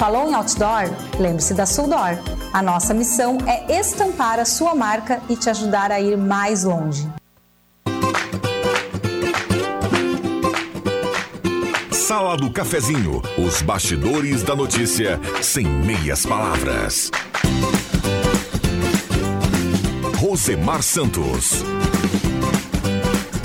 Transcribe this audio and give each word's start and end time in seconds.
Falou 0.00 0.30
em 0.30 0.34
outdoor? 0.34 0.84
Lembre-se 1.18 1.52
da 1.52 1.66
Suldor. 1.66 2.16
A 2.54 2.62
nossa 2.62 2.94
missão 2.94 3.36
é 3.46 3.78
estampar 3.78 4.38
a 4.38 4.46
sua 4.46 4.74
marca 4.74 5.20
e 5.28 5.36
te 5.36 5.50
ajudar 5.50 5.92
a 5.92 6.00
ir 6.00 6.16
mais 6.16 6.64
longe. 6.64 7.06
Sala 11.90 12.34
do 12.38 12.50
Cafezinho, 12.50 13.20
os 13.36 13.60
bastidores 13.60 14.42
da 14.42 14.56
notícia 14.56 15.20
sem 15.42 15.66
meias 15.66 16.24
palavras. 16.24 17.10
Rosemar 20.16 20.82
Santos. 20.82 21.62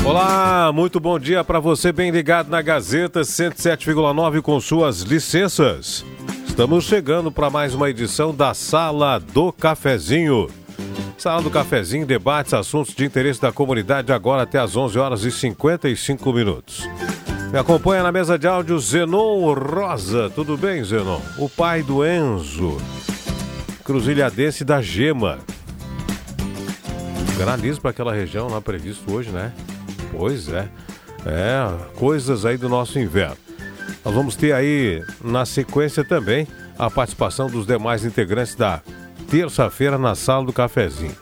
Olá, 0.05 0.72
muito 0.73 1.02
bom 1.02 1.19
dia 1.19 1.44
para 1.44 1.59
você 1.59 1.91
bem 1.91 2.11
ligado 2.11 2.47
na 2.47 2.61
Gazeta 2.61 3.23
107,9 3.23 4.41
com 4.41 4.58
suas 4.61 5.02
licenças. 5.02 6.05
Estamos 6.55 6.86
chegando 6.86 7.30
para 7.30 7.50
mais 7.50 7.76
uma 7.76 7.90
edição 7.90 8.34
da 8.34 8.54
Sala 8.54 9.20
do 9.20 9.52
Cafezinho. 9.52 10.50
Sala 11.17 11.42
do 11.42 11.52
Cafezinho 11.52 12.06
debates 12.06 12.53
assuntos 12.53 12.95
de 12.95 13.03
interesse 13.03 13.42
da 13.42 13.52
comunidade 13.52 14.14
agora 14.14 14.44
até 14.44 14.58
às 14.58 14.73
11 14.73 14.97
horas 14.97 15.23
e 15.25 15.31
55 15.31 16.31
minutos. 16.31 16.88
Me 17.52 17.59
acompanha 17.59 18.03
na 18.03 18.09
mesa 18.09 18.39
de 18.39 18.47
áudio 18.47 18.80
Zenon 18.80 19.53
Rosa. 19.53 20.30
Tudo 20.30 20.56
bem, 20.56 20.81
Zenon? 20.81 21.20
O 21.38 21.50
pai 21.50 21.84
do 21.84 22.06
Enzo, 22.06 22.78
cruzilhadense 23.84 24.64
da 24.64 24.81
Gema. 24.81 25.40
Granizo 27.38 27.81
para 27.81 27.92
aquela 27.92 28.14
região 28.14 28.47
lá 28.47 28.62
previsto 28.62 29.14
hoje, 29.14 29.30
né? 29.30 29.52
Pois 30.09 30.47
é. 30.47 30.69
É, 31.25 31.67
coisas 31.97 32.45
aí 32.45 32.56
do 32.56 32.69
nosso 32.69 32.97
inverno. 32.97 33.44
Nós 34.03 34.14
vamos 34.14 34.36
ter 34.36 34.53
aí, 34.53 35.03
na 35.23 35.45
sequência 35.45 36.03
também, 36.03 36.47
a 36.78 36.89
participação 36.89 37.47
dos 37.47 37.66
demais 37.66 38.05
integrantes 38.05 38.55
da 38.55 38.81
terça-feira 39.30 39.97
na 39.97 40.16
sala 40.16 40.45
do 40.45 40.53
cafezinho. 40.53 41.16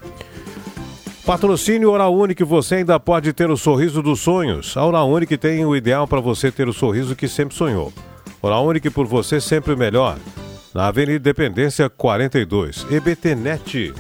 Patrocínio 1.25 1.89
Oral 1.89 2.13
Unique, 2.13 2.43
você 2.43 2.75
ainda 2.75 2.99
pode 2.99 3.31
ter 3.31 3.49
o 3.49 3.55
sorriso 3.55 4.01
dos 4.01 4.19
sonhos. 4.19 4.75
A 4.75 4.85
Oral 4.85 5.09
Unique 5.09 5.37
tem 5.37 5.65
o 5.65 5.75
ideal 5.75 6.05
para 6.05 6.19
você 6.19 6.51
ter 6.51 6.67
o 6.67 6.73
sorriso 6.73 7.15
que 7.15 7.29
sempre 7.29 7.55
sonhou. 7.55 7.93
Oral 8.41 8.65
Unique 8.65 8.89
por 8.89 9.07
você 9.07 9.39
sempre 9.39 9.73
melhor. 9.73 10.17
Na 10.73 10.87
Avenida 10.87 11.15
Independência 11.15 11.89
42, 11.89 12.85
EBTnet. 12.91 13.93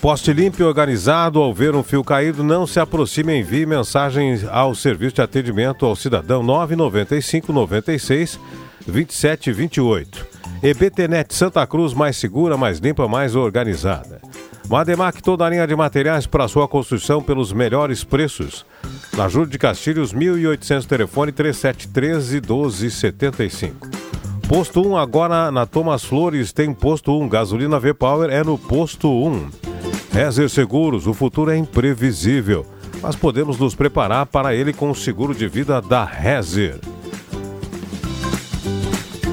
Poste 0.00 0.32
limpo 0.32 0.62
e 0.62 0.64
organizado, 0.64 1.40
ao 1.40 1.52
ver 1.52 1.74
um 1.74 1.82
fio 1.82 2.02
caído, 2.02 2.42
não 2.42 2.66
se 2.66 2.80
aproxime 2.80 3.34
e 3.34 3.40
envie 3.40 3.66
mensagens 3.66 4.46
ao 4.48 4.74
serviço 4.74 5.16
de 5.16 5.20
atendimento 5.20 5.84
ao 5.84 5.94
cidadão 5.94 6.42
995 6.42 7.52
96 7.52 8.40
27 8.86 9.52
28. 9.52 10.26
EBTnet 10.62 11.34
Santa 11.34 11.66
Cruz, 11.66 11.92
mais 11.92 12.16
segura, 12.16 12.56
mais 12.56 12.78
limpa, 12.78 13.06
mais 13.06 13.36
organizada. 13.36 14.22
Mademac, 14.70 15.22
toda 15.22 15.44
a 15.44 15.50
linha 15.50 15.66
de 15.66 15.76
materiais 15.76 16.26
para 16.26 16.48
sua 16.48 16.66
construção 16.66 17.22
pelos 17.22 17.52
melhores 17.52 18.02
preços. 18.02 18.64
Na 19.14 19.28
Júlio 19.28 19.50
de 19.50 19.58
Castilhos, 19.58 20.14
1800, 20.14 20.86
telefone 20.86 21.30
3713 21.30 22.40
1275. 22.40 23.86
Posto 24.48 24.80
1 24.80 24.96
agora 24.96 25.50
na 25.50 25.66
Thomas 25.66 26.02
Flores 26.02 26.52
tem 26.52 26.72
posto 26.72 27.12
1. 27.20 27.28
Gasolina 27.28 27.78
V-Power 27.78 28.30
é 28.30 28.42
no 28.42 28.56
posto 28.56 29.10
1. 29.10 29.69
Rezer 30.12 30.48
Seguros, 30.48 31.06
o 31.06 31.14
futuro 31.14 31.50
é 31.50 31.56
imprevisível, 31.56 32.66
mas 33.00 33.14
podemos 33.14 33.58
nos 33.58 33.74
preparar 33.74 34.26
para 34.26 34.54
ele 34.54 34.72
com 34.72 34.90
o 34.90 34.94
seguro 34.94 35.34
de 35.34 35.46
vida 35.46 35.80
da 35.80 36.04
Rezer. 36.04 36.78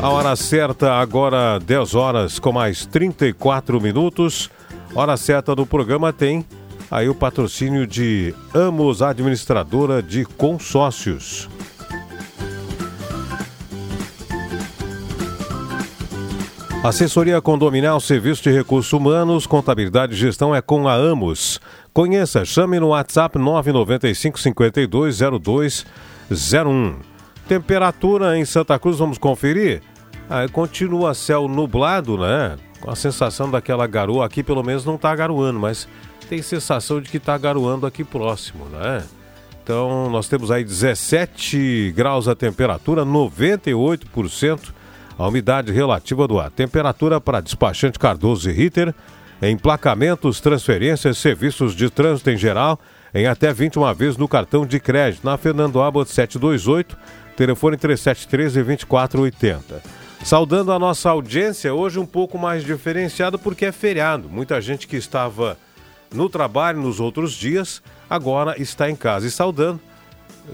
A 0.02 0.10
hora 0.10 0.36
certa 0.36 0.94
agora 0.94 1.60
10 1.60 1.96
horas 1.96 2.38
com 2.38 2.52
mais 2.52 2.86
34 2.86 3.82
minutos. 3.82 4.50
Hora 4.94 5.18
certa 5.18 5.56
do 5.56 5.66
programa 5.66 6.14
tem 6.14 6.46
aí 6.92 7.10
o 7.10 7.16
patrocínio 7.16 7.88
de 7.88 8.34
Amos 8.54 9.02
Administradora 9.02 10.04
de 10.04 10.24
Consórcios. 10.24 11.50
Assessoria 16.88 17.42
Condominal, 17.42 18.00
Serviço 18.00 18.44
de 18.44 18.50
Recursos 18.50 18.94
Humanos, 18.94 19.46
Contabilidade 19.46 20.14
e 20.14 20.16
Gestão 20.16 20.56
é 20.56 20.62
com 20.62 20.88
a 20.88 20.94
Amos. 20.94 21.60
Conheça, 21.92 22.46
chame 22.46 22.80
no 22.80 22.88
WhatsApp 22.88 23.38
995 23.38 24.40
52 24.40 25.20
0201. 25.20 26.96
Temperatura 27.46 28.38
em 28.38 28.46
Santa 28.46 28.80
Cruz, 28.80 29.00
vamos 29.00 29.18
conferir? 29.18 29.82
Ah, 30.30 30.48
continua 30.48 31.14
céu 31.14 31.50
nublado, 31.50 32.18
né? 32.18 32.56
Com 32.80 32.90
a 32.90 32.96
sensação 32.96 33.52
daquela 33.52 33.86
garoa 33.86 34.26
aqui, 34.26 34.42
pelo 34.42 34.64
menos 34.64 34.86
não 34.86 34.96
está 34.96 35.14
garoando, 35.14 35.60
mas 35.60 35.90
tem 36.30 36.42
sensação 36.42 37.02
de 37.02 37.10
que 37.10 37.18
está 37.18 37.38
garoando 37.38 37.86
aqui 37.86 38.06
próximo, 38.06 38.64
né? 38.70 39.04
Então, 39.62 40.10
nós 40.10 40.30
temos 40.30 40.50
aí 40.50 40.64
17 40.64 41.92
graus 41.94 42.30
a 42.30 42.36
temperatura, 42.36 43.06
98% 43.06 44.77
a 45.18 45.28
umidade 45.28 45.72
relativa 45.72 46.28
do 46.28 46.40
ar. 46.40 46.52
Temperatura 46.52 47.20
para 47.20 47.42
despachante 47.42 47.98
Cardoso 47.98 48.50
e 48.50 48.54
Ritter, 48.54 48.94
emplacamentos, 49.42 50.40
transferências, 50.40 51.18
serviços 51.18 51.76
de 51.76 51.90
trânsito 51.90 52.30
em 52.30 52.38
geral, 52.38 52.80
em 53.14 53.26
até 53.26 53.52
21 53.52 53.94
vezes 53.94 54.18
no 54.18 54.28
cartão 54.28 54.66
de 54.66 54.80
crédito, 54.80 55.26
na 55.26 55.38
Fernando 55.38 55.82
Abbott 55.82 56.12
728, 56.12 56.98
telefone 57.36 57.78
3713 57.78 58.64
2480. 58.64 59.82
Saudando 60.24 60.72
a 60.72 60.80
nossa 60.80 61.10
audiência, 61.10 61.74
hoje 61.74 62.00
um 62.00 62.06
pouco 62.06 62.38
mais 62.38 62.64
diferenciado 62.64 63.40
porque 63.40 63.66
é 63.66 63.72
feriado. 63.72 64.28
Muita 64.30 64.60
gente 64.60 64.88
que 64.88 64.98
estava 64.98 65.58
no 66.14 66.30
trabalho 66.30 66.82
nos 66.82 67.00
outros 67.00 67.34
dias, 67.34 67.82
agora 68.10 68.60
está 68.62 68.90
em 68.90 68.96
casa. 68.96 69.28
E 69.28 69.32
saudando 69.32 69.80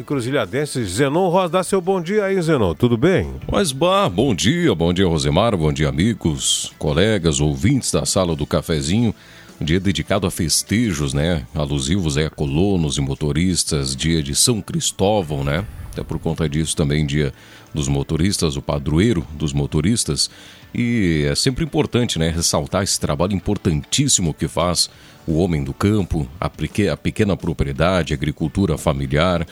Cruzilhadense, 0.01 0.83
Zenon 0.85 1.29
Rosa, 1.29 1.49
dá 1.49 1.63
seu 1.63 1.79
bom 1.79 2.01
dia 2.01 2.25
aí, 2.25 2.41
Zenon, 2.41 2.73
tudo 2.73 2.97
bem? 2.97 3.35
Mas, 3.51 3.71
bah, 3.71 4.09
bom 4.09 4.33
dia, 4.33 4.73
bom 4.73 4.91
dia, 4.91 5.07
Rosemar, 5.07 5.55
bom 5.55 5.71
dia, 5.71 5.87
amigos, 5.87 6.73
colegas, 6.79 7.39
ouvintes 7.39 7.91
da 7.91 8.03
sala 8.03 8.35
do 8.35 8.47
cafezinho. 8.47 9.13
Um 9.61 9.65
dia 9.65 9.79
dedicado 9.79 10.25
a 10.25 10.31
festejos, 10.31 11.13
né? 11.13 11.45
Alusivos 11.53 12.17
a 12.17 12.27
colonos 12.27 12.97
e 12.97 13.01
motoristas, 13.01 13.95
dia 13.95 14.23
de 14.23 14.33
São 14.33 14.61
Cristóvão, 14.61 15.43
né? 15.43 15.63
Até 15.91 16.01
por 16.01 16.17
conta 16.17 16.49
disso 16.49 16.75
também 16.75 17.05
dia 17.05 17.31
dos 17.71 17.87
motoristas, 17.87 18.55
o 18.55 18.63
padroeiro 18.63 19.23
dos 19.33 19.53
motoristas. 19.53 20.27
E 20.73 21.27
é 21.29 21.35
sempre 21.35 21.63
importante, 21.63 22.17
né, 22.17 22.29
ressaltar 22.29 22.81
esse 22.81 22.99
trabalho 22.99 23.33
importantíssimo 23.33 24.33
que 24.33 24.47
faz 24.47 24.89
o 25.27 25.37
homem 25.37 25.63
do 25.63 25.71
campo, 25.71 26.27
a 26.39 26.49
pequena 26.49 27.37
propriedade, 27.37 28.11
a 28.11 28.15
agricultura 28.15 28.75
familiar, 28.75 29.45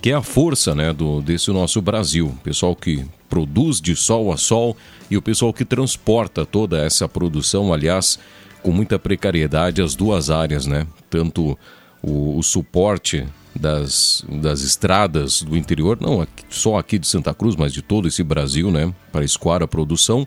que 0.00 0.10
é 0.10 0.14
a 0.14 0.22
força 0.22 0.74
né, 0.74 0.92
do, 0.92 1.20
desse 1.20 1.50
nosso 1.50 1.80
Brasil. 1.82 2.34
Pessoal 2.42 2.74
que 2.74 3.04
produz 3.28 3.80
de 3.80 3.94
sol 3.94 4.32
a 4.32 4.36
sol 4.36 4.76
e 5.10 5.16
o 5.16 5.22
pessoal 5.22 5.52
que 5.52 5.64
transporta 5.64 6.46
toda 6.46 6.78
essa 6.78 7.08
produção, 7.08 7.72
aliás, 7.72 8.18
com 8.62 8.72
muita 8.72 8.98
precariedade, 8.98 9.82
as 9.82 9.94
duas 9.94 10.30
áreas, 10.30 10.66
né? 10.66 10.86
Tanto 11.08 11.58
o, 12.02 12.38
o 12.38 12.42
suporte 12.42 13.26
das, 13.54 14.24
das 14.28 14.62
estradas 14.62 15.42
do 15.42 15.56
interior, 15.56 15.98
não 16.00 16.22
aqui, 16.22 16.44
só 16.48 16.78
aqui 16.78 16.98
de 16.98 17.06
Santa 17.06 17.34
Cruz, 17.34 17.56
mas 17.56 17.72
de 17.72 17.82
todo 17.82 18.08
esse 18.08 18.22
Brasil, 18.22 18.70
né? 18.70 18.92
Para 19.12 19.24
escoar 19.24 19.62
a 19.62 19.68
produção. 19.68 20.26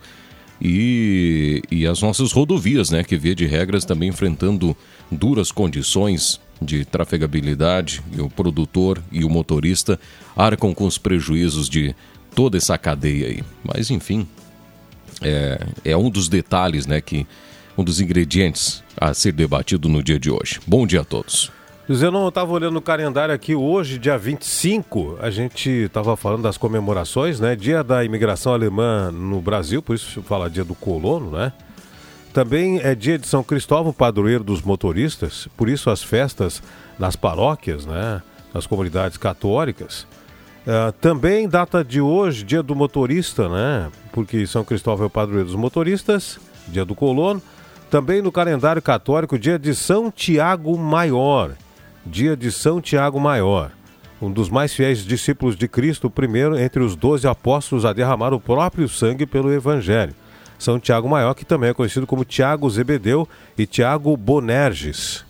E, 0.62 1.62
e 1.70 1.86
as 1.86 2.02
nossas 2.02 2.32
rodovias, 2.32 2.90
né? 2.90 3.04
Que 3.04 3.18
via 3.18 3.36
de 3.36 3.46
regras 3.46 3.86
também 3.86 4.10
enfrentando 4.10 4.78
duras 5.12 5.52
condições 5.52 6.40
de 6.64 6.86
trafegabilidade 6.86 8.02
e 8.16 8.22
o 8.22 8.30
produtor 8.30 9.02
e 9.12 9.24
o 9.24 9.30
motorista 9.30 10.00
arcam 10.36 10.74
com 10.74 10.86
os 10.86 10.98
prejuízos 10.98 11.70
de 11.70 11.96
toda 12.36 12.58
essa 12.58 12.78
cadeia 12.78 13.28
aí. 13.28 13.44
Mas 13.64 13.92
enfim, 13.92 14.28
é, 15.22 15.60
é 15.86 15.98
um 15.98 16.10
dos 16.10 16.28
detalhes, 16.28 16.86
né, 16.86 17.02
que 17.02 17.28
um 17.78 17.84
dos 17.84 18.00
ingredientes 18.00 18.84
a 19.00 19.14
ser 19.14 19.32
debatido 19.32 19.90
no 19.90 20.04
dia 20.04 20.20
de 20.20 20.30
hoje. 20.30 20.60
Bom 20.66 20.86
dia 20.86 21.02
a 21.02 21.04
todos. 21.04 21.52
José, 21.88 22.10
não, 22.10 22.24
eu 22.24 22.30
estava 22.30 22.52
olhando 22.54 22.78
o 22.78 22.82
calendário 22.82 23.36
aqui 23.36 23.54
hoje, 23.54 24.00
dia 24.00 24.18
25, 24.18 25.18
a 25.20 25.30
gente 25.30 25.70
estava 25.70 26.16
falando 26.16 26.44
das 26.44 26.58
comemorações, 26.58 27.42
né? 27.42 27.58
Dia 27.58 27.84
da 27.84 28.06
imigração 28.06 28.54
alemã 28.54 29.12
no 29.12 29.42
Brasil, 29.42 29.82
por 29.82 29.94
isso 29.94 30.22
fala 30.22 30.50
dia 30.50 30.64
do 30.64 30.74
colono, 30.74 31.32
né? 31.32 31.52
Também 32.34 32.80
é 32.80 32.96
dia 32.96 33.18
de 33.18 33.28
São 33.28 33.44
Cristóvão, 33.44 33.94
padroeiro 33.94 34.44
dos 34.44 34.62
motoristas, 34.62 35.48
por 35.56 35.70
isso 35.70 35.90
as 35.90 36.02
festas 36.02 36.64
nas 36.98 37.16
paróquias, 37.16 37.86
né? 37.86 38.22
Nas 38.54 38.66
comunidades 38.66 39.18
católicas. 39.18 40.08
Uh, 40.66 40.92
também 41.00 41.48
data 41.48 41.84
de 41.84 42.02
hoje, 42.02 42.44
dia 42.44 42.64
do 42.64 42.76
motorista, 42.76 43.48
né? 43.48 43.92
Porque 44.12 44.48
São 44.48 44.64
Cristóvão 44.64 45.04
é 45.04 45.08
o 45.08 45.10
padroeiro 45.10 45.46
dos 45.46 45.56
motoristas, 45.56 46.40
dia 46.68 46.84
do 46.84 46.96
colono. 46.96 47.42
Também 47.90 48.22
no 48.22 48.32
calendário 48.32 48.82
católico, 48.82 49.38
dia 49.38 49.60
de 49.60 49.76
São 49.76 50.10
Tiago 50.10 50.78
Maior 50.78 51.54
dia 52.06 52.36
de 52.36 52.52
São 52.52 52.82
Tiago 52.82 53.20
Maior, 53.20 53.72
um 54.22 54.32
dos 54.32 54.50
mais 54.50 54.74
fiéis 54.74 55.00
discípulos 55.00 55.56
de 55.56 55.68
Cristo, 55.68 56.08
o 56.08 56.12
primeiro 56.12 56.58
entre 56.58 56.82
os 56.82 56.96
doze 56.96 57.28
apóstolos 57.28 57.86
a 57.86 57.94
derramar 57.94 58.34
o 58.34 58.40
próprio 58.40 58.88
sangue 58.88 59.26
pelo 59.26 59.52
Evangelho. 59.52 60.14
São 60.64 60.80
Tiago 60.80 61.10
Maior, 61.10 61.34
que 61.34 61.44
também 61.44 61.70
é 61.70 61.74
conhecido 61.74 62.08
como 62.08 62.24
Tiago 62.24 62.70
Zebedeu 62.70 63.28
e 63.58 63.66
Tiago 63.66 64.16
Bonerges. 64.16 65.26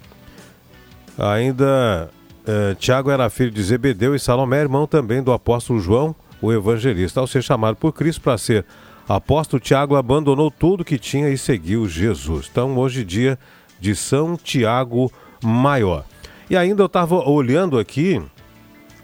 Ainda 1.18 2.10
eh, 2.46 2.76
Tiago 2.78 3.10
era 3.10 3.30
filho 3.32 3.50
de 3.50 3.64
Zebedeu 3.64 4.14
e 4.14 4.20
Salomé, 4.20 4.62
irmão 4.62 4.86
também 4.86 5.24
do 5.24 5.32
apóstolo 5.32 5.80
João, 5.80 6.16
o 6.40 6.54
evangelista. 6.54 7.20
Ao 7.20 7.26
ser 7.26 7.42
chamado 7.42 7.76
por 7.78 7.94
Cristo 7.94 8.22
para 8.22 8.38
ser 8.38 8.64
apóstolo, 9.10 9.60
Tiago 9.60 9.96
abandonou 9.96 10.52
tudo 10.52 10.86
que 10.86 11.00
tinha 11.00 11.30
e 11.30 11.38
seguiu 11.38 11.88
Jesus. 11.88 12.48
Então, 12.52 12.78
hoje, 12.78 13.04
dia 13.04 13.40
de 13.80 13.96
São 13.96 14.38
Tiago 14.38 15.12
Maior. 15.44 16.06
E 16.48 16.56
ainda 16.56 16.84
eu 16.84 16.88
estava 16.88 17.28
olhando 17.28 17.80
aqui 17.80 18.22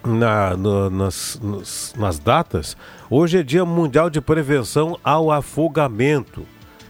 na, 0.05 0.55
nas, 0.91 1.39
nos, 1.41 1.93
nas 1.97 2.19
datas. 2.19 2.77
Hoje 3.09 3.39
é 3.39 3.43
Dia 3.43 3.65
Mundial 3.65 4.09
de 4.09 4.21
Prevenção 4.21 4.99
ao 5.03 5.31
Afogamento. 5.31 6.45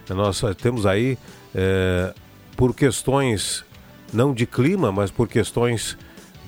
Nós 0.08 0.42
temos 0.60 0.84
aí, 0.84 1.16
é, 1.54 2.12
por 2.56 2.74
questões 2.74 3.64
não 4.12 4.34
de 4.34 4.46
clima, 4.46 4.92
mas 4.92 5.10
por 5.10 5.28
questões 5.28 5.96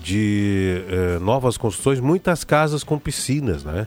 de 0.02 0.84
é, 0.88 1.18
novas 1.20 1.56
construções, 1.56 2.00
muitas 2.00 2.44
casas 2.44 2.84
com 2.84 2.98
piscinas, 2.98 3.64
né? 3.64 3.86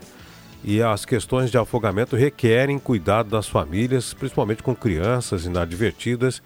E 0.64 0.82
as 0.82 1.04
questões 1.04 1.50
de 1.50 1.58
afogamento 1.58 2.16
requerem 2.16 2.78
cuidado 2.78 3.30
das 3.30 3.46
famílias, 3.46 4.12
principalmente 4.12 4.62
com 4.62 4.74
crianças 4.74 5.44
inadvertidas 5.44 6.42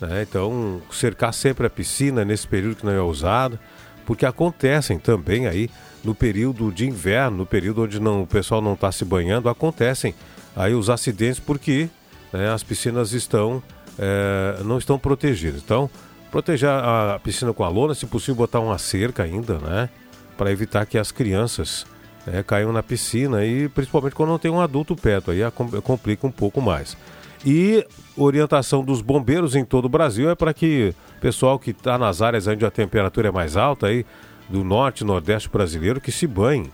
né? 0.00 0.22
Então, 0.22 0.80
cercar 0.90 1.32
sempre 1.32 1.66
a 1.66 1.70
piscina 1.70 2.24
nesse 2.24 2.46
período 2.46 2.76
que 2.76 2.86
não 2.86 2.92
é 2.92 3.00
usado, 3.00 3.58
porque 4.04 4.26
acontecem 4.26 4.98
também 4.98 5.46
aí 5.46 5.70
no 6.06 6.14
período 6.14 6.70
de 6.70 6.86
inverno, 6.86 7.38
no 7.38 7.46
período 7.46 7.82
onde 7.82 7.98
não, 7.98 8.22
o 8.22 8.26
pessoal 8.26 8.62
não 8.62 8.74
está 8.74 8.92
se 8.92 9.04
banhando, 9.04 9.48
acontecem 9.48 10.14
aí 10.54 10.72
os 10.72 10.88
acidentes 10.88 11.40
porque 11.40 11.88
né, 12.32 12.48
as 12.52 12.62
piscinas 12.62 13.12
estão 13.12 13.60
é, 13.98 14.62
não 14.64 14.78
estão 14.78 14.98
protegidas. 14.98 15.60
Então, 15.64 15.90
proteger 16.30 16.68
a 16.68 17.18
piscina 17.22 17.52
com 17.52 17.64
a 17.64 17.68
lona, 17.68 17.92
se 17.92 18.06
possível 18.06 18.36
botar 18.36 18.60
uma 18.60 18.78
cerca 18.78 19.24
ainda, 19.24 19.58
né, 19.58 19.88
para 20.36 20.52
evitar 20.52 20.86
que 20.86 20.96
as 20.96 21.10
crianças 21.10 21.84
né, 22.24 22.42
caiam 22.42 22.72
na 22.72 22.84
piscina 22.84 23.44
e 23.44 23.68
principalmente 23.68 24.14
quando 24.14 24.28
não 24.28 24.38
tem 24.38 24.50
um 24.50 24.60
adulto 24.60 24.94
perto, 24.94 25.32
aí 25.32 25.40
complica 25.82 26.24
um 26.24 26.30
pouco 26.30 26.60
mais. 26.60 26.96
E 27.44 27.84
orientação 28.16 28.84
dos 28.84 29.00
bombeiros 29.02 29.56
em 29.56 29.64
todo 29.64 29.86
o 29.86 29.88
Brasil 29.88 30.30
é 30.30 30.34
para 30.34 30.54
que 30.54 30.94
o 31.16 31.20
pessoal 31.20 31.58
que 31.58 31.70
está 31.70 31.98
nas 31.98 32.22
áreas 32.22 32.46
onde 32.46 32.64
a 32.64 32.70
temperatura 32.70 33.28
é 33.28 33.32
mais 33.32 33.56
alta, 33.56 33.86
aí, 33.86 34.06
do 34.48 34.64
norte 34.64 35.00
e 35.00 35.04
nordeste 35.04 35.48
brasileiro, 35.48 36.00
que 36.00 36.12
se 36.12 36.26
banhe 36.26 36.70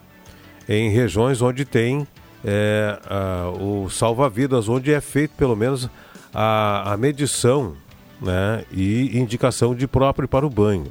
em 0.68 0.90
regiões 0.90 1.42
onde 1.42 1.64
tem 1.64 2.06
é, 2.44 2.98
a, 3.06 3.50
o 3.50 3.88
salva-vidas, 3.88 4.68
onde 4.68 4.92
é 4.92 5.00
feito 5.00 5.34
pelo 5.36 5.56
menos 5.56 5.88
a, 6.32 6.92
a 6.92 6.96
medição 6.96 7.74
né, 8.20 8.64
e 8.70 9.18
indicação 9.18 9.74
de 9.74 9.86
próprio 9.86 10.28
para 10.28 10.46
o 10.46 10.50
banho. 10.50 10.86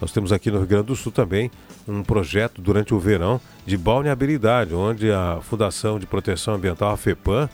Nós 0.00 0.12
temos 0.12 0.32
aqui 0.32 0.50
no 0.50 0.58
Rio 0.58 0.66
Grande 0.66 0.86
do 0.86 0.96
Sul 0.96 1.10
também 1.10 1.50
um 1.86 2.02
projeto 2.02 2.60
durante 2.60 2.94
o 2.94 2.98
verão 2.98 3.40
de 3.66 3.76
balneabilidade, 3.76 4.74
onde 4.74 5.10
a 5.10 5.40
Fundação 5.42 5.98
de 5.98 6.06
Proteção 6.06 6.54
Ambiental, 6.54 6.92
a 6.92 6.96
FEPAM, 6.96 7.48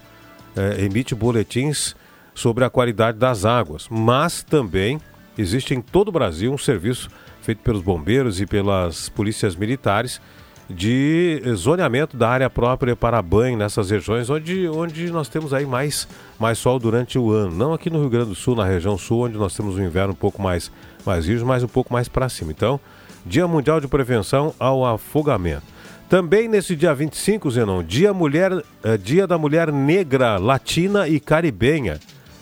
é, 0.57 0.85
emite 0.85 1.15
boletins 1.15 1.97
sobre 2.35 2.65
a 2.65 2.71
qualidade 2.71 3.19
das 3.19 3.45
águas, 3.45 3.87
mas 3.89 4.43
também 4.43 5.01
existe 5.37 5.75
em 5.75 5.81
todo 5.81 6.09
o 6.09 6.13
Brasil 6.13 6.53
um 6.53 6.59
serviço 6.59 7.09
feito 7.43 7.59
pelos 7.59 7.83
bombeiros 7.83 8.41
e 8.41 8.47
pelas 8.47 9.09
polícias 9.09 9.55
militares 9.55 10.21
de 10.69 11.43
zoneamento 11.55 12.17
da 12.17 12.29
área 12.29 12.49
própria 12.49 12.97
para 12.97 13.21
banho 13.21 13.57
nessas 13.57 13.91
regiões 13.91 14.31
onde, 14.31 14.67
onde 14.69 15.11
nós 15.11 15.29
temos 15.29 15.53
aí 15.53 15.67
mais, 15.67 16.09
mais 16.39 16.59
sol 16.59 16.79
durante 16.79 17.19
o 17.19 17.31
ano. 17.31 17.55
Não 17.55 17.73
aqui 17.75 17.91
no 17.91 18.01
Rio 18.01 18.09
Grande 18.09 18.31
do 18.31 18.35
Sul, 18.35 18.57
na 18.57 18.65
região 18.65 18.97
sul, 18.97 19.27
onde 19.27 19.37
nós 19.37 19.55
temos 19.55 19.77
um 19.77 19.85
inverno 19.85 20.13
um 20.13 20.17
pouco 20.17 20.41
mais, 20.41 20.71
mais 21.05 21.27
mas 21.43 21.63
um 21.63 21.69
pouco 21.69 21.93
mais 21.93 22.09
para 22.09 22.29
cima. 22.29 22.51
Então, 22.51 22.81
Dia 23.27 23.47
Mundial 23.47 23.81
de 23.81 23.89
Prevenção 23.89 24.55
ao 24.59 24.85
Afogamento. 24.85 25.75
Também 26.09 26.49
nesse 26.49 26.77
dia 26.77 26.95
25, 26.95 27.51
Zenon, 27.51 27.83
dia, 27.83 28.13
mulher, 28.13 28.53
é, 28.83 28.97
dia 28.97 29.27
da 29.27 29.39
Mulher 29.39 29.73
Negra, 29.73 30.37
Latina 30.37 31.09
e 31.09 31.19
Caribenha. 31.19 31.99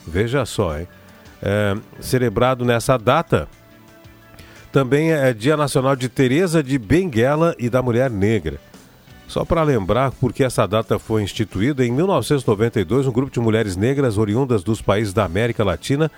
Veja 0.06 0.44
só, 0.44 0.78
hein? 0.78 0.88
É, 1.42 1.76
celebrado 2.00 2.64
nessa 2.64 2.96
data. 2.96 3.48
Também 4.70 5.12
é 5.12 5.34
Dia 5.34 5.56
Nacional 5.56 5.96
de 5.96 6.08
Teresa 6.08 6.62
de 6.62 6.78
Benguela 6.78 7.54
e 7.58 7.68
da 7.68 7.82
Mulher 7.82 8.10
Negra. 8.10 8.58
Só 9.26 9.44
para 9.44 9.62
lembrar, 9.62 10.12
porque 10.12 10.44
essa 10.44 10.66
data 10.66 10.98
foi 10.98 11.22
instituída, 11.22 11.84
em 11.84 11.90
1992, 11.90 13.06
um 13.06 13.12
grupo 13.12 13.32
de 13.32 13.40
mulheres 13.40 13.76
negras 13.76 14.18
oriundas 14.18 14.62
dos 14.62 14.80
países 14.80 15.12
da 15.12 15.24
América 15.24 15.64
Latina 15.64 16.10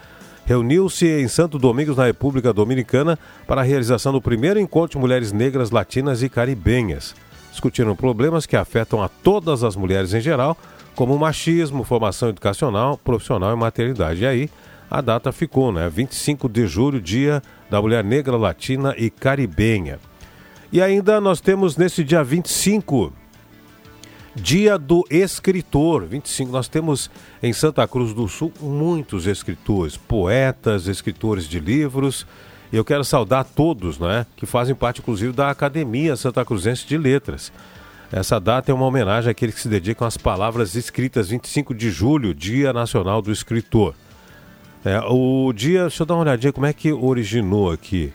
reuniu-se 0.44 1.06
em 1.06 1.27
Santo 1.27 1.59
Domingos, 1.59 1.97
na 1.97 2.05
República 2.05 2.53
Dominicana, 2.53 3.19
para 3.47 3.62
a 3.62 3.65
realização 3.65 4.12
do 4.12 4.20
primeiro 4.20 4.61
encontro 4.61 4.99
de 4.99 5.00
mulheres 5.00 5.32
negras 5.32 5.70
latinas 5.70 6.23
e 6.23 6.29
caribenhas 6.29 7.15
discutiram 7.55 7.94
problemas 7.94 8.47
que 8.47 8.56
afetam 8.56 9.00
a 9.00 9.09
todas 9.09 9.62
as 9.62 9.77
mulheres 9.77 10.12
em 10.12 10.20
geral, 10.20 10.59
como 10.94 11.17
machismo, 11.19 11.85
formação 11.85 12.29
educacional, 12.29 12.99
profissional 12.99 13.53
e 13.53 13.56
maternidade. 13.56 14.23
E 14.23 14.27
aí 14.27 14.50
a 14.99 15.00
data 15.00 15.32
ficou, 15.32 15.73
né? 15.73 15.88
25 15.88 16.49
de 16.49 16.67
julho, 16.67 17.00
dia 17.00 17.43
da 17.69 17.81
mulher 17.81 18.05
negra, 18.05 18.37
latina 18.37 18.94
e 18.96 19.11
caribenha. 19.11 19.99
E 20.73 20.81
ainda 20.81 21.20
nós 21.20 21.41
temos 21.41 21.76
nesse 21.76 22.05
dia 22.05 22.23
25, 22.23 23.12
dia 24.35 24.79
do 24.79 25.05
escritor. 25.11 26.05
25, 26.05 26.52
nós 26.52 26.69
temos 26.69 27.11
em 27.43 27.52
Santa 27.52 27.87
Cruz 27.88 28.12
do 28.12 28.29
Sul 28.29 28.52
muitos 28.61 29.27
escritores, 29.27 29.96
poetas, 29.96 30.86
escritores 30.86 31.48
de 31.48 31.58
livros 31.58 32.27
e 32.74 32.77
eu 32.77 32.84
quero 32.84 33.05
saudar 33.05 33.44
todos, 33.44 34.01
né, 34.01 34.27
que 34.36 34.46
fazem 34.46 34.74
parte, 34.74 35.01
inclusive, 35.01 35.32
da 35.32 35.48
Academia 35.48 36.17
Santa 36.17 36.44
Cruzense 36.44 36.84
de 36.84 36.98
Letras. 36.98 37.53
Essa 38.10 38.41
data 38.41 38.70
é 38.70 38.74
uma 38.74 38.86
homenagem 38.86 39.31
àqueles 39.31 39.55
que 39.55 39.60
se 39.60 39.69
dedicam 39.69 40.06
às 40.06 40.17
palavras 40.17 40.74
escritas 40.74 41.29
25 41.29 41.72
de 41.72 41.89
julho, 41.91 42.34
Dia 42.34 42.72
Nacional 42.72 43.22
do 43.22 43.31
Escritor. 43.31 43.94
É, 44.84 45.00
o 45.08 45.50
dia, 45.55 45.82
deixa 45.82 46.03
eu 46.03 46.06
dar 46.06 46.14
uma 46.14 46.22
olhadinha 46.22 46.53
como 46.53 46.67
é 46.67 46.72
que 46.72 46.93
originou 46.93 47.72
aqui. 47.72 48.12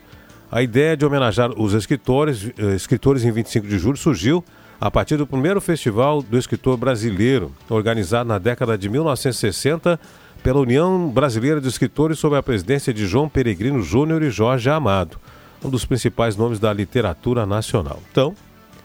A 0.52 0.62
ideia 0.62 0.96
de 0.96 1.04
homenagear 1.04 1.52
os 1.60 1.74
escritores, 1.74 2.52
eh, 2.58 2.76
escritores 2.76 3.24
em 3.24 3.32
25 3.32 3.68
de 3.68 3.78
julho 3.78 3.98
surgiu 3.98 4.44
a 4.80 4.90
partir 4.90 5.18
do 5.18 5.28
primeiro 5.28 5.60
festival 5.60 6.22
do 6.22 6.38
escritor 6.38 6.78
brasileiro, 6.78 7.52
organizado 7.70 8.30
na 8.30 8.38
década 8.38 8.78
de 8.78 8.88
1960 8.88 10.00
pela 10.42 10.60
União 10.60 11.10
Brasileira 11.10 11.60
de 11.60 11.68
Escritores 11.68 12.18
sob 12.18 12.36
a 12.36 12.44
presidência 12.44 12.94
de 12.94 13.06
João 13.06 13.28
Peregrino 13.28 13.82
Júnior 13.82 14.24
e 14.24 14.30
Jorge 14.30 14.70
Amado, 14.70 15.20
um 15.64 15.70
dos 15.70 15.86
principais 15.86 16.36
nomes 16.36 16.60
da 16.60 16.72
literatura 16.72 17.46
nacional. 17.46 18.00
Então, 18.12 18.34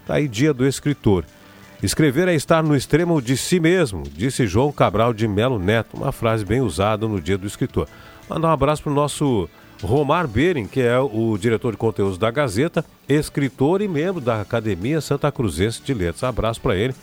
tá 0.06 0.14
aí 0.14 0.26
dia 0.26 0.52
do 0.52 0.66
escritor. 0.66 1.24
Escrever 1.83 2.28
é 2.28 2.35
estar 2.35 2.62
no 2.62 2.75
extremo 2.75 3.21
de 3.21 3.37
si 3.37 3.61
mesmo, 3.61 4.04
disse 4.04 4.47
João 4.47 4.73
Cabral 4.73 5.12
de 5.12 5.28
Melo 5.28 5.59
Neto, 5.59 5.97
uma 5.97 6.12
frase 6.12 6.45
bem 6.45 6.61
usada 6.61 7.07
no 7.07 7.21
dia 7.21 7.37
do 7.37 7.47
escritor. 7.47 7.87
Mandar 8.28 8.49
um 8.49 8.52
abraço 8.52 8.83
para 8.83 8.93
o 8.93 8.95
nosso 8.95 9.49
Romar 9.83 10.26
Bering, 10.26 10.66
que 10.66 10.81
é 10.81 10.99
o 10.99 11.37
diretor 11.38 11.73
de 11.73 11.76
conteúdos 11.76 12.16
da 12.16 12.31
Gazeta, 12.31 12.85
escritor 13.07 13.83
e 13.83 13.88
membro 13.88 14.21
da 14.21 14.40
Academia 14.40 15.00
Santa 15.00 15.31
Cruzense 15.31 15.83
de 15.83 15.93
Letras. 15.93 16.25
Abraço 16.25 16.61
para 16.61 16.75
ele 16.75 16.95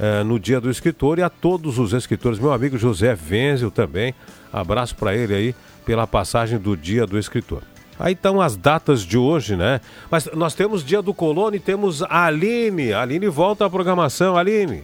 é, 0.00 0.24
no 0.24 0.40
Dia 0.40 0.60
do 0.60 0.70
Escritor 0.70 1.18
e 1.18 1.22
a 1.22 1.30
todos 1.30 1.78
os 1.78 1.92
escritores. 1.92 2.38
Meu 2.38 2.52
amigo 2.52 2.76
José 2.76 3.14
Venzel 3.14 3.70
também. 3.70 4.14
Abraço 4.52 4.96
para 4.96 5.14
ele 5.14 5.34
aí 5.34 5.54
pela 5.86 6.06
passagem 6.06 6.58
do 6.58 6.76
Dia 6.76 7.06
do 7.06 7.18
Escritor. 7.18 7.62
Aí 7.98 8.12
estão 8.12 8.40
as 8.40 8.56
datas 8.56 9.02
de 9.02 9.16
hoje, 9.16 9.56
né? 9.56 9.80
Mas 10.10 10.26
nós 10.34 10.54
temos 10.54 10.84
Dia 10.84 11.00
do 11.00 11.14
Colono 11.14 11.56
e 11.56 11.60
temos 11.60 12.02
a 12.02 12.26
Aline. 12.26 12.92
A 12.92 13.02
Aline 13.02 13.28
volta 13.28 13.64
à 13.64 13.70
programação, 13.70 14.36
Aline. 14.36 14.82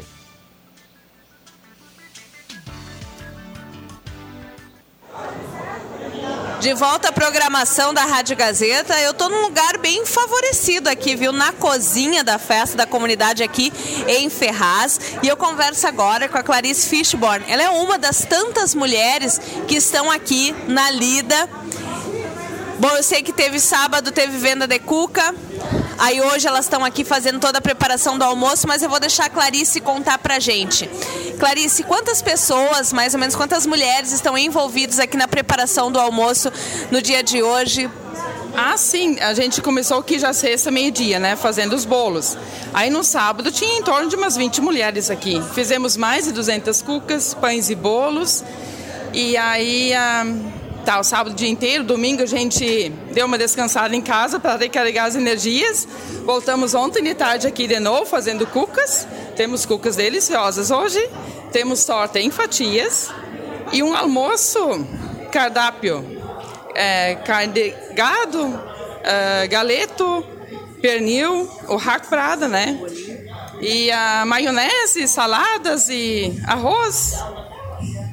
De 6.61 6.75
volta 6.75 7.09
à 7.09 7.13
programação 7.13 7.95
da 7.95 8.05
Rádio 8.05 8.37
Gazeta, 8.37 9.01
eu 9.01 9.15
tô 9.15 9.31
num 9.31 9.41
lugar 9.41 9.79
bem 9.79 10.05
favorecido 10.05 10.91
aqui, 10.91 11.17
viu? 11.17 11.33
Na 11.33 11.55
cozinha 11.55 12.23
da 12.23 12.39
festa 12.39 12.77
da 12.77 12.87
comunidade 12.87 13.43
aqui 13.43 13.73
em 14.07 14.29
Ferraz. 14.29 15.01
E 15.23 15.29
eu 15.29 15.39
converso 15.39 15.87
agora 15.87 16.29
com 16.29 16.37
a 16.37 16.43
Clarice 16.43 16.87
Fishborn. 16.87 17.47
Ela 17.49 17.63
é 17.63 17.71
uma 17.71 17.97
das 17.97 18.27
tantas 18.27 18.75
mulheres 18.75 19.41
que 19.67 19.77
estão 19.77 20.11
aqui 20.11 20.55
na 20.69 20.91
lida. 20.91 21.49
Bom, 22.81 22.89
eu 22.97 23.03
sei 23.03 23.23
que 23.23 23.31
teve 23.31 23.61
sábado, 23.61 24.11
teve 24.11 24.39
venda 24.39 24.67
de 24.67 24.79
cuca. 24.79 25.35
Aí 25.99 26.19
hoje 26.19 26.49
elas 26.49 26.65
estão 26.65 26.83
aqui 26.83 27.05
fazendo 27.05 27.39
toda 27.39 27.59
a 27.59 27.61
preparação 27.61 28.17
do 28.17 28.25
almoço, 28.25 28.67
mas 28.67 28.83
eu 28.83 28.89
vou 28.89 28.99
deixar 28.99 29.27
a 29.27 29.29
Clarice 29.29 29.83
contar 29.83 30.17
pra 30.17 30.39
gente. 30.39 30.89
Clarice, 31.39 31.83
quantas 31.83 32.23
pessoas, 32.23 32.91
mais 32.91 33.13
ou 33.13 33.21
menos 33.21 33.37
quantas 33.37 33.67
mulheres 33.67 34.13
estão 34.13 34.37
envolvidas 34.39 34.99
aqui 34.99 35.15
na 35.15 35.29
preparação 35.29 35.93
do 35.93 36.01
almoço 36.01 36.51
no 36.91 37.03
dia 37.03 37.23
de 37.23 37.43
hoje? 37.43 37.91
Ah, 38.57 38.79
sim. 38.79 39.21
A 39.21 39.35
gente 39.35 39.61
começou 39.61 39.99
aqui 39.99 40.19
já 40.19 40.33
sexta, 40.33 40.71
meio-dia, 40.71 41.19
né? 41.19 41.37
Fazendo 41.37 41.75
os 41.75 41.85
bolos. 41.85 42.35
Aí 42.73 42.89
no 42.89 43.05
sábado 43.05 43.53
tinha 43.53 43.79
em 43.79 43.83
torno 43.83 44.09
de 44.09 44.17
umas 44.17 44.39
20 44.39 44.63
mulheres 44.63 45.11
aqui. 45.11 45.39
Fizemos 45.55 45.99
mais 45.99 46.25
de 46.25 46.33
200 46.33 46.81
cucas, 46.81 47.35
pães 47.35 47.69
e 47.69 47.75
bolos. 47.75 48.43
E 49.13 49.37
aí... 49.37 49.93
Ah 49.93 50.25
O 50.99 51.05
sábado 51.05 51.33
o 51.33 51.37
dia 51.37 51.49
inteiro, 51.49 51.85
domingo 51.85 52.23
a 52.23 52.27
gente 52.27 52.89
deu 53.13 53.27
uma 53.27 53.39
descansada 53.39 53.95
em 53.95 54.03
casa 54.03 54.41
para 54.41 54.57
recarregar 54.57 55.07
as 55.07 55.15
energias. 55.15 55.87
Voltamos 56.25 56.75
ontem 56.75 57.03
de 57.03 57.15
tarde 57.15 57.47
aqui 57.47 57.69
de 57.69 57.79
novo 57.79 58.07
fazendo 58.07 58.45
cucas. 58.47 59.07
Temos 59.37 59.65
cucas 59.65 59.95
deliciosas 59.95 60.71
hoje. 60.71 61.01
Temos 61.53 61.85
torta 61.85 62.19
em 62.19 62.31
fatias 62.31 63.09
e 63.73 63.83
um 63.83 63.95
almoço 63.95 64.85
cardápio. 65.31 66.05
É, 66.75 67.15
carne 67.25 67.53
de 67.53 67.75
gado, 67.95 68.61
é, 69.05 69.47
galeto, 69.47 70.25
pernil, 70.83 71.49
o 71.69 71.77
raco 71.77 72.09
prada, 72.09 72.49
né? 72.49 72.81
E 73.61 73.91
a 73.93 74.25
maionese, 74.27 75.07
saladas 75.07 75.89
e 75.89 76.37
arroz. 76.47 77.15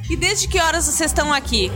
E 0.09 0.15
desde 0.15 0.47
que 0.47 0.59
horas 0.59 0.85
vocês 0.85 1.11
estão 1.11 1.33
aqui? 1.33 1.71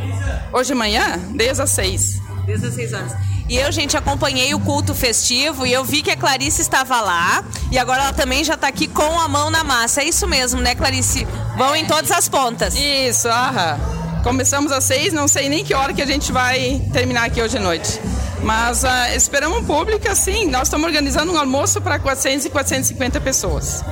Hoje 0.53 0.69
de 0.69 0.75
manhã, 0.75 1.19
desde 1.35 1.61
as 1.61 1.69
seis. 1.71 2.21
Desde 2.45 2.67
as 2.67 2.73
seis 2.73 2.93
horas. 2.93 3.13
E 3.50 3.57
eu, 3.57 3.69
gente, 3.69 3.97
acompanhei 3.97 4.53
o 4.53 4.59
culto 4.59 4.95
festivo 4.95 5.67
e 5.67 5.73
eu 5.73 5.83
vi 5.83 6.01
que 6.01 6.09
a 6.09 6.15
Clarice 6.15 6.61
estava 6.61 7.01
lá. 7.01 7.43
E 7.69 7.77
agora 7.77 8.03
ela 8.03 8.13
também 8.13 8.45
já 8.45 8.53
está 8.53 8.67
aqui 8.69 8.88
com 8.88 9.19
a 9.19 9.27
mão 9.27 9.50
na 9.50 9.63
massa. 9.63 10.01
É 10.01 10.05
isso 10.05 10.25
mesmo, 10.25 10.61
né, 10.61 10.73
Clarice? 10.73 11.27
Vão 11.57 11.75
em 11.75 11.85
todas 11.85 12.11
as 12.11 12.29
pontas. 12.29 12.73
Isso, 12.73 13.27
aham. 13.27 13.77
Começamos 14.23 14.71
às 14.71 14.85
seis, 14.85 15.11
não 15.11 15.27
sei 15.27 15.50
nem 15.50 15.65
que 15.65 15.73
hora 15.73 15.93
que 15.93 16.01
a 16.01 16.05
gente 16.05 16.31
vai 16.31 16.81
terminar 16.93 17.25
aqui 17.25 17.41
hoje 17.41 17.57
à 17.57 17.59
noite. 17.59 18.00
Mas 18.41 18.83
uh, 18.83 18.88
esperamos 19.15 19.59
um 19.59 19.65
público 19.65 20.07
assim. 20.07 20.47
Nós 20.47 20.63
estamos 20.63 20.88
organizando 20.88 21.33
um 21.33 21.38
almoço 21.38 21.81
para 21.81 22.00
400 22.00 22.45
e 22.45 22.50
450 22.50 23.19
pessoas. 23.19 23.83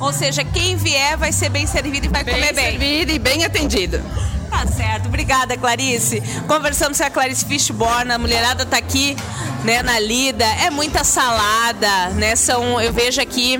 Ou 0.00 0.12
seja, 0.12 0.44
quem 0.44 0.76
vier 0.76 1.16
vai 1.16 1.32
ser 1.32 1.48
bem 1.48 1.66
servido 1.66 2.06
e 2.06 2.08
vai 2.08 2.22
bem 2.22 2.34
comer 2.34 2.52
bem. 2.52 2.64
Bem 2.64 2.78
servido 2.78 3.12
e 3.12 3.18
bem 3.18 3.44
atendido. 3.44 4.02
Tá 4.50 4.66
certo, 4.66 5.06
obrigada 5.06 5.56
Clarice. 5.56 6.22
Conversamos 6.46 6.98
com 6.98 7.04
a 7.04 7.10
Clarice 7.10 7.44
Fishborn, 7.44 8.12
a 8.12 8.18
mulherada 8.18 8.64
tá 8.64 8.76
aqui, 8.76 9.16
né, 9.64 9.82
na 9.82 9.98
lida. 9.98 10.44
É 10.44 10.70
muita 10.70 11.04
salada, 11.04 12.10
né? 12.10 12.36
São, 12.36 12.80
eu 12.80 12.92
vejo 12.92 13.20
aqui 13.20 13.58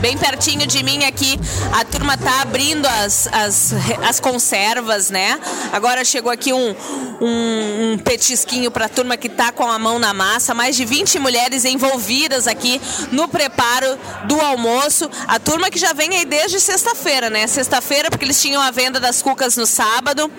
bem 0.00 0.16
pertinho 0.16 0.66
de 0.66 0.82
mim 0.82 1.04
aqui. 1.04 1.38
A 1.72 1.84
turma 1.84 2.16
tá 2.16 2.42
abrindo 2.42 2.86
as, 2.86 3.26
as, 3.28 3.72
as 4.06 4.20
conservas, 4.20 5.10
né? 5.10 5.38
Agora 5.72 6.04
chegou 6.04 6.30
aqui 6.30 6.52
um, 6.52 6.74
um, 7.20 7.92
um 7.92 7.98
petisquinho 7.98 8.70
para 8.70 8.86
a 8.86 8.88
turma 8.88 9.16
que 9.16 9.28
tá 9.28 9.52
com 9.52 9.70
a 9.70 9.78
mão 9.78 9.98
na 9.98 10.12
massa. 10.12 10.54
Mais 10.54 10.76
de 10.76 10.84
20 10.84 11.18
mulheres 11.18 11.64
envolvidas 11.64 12.46
aqui 12.46 12.80
no 13.10 13.28
preparo 13.28 13.98
do 14.26 14.40
almoço. 14.40 15.10
A 15.26 15.38
turma 15.38 15.70
que 15.70 15.78
já 15.78 15.92
vem 15.92 16.16
aí 16.16 16.24
desde 16.24 16.60
sexta-feira, 16.60 17.30
né? 17.30 17.46
Sexta-feira, 17.46 18.10
porque 18.10 18.24
eles 18.24 18.40
tinham 18.40 18.60
a 18.62 18.70
venda 18.70 18.98
das 19.00 19.22
cucas 19.22 19.56
no 19.56 19.66
sábado. 19.66 20.30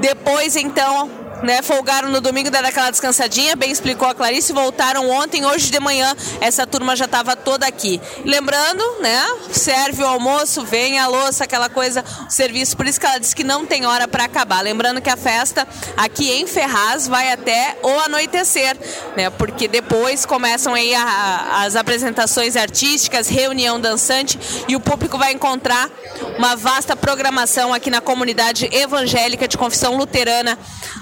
Depois, 0.00 0.56
então, 0.56 1.21
né? 1.42 1.60
Folgaram 1.62 2.08
no 2.08 2.20
domingo, 2.20 2.50
deram 2.50 2.68
aquela 2.68 2.90
descansadinha, 2.90 3.56
bem 3.56 3.70
explicou 3.70 4.08
a 4.08 4.14
Clarice, 4.14 4.52
voltaram 4.52 5.10
ontem, 5.10 5.44
hoje 5.44 5.70
de 5.70 5.80
manhã 5.80 6.14
essa 6.40 6.66
turma 6.66 6.94
já 6.94 7.04
estava 7.04 7.34
toda 7.36 7.66
aqui. 7.66 8.00
Lembrando, 8.24 8.82
né? 9.00 9.26
Serve 9.50 10.02
o 10.02 10.06
almoço, 10.06 10.64
vem 10.64 10.98
a 10.98 11.06
louça, 11.08 11.44
aquela 11.44 11.68
coisa, 11.68 12.04
o 12.26 12.30
serviço, 12.30 12.76
por 12.76 12.86
isso 12.86 12.98
que 13.00 13.06
ela 13.06 13.18
disse 13.18 13.34
que 13.34 13.44
não 13.44 13.66
tem 13.66 13.86
hora 13.86 14.06
para 14.06 14.24
acabar. 14.24 14.62
Lembrando 14.62 15.00
que 15.00 15.10
a 15.10 15.16
festa 15.16 15.66
aqui 15.96 16.30
em 16.30 16.46
Ferraz 16.46 17.08
vai 17.08 17.32
até 17.32 17.76
o 17.82 18.00
anoitecer, 18.00 18.76
né? 19.16 19.30
Porque 19.30 19.66
depois 19.66 20.24
começam 20.24 20.74
aí 20.74 20.94
a, 20.94 21.02
a, 21.02 21.62
as 21.64 21.76
apresentações 21.76 22.56
artísticas, 22.56 23.28
reunião 23.28 23.80
dançante 23.80 24.38
e 24.68 24.76
o 24.76 24.80
público 24.80 25.18
vai 25.18 25.32
encontrar 25.32 25.90
uma 26.38 26.54
vasta 26.56 26.94
programação 26.94 27.74
aqui 27.74 27.90
na 27.90 28.00
comunidade 28.00 28.68
evangélica 28.72 29.48
de 29.48 29.58
confissão 29.58 29.96
luterana 29.96 30.58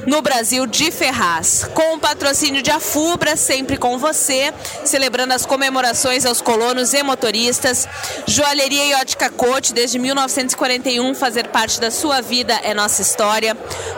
no 0.06 0.23
Brasil 0.23 0.30
Brasil 0.31 0.65
de 0.65 0.93
Ferraz. 0.93 1.69
Com 1.75 1.97
o 1.97 1.99
patrocínio 1.99 2.63
de 2.63 2.71
Afubra, 2.71 3.35
sempre 3.35 3.77
com 3.77 3.99
você, 3.99 4.55
celebrando 4.85 5.35
as 5.35 5.45
comemorações 5.45 6.25
aos 6.25 6.41
colonos 6.41 6.95
e 6.95 7.03
motoristas. 7.03 7.89
Joalheria 8.29 8.87
e 8.87 8.95
Ótica 8.95 9.29
Cote, 9.29 9.75
desde 9.75 9.99
1941, 9.99 11.17
fazer 11.17 11.49
parte 11.49 11.81
da 11.81 11.91
sua 11.91 12.21
vida 12.21 12.55
é 12.63 12.73
nossa 12.73 13.03
história. 13.03 13.57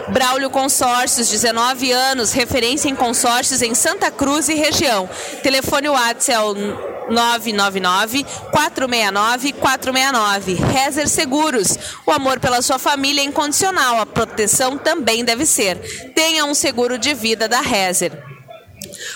Braulio 0.09 0.49
Consórcios, 0.49 1.29
19 1.29 1.93
anos, 1.93 2.33
referência 2.33 2.89
em 2.89 2.97
consórcios 2.97 3.61
em 3.61 3.75
Santa 3.75 4.11
Cruz 4.11 4.49
e 4.49 4.55
região. 4.55 5.11
Telefone 5.43 5.91
WhatsApp 5.91 6.33
é 6.33 6.41
o 6.41 7.02
999 7.09 8.25
469 8.51 9.53
469. 9.53 10.55
Rezer 10.55 11.09
Seguros. 11.09 11.79
O 12.07 12.11
amor 12.11 12.41
pela 12.41 12.63
sua 12.63 12.79
família 12.79 13.21
é 13.21 13.25
incondicional. 13.25 14.01
A 14.01 14.07
proteção 14.07 14.79
também 14.79 15.25
deve 15.25 15.47
ser. 15.47 16.13
Tenha 16.15 16.45
um 16.45 16.55
seguro 16.55 16.99
de 16.99 17.15
vida 17.15 17.49
da 17.49 17.61
Rezer. 17.61 18.32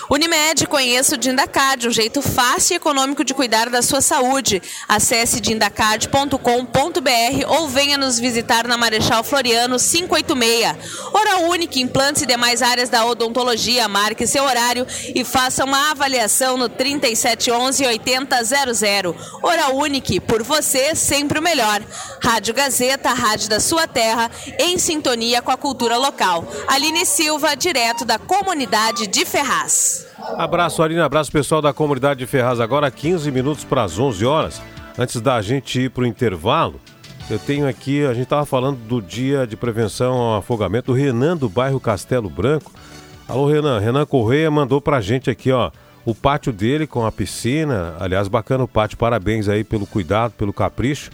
Unimed, 0.09 0.65
conheça 0.67 1.15
o 1.15 1.17
Dindacard, 1.17 1.85
um 1.85 1.91
jeito 1.91 2.21
fácil 2.21 2.73
e 2.73 2.77
econômico 2.77 3.25
de 3.25 3.33
cuidar 3.33 3.69
da 3.69 3.81
sua 3.81 3.99
saúde. 3.99 4.61
Acesse 4.87 5.41
dindacard.com.br 5.41 6.37
ou 7.49 7.67
venha 7.67 7.97
nos 7.97 8.17
visitar 8.17 8.65
na 8.65 8.77
Marechal 8.77 9.21
Floriano 9.21 9.77
586. 9.77 11.11
Hora 11.13 11.39
Única, 11.49 11.79
implantes 11.79 12.21
e 12.21 12.25
demais 12.25 12.61
áreas 12.61 12.87
da 12.87 13.05
odontologia. 13.05 13.89
Marque 13.89 14.25
seu 14.25 14.45
horário 14.45 14.87
e 15.13 15.25
faça 15.25 15.65
uma 15.65 15.91
avaliação 15.91 16.55
no 16.55 16.69
3711 16.69 17.85
8000. 17.85 19.15
Hora 19.43 19.71
Única, 19.71 20.21
por 20.21 20.41
você, 20.41 20.95
sempre 20.95 21.39
o 21.39 21.41
melhor. 21.41 21.81
Rádio 22.23 22.53
Gazeta, 22.53 23.09
rádio 23.09 23.49
da 23.49 23.59
sua 23.59 23.85
terra, 23.87 24.31
em 24.57 24.77
sintonia 24.77 25.41
com 25.41 25.51
a 25.51 25.57
cultura 25.57 25.97
local. 25.97 26.47
Aline 26.65 27.05
Silva, 27.05 27.55
direto 27.55 28.05
da 28.05 28.17
comunidade 28.17 29.05
de 29.07 29.25
Ferraz. 29.25 29.96
Abraço, 30.37 30.81
Aline. 30.83 31.01
Abraço, 31.01 31.31
pessoal 31.31 31.61
da 31.61 31.73
comunidade 31.73 32.19
de 32.19 32.25
Ferraz. 32.25 32.59
Agora 32.59 32.89
15 32.91 33.31
minutos 33.31 33.63
para 33.63 33.83
as 33.83 33.97
11 33.97 34.25
horas. 34.25 34.61
Antes 34.97 35.21
da 35.21 35.41
gente 35.41 35.81
ir 35.81 35.91
para 35.91 36.03
o 36.03 36.07
intervalo, 36.07 36.79
eu 37.29 37.37
tenho 37.37 37.67
aqui, 37.67 38.05
a 38.05 38.13
gente 38.13 38.23
estava 38.23 38.45
falando 38.45 38.77
do 38.77 39.01
dia 39.01 39.45
de 39.45 39.55
prevenção 39.57 40.13
ao 40.13 40.37
afogamento. 40.37 40.91
O 40.91 40.95
Renan 40.95 41.35
do 41.35 41.49
bairro 41.49 41.79
Castelo 41.79 42.29
Branco. 42.29 42.71
Alô, 43.27 43.47
Renan. 43.47 43.79
Renan 43.79 44.05
Correia 44.05 44.49
mandou 44.49 44.79
para 44.81 44.97
a 44.97 45.01
gente 45.01 45.29
aqui, 45.29 45.51
ó, 45.51 45.69
o 46.05 46.15
pátio 46.15 46.53
dele 46.53 46.87
com 46.87 47.05
a 47.05 47.11
piscina. 47.11 47.95
Aliás, 47.99 48.27
bacana 48.27 48.63
o 48.63 48.67
pátio. 48.67 48.97
Parabéns 48.97 49.49
aí 49.49 49.63
pelo 49.63 49.85
cuidado, 49.85 50.31
pelo 50.31 50.53
capricho. 50.53 51.11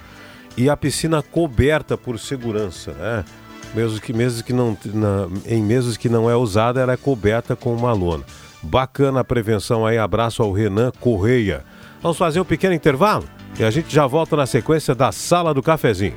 E 0.56 0.70
a 0.70 0.78
piscina 0.78 1.24
coberta 1.24 1.98
por 1.98 2.20
segurança, 2.20 2.92
né? 2.92 3.26
Mesmo 3.74 4.00
que, 4.00 4.14
mesmo 4.14 4.44
que 4.44 4.54
não, 4.54 4.78
na, 4.86 5.28
em 5.48 5.64
meses 5.64 5.98
que 5.98 6.08
não 6.08 6.30
é 6.30 6.36
usada, 6.36 6.80
ela 6.80 6.94
é 6.94 6.98
coberta 6.98 7.56
com 7.56 7.74
uma 7.74 7.92
lona. 7.92 8.24
Bacana 8.64 9.20
a 9.20 9.24
prevenção 9.24 9.86
aí. 9.86 9.98
Abraço 9.98 10.42
ao 10.42 10.52
Renan 10.52 10.92
Correia. 11.00 11.64
Vamos 12.02 12.18
fazer 12.18 12.40
um 12.40 12.46
pequeno 12.46 12.74
intervalo 12.74 13.26
e 13.60 13.64
a 13.64 13.70
gente 13.70 13.94
já 13.94 14.08
volta 14.08 14.36
na 14.36 14.46
sequência 14.46 14.96
da 14.96 15.12
Sala 15.12 15.54
do 15.54 15.62
Cafezinho. 15.62 16.16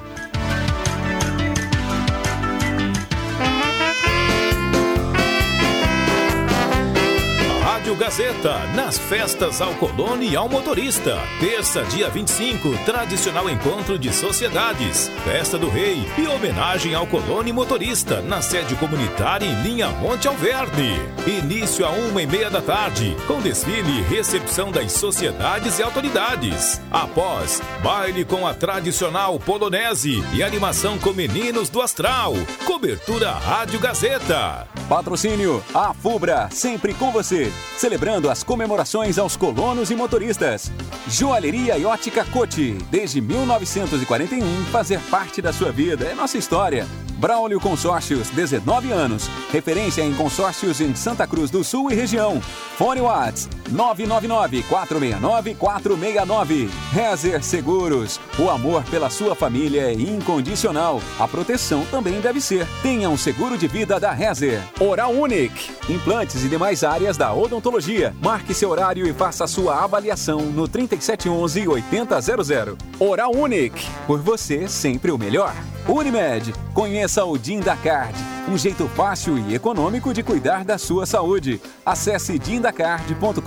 Gazeta, 8.07 8.65
nas 8.73 8.97
festas 8.97 9.61
ao 9.61 9.75
colono 9.75 10.23
e 10.23 10.37
ao 10.37 10.49
motorista. 10.49 11.19
Terça, 11.41 11.83
dia 11.83 12.09
25, 12.09 12.79
tradicional 12.85 13.51
encontro 13.51 13.99
de 13.99 14.13
sociedades, 14.13 15.11
festa 15.25 15.59
do 15.59 15.69
rei 15.69 16.07
e 16.17 16.29
homenagem 16.29 16.95
ao 16.95 17.05
colono 17.05 17.49
e 17.49 17.53
motorista, 17.53 18.23
na 18.23 18.41
sede 18.41 18.77
comunitária 18.77 19.45
em 19.45 19.61
linha 19.61 19.89
Monte 19.89 20.29
Alverne. 20.29 21.01
Início 21.27 21.85
a 21.85 21.91
uma 21.91 22.23
e 22.23 22.29
meia 22.29 22.49
da 22.49 22.63
tarde, 22.63 23.17
com 23.27 23.41
desfile 23.41 23.99
e 23.99 24.03
recepção 24.03 24.71
das 24.71 24.93
sociedades 24.93 25.81
e 25.81 25.83
autoridades. 25.83 26.81
Após, 26.93 27.61
baile 27.83 28.25
com 28.25 28.47
a 28.47 28.55
tradicional 28.55 29.37
polonese 29.41 30.23
e 30.33 30.45
animação 30.45 30.97
com 30.97 31.13
meninos 31.13 31.69
do 31.69 31.83
Astral. 31.83 32.35
Cobertura 32.65 33.33
Rádio 33.33 33.81
Gazeta. 33.81 34.69
Patrocínio 34.89 35.61
A 35.75 35.93
Fubra, 35.93 36.49
sempre 36.53 36.95
com 36.95 37.11
você. 37.11 37.53
Celebrando 37.97 38.29
as 38.29 38.43
comemorações 38.43 39.17
aos 39.17 39.39
colonos 39.39 39.91
e 39.91 39.97
motoristas. 39.97 40.71
Joalheria 41.09 41.79
e 41.79 41.87
ótica 41.87 42.27
Cote. 42.27 42.77
Desde 42.91 43.23
1941, 43.23 44.45
fazer 44.67 45.01
parte 45.11 45.41
da 45.41 45.51
sua 45.51 45.73
vida 45.73 46.05
é 46.05 46.15
nossa 46.15 46.37
história. 46.37 46.87
Braulio 47.17 47.59
Consórcios, 47.59 48.31
19 48.31 48.93
anos. 48.93 49.29
Referência 49.51 50.03
em 50.03 50.15
consórcios 50.15 50.81
em 50.83 50.95
Santa 50.95 51.27
Cruz 51.27 51.51
do 51.51 51.65
Sul 51.65 51.91
e 51.91 51.95
região. 51.95 52.39
Fone 52.77 53.01
Whats 53.01 53.49
999-469-469. 53.73 56.69
Rezer 56.93 57.43
Seguros. 57.43 58.21
O 58.39 58.51
amor 58.51 58.85
pela 58.85 59.09
sua 59.09 59.35
família 59.35 59.91
é 59.91 59.95
incondicional. 59.95 61.01
A 61.19 61.27
proteção 61.27 61.87
também 61.91 62.21
deve 62.21 62.39
ser. 62.41 62.67
Tenha 62.83 63.09
um 63.09 63.17
seguro 63.17 63.57
de 63.57 63.67
vida 63.67 63.99
da 63.99 64.13
Rezer. 64.13 64.63
Oral 64.79 65.13
Unique. 65.13 65.71
Implantes 65.89 66.45
e 66.45 66.49
demais 66.49 66.85
áreas 66.85 67.17
da 67.17 67.33
odontologia. 67.33 68.15
Marque 68.23 68.53
seu 68.53 68.69
horário 68.69 69.09
e 69.09 69.15
faça 69.15 69.47
sua 69.47 69.83
avaliação 69.83 70.43
no 70.43 70.69
3711-8000. 70.69 72.77
Oral 73.01 73.35
Unique. 73.35 73.89
Por 74.07 74.21
você, 74.21 74.69
sempre 74.69 75.11
o 75.11 75.17
melhor. 75.17 75.55
Unimed. 75.89 76.53
Conheça 76.75 77.25
o 77.25 77.39
Dindacard. 77.39 78.19
Um 78.49 78.57
jeito 78.57 78.87
fácil 78.89 79.39
e 79.39 79.55
econômico 79.55 80.15
de 80.15 80.23
cuidar 80.23 80.65
da 80.65 80.79
sua 80.79 81.05
saúde. 81.07 81.61
Acesse 81.85 82.39
dindacard.com.br 82.39 83.41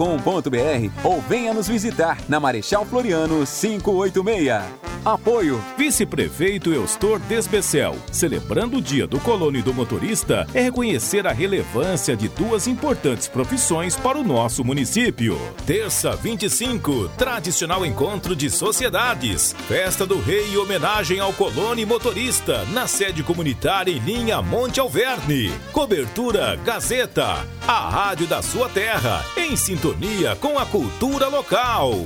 ou 1.03 1.21
venha 1.21 1.53
nos 1.53 1.67
visitar 1.67 2.17
na 2.27 2.39
Marechal 2.39 2.85
Floriano 2.85 3.45
586. 3.45 4.89
Apoio 5.05 5.63
Vice-prefeito 5.77 6.73
Eustor 6.73 7.19
Desbecel. 7.19 7.95
Celebrando 8.11 8.77
o 8.77 8.81
Dia 8.81 9.07
do 9.07 9.19
Colono 9.19 9.57
e 9.57 9.61
do 9.61 9.73
Motorista, 9.73 10.45
é 10.53 10.61
reconhecer 10.61 11.25
a 11.25 11.31
relevância 11.31 12.17
de 12.17 12.27
duas 12.27 12.67
importantes 12.67 13.27
profissões 13.27 13.95
para 13.95 14.17
o 14.17 14.23
nosso 14.23 14.63
município. 14.63 15.39
Terça 15.65 16.15
25, 16.17 17.09
tradicional 17.17 17.85
encontro 17.85 18.35
de 18.35 18.49
sociedades. 18.49 19.55
Festa 19.67 20.05
do 20.05 20.19
Rei 20.19 20.51
e 20.51 20.57
homenagem 20.57 21.19
ao 21.19 21.31
colono 21.31 21.79
e 21.79 21.85
motorista, 21.85 22.28
na 22.71 22.85
sede 22.85 23.23
comunitária 23.23 23.91
em 23.91 23.97
linha 23.97 24.39
Monte 24.39 24.79
Alverne. 24.79 25.51
Cobertura 25.73 26.55
Gazeta, 26.57 27.43
a 27.67 27.89
rádio 27.89 28.27
da 28.27 28.39
sua 28.43 28.69
terra, 28.69 29.25
em 29.35 29.55
sintonia 29.55 30.35
com 30.35 30.59
a 30.59 30.65
cultura 30.65 31.27
local. 31.27 32.05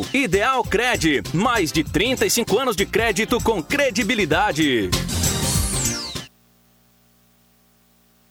Ideal 0.13 0.63
Cred, 0.63 1.23
mais 1.33 1.71
de 1.71 1.83
35 1.83 2.59
anos 2.59 2.75
de 2.75 2.85
crédito 2.85 3.39
com 3.41 3.61
credibilidade. 3.61 4.89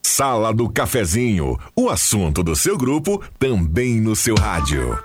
Sala 0.03 0.53
do 0.53 0.69
Cafezinho, 0.69 1.57
o 1.75 1.89
assunto 1.89 2.43
do 2.43 2.55
seu 2.55 2.77
grupo 2.77 3.23
também 3.39 3.99
no 3.99 4.15
seu 4.15 4.35
rádio. 4.35 4.99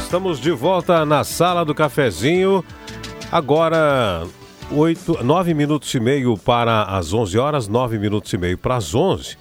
Estamos 0.00 0.40
de 0.40 0.50
volta 0.50 1.04
na 1.04 1.24
Sala 1.24 1.64
do 1.64 1.74
Cafezinho. 1.74 2.64
Agora 3.30 4.26
Oito, 4.72 5.22
nove 5.22 5.54
minutos 5.54 5.94
e 5.94 6.00
meio 6.00 6.36
para 6.36 6.82
as 6.82 7.12
11 7.12 7.38
horas, 7.38 7.68
nove 7.68 7.98
minutos 7.98 8.32
e 8.32 8.36
meio 8.36 8.58
para 8.58 8.76
as 8.76 8.94
11. 8.94 9.38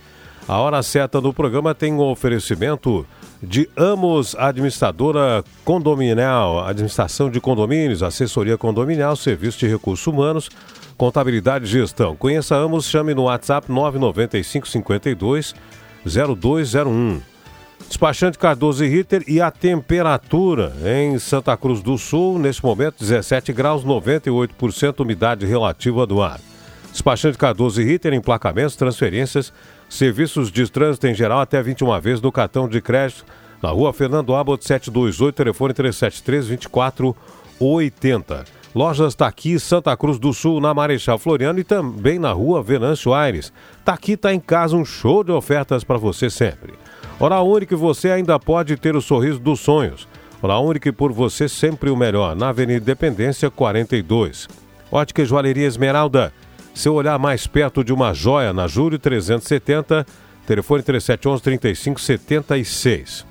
A 0.47 0.59
hora 0.59 0.83
certa 0.83 1.19
do 1.19 1.33
programa 1.33 1.73
tem 1.73 1.91
um 1.91 1.99
oferecimento 1.99 3.05
de 3.41 3.67
Amos 3.75 4.35
Administradora 4.35 5.43
Condominial, 5.65 6.63
administração 6.63 7.31
de 7.31 7.41
condomínios, 7.41 8.03
assessoria 8.03 8.55
condominial, 8.55 9.15
serviço 9.15 9.57
de 9.57 9.67
recursos 9.67 10.05
humanos, 10.05 10.47
contabilidade 10.95 11.65
e 11.65 11.69
gestão. 11.69 12.15
Conheça 12.15 12.55
Amos, 12.55 12.85
chame 12.85 13.15
no 13.15 13.23
WhatsApp 13.23 13.71
995 13.71 14.67
52 14.67 15.55
0201. 16.05 17.34
Despachante 17.87 18.37
Cardoso 18.37 18.83
e 18.83 18.87
Ritter 18.87 19.23
e 19.27 19.39
a 19.39 19.51
temperatura 19.51 20.73
em 20.85 21.17
Santa 21.19 21.55
Cruz 21.55 21.81
do 21.81 21.97
Sul, 21.97 22.39
neste 22.39 22.63
momento 22.63 22.99
17 22.99 23.53
graus, 23.53 23.85
98% 23.85 24.99
umidade 25.01 25.45
relativa 25.45 26.05
do 26.05 26.21
ar. 26.21 26.39
Despachante 26.91 27.37
Cardoso 27.37 27.81
e 27.81 27.85
Ritter, 27.85 28.13
emplacamentos, 28.13 28.75
transferências, 28.75 29.53
serviços 29.89 30.51
de 30.51 30.69
trânsito 30.69 31.07
em 31.07 31.13
geral 31.13 31.39
até 31.39 31.61
21 31.61 31.99
vezes 32.01 32.21
no 32.21 32.31
cartão 32.31 32.67
de 32.67 32.81
crédito 32.81 33.25
na 33.61 33.69
rua 33.69 33.93
Fernando 33.93 34.35
Abbott 34.35 34.65
728, 34.65 35.35
telefone 35.35 35.73
373 35.73 36.47
2480. 36.47 38.45
Lojas 38.75 39.15
Taqui, 39.15 39.57
Santa 39.57 39.95
Cruz 39.95 40.19
do 40.19 40.33
Sul, 40.33 40.59
na 40.59 40.73
Marechal 40.73 41.17
Floriano 41.17 41.59
e 41.59 41.63
também 41.63 42.19
na 42.19 42.33
rua 42.33 42.61
Venâncio 42.61 43.13
Aires. 43.13 43.53
Taqui 43.85 44.17
tá 44.17 44.33
em 44.33 44.39
casa, 44.39 44.75
um 44.75 44.83
show 44.83 45.23
de 45.23 45.31
ofertas 45.31 45.83
para 45.83 45.97
você 45.97 46.29
sempre. 46.29 46.73
Hora 47.17 47.41
Única, 47.41 47.77
você 47.77 48.09
ainda 48.09 48.37
pode 48.37 48.75
ter 48.75 48.95
o 48.95 49.01
sorriso 49.01 49.39
dos 49.39 49.61
sonhos. 49.61 50.07
Hora 50.41 50.59
Única, 50.59 50.91
por 50.91 51.13
você 51.13 51.47
sempre 51.47 51.89
o 51.89 51.95
melhor. 51.95 52.35
Na 52.35 52.49
Avenida 52.49 52.81
Independência 52.81 53.49
42. 53.49 54.49
Ótica 54.91 55.21
e 55.21 55.25
Joalheria 55.25 55.65
Esmeralda. 55.65 56.33
Seu 56.73 56.93
olhar 56.93 57.17
mais 57.17 57.47
perto 57.47 57.85
de 57.85 57.93
uma 57.93 58.13
joia 58.13 58.51
na 58.51 58.67
Júlio 58.67 58.99
370, 58.99 60.05
telefone 60.45 60.83
3711 60.83 61.41
3576. 61.41 63.25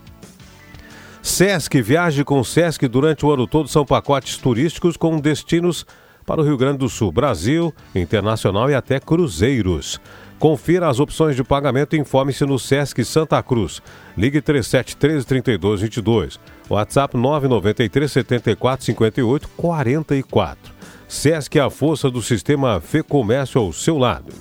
Sesc, 1.23 1.83
viaje 1.83 2.25
com 2.25 2.40
o 2.40 2.44
Sesc 2.44 2.88
durante 2.88 3.25
o 3.27 3.31
ano 3.31 3.47
todo 3.47 3.68
são 3.68 3.85
pacotes 3.85 4.38
turísticos 4.38 4.97
com 4.97 5.20
destinos 5.20 5.87
para 6.25 6.40
o 6.40 6.44
Rio 6.44 6.57
Grande 6.57 6.79
do 6.79 6.88
Sul, 6.88 7.12
Brasil, 7.12 7.73
internacional 7.94 8.70
e 8.70 8.75
até 8.75 8.99
cruzeiros. 8.99 10.01
Confira 10.38 10.88
as 10.88 11.01
opções 11.01 11.37
de 11.37 11.44
pagamento 11.44 11.97
e 11.97 11.99
informe-se 11.99 12.44
no 12.44 12.59
Sesc 12.59 13.05
Santa 13.05 13.42
Cruz. 13.42 13.81
Ligue 14.16 14.40
3713 14.40 15.27
3222. 15.27 16.40
WhatsApp 16.68 17.16
993 17.16 18.11
74 18.11 18.85
58 18.85 19.49
44. 19.57 20.75
Sesc 21.09 21.59
é 21.59 21.62
a 21.62 21.70
força 21.70 22.11
do 22.11 22.20
sistema 22.20 22.81
Fê 22.81 23.03
Comércio 23.03 23.61
ao 23.61 23.73
seu 23.73 23.97
lado. 23.97 24.33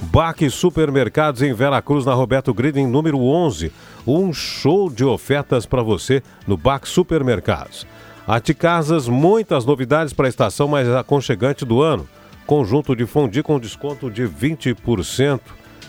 Baque 0.00 0.50
Supermercados 0.50 1.42
em 1.42 1.52
Veracruz, 1.52 2.04
na 2.04 2.14
Roberto 2.14 2.52
Griding, 2.52 2.86
número 2.86 3.18
11. 3.20 3.72
Um 4.06 4.32
show 4.32 4.90
de 4.90 5.04
ofertas 5.04 5.66
para 5.66 5.82
você 5.82 6.22
no 6.46 6.56
Baque 6.56 6.88
Supermercados. 6.88 7.86
Arte 8.26 8.54
Casas, 8.54 9.08
muitas 9.08 9.64
novidades 9.64 10.12
para 10.12 10.26
a 10.26 10.28
estação 10.28 10.68
mais 10.68 10.88
aconchegante 10.88 11.64
do 11.64 11.82
ano. 11.82 12.08
Conjunto 12.46 12.94
de 12.94 13.06
fundi 13.06 13.42
com 13.42 13.58
desconto 13.58 14.10
de 14.10 14.24
20% 14.24 15.40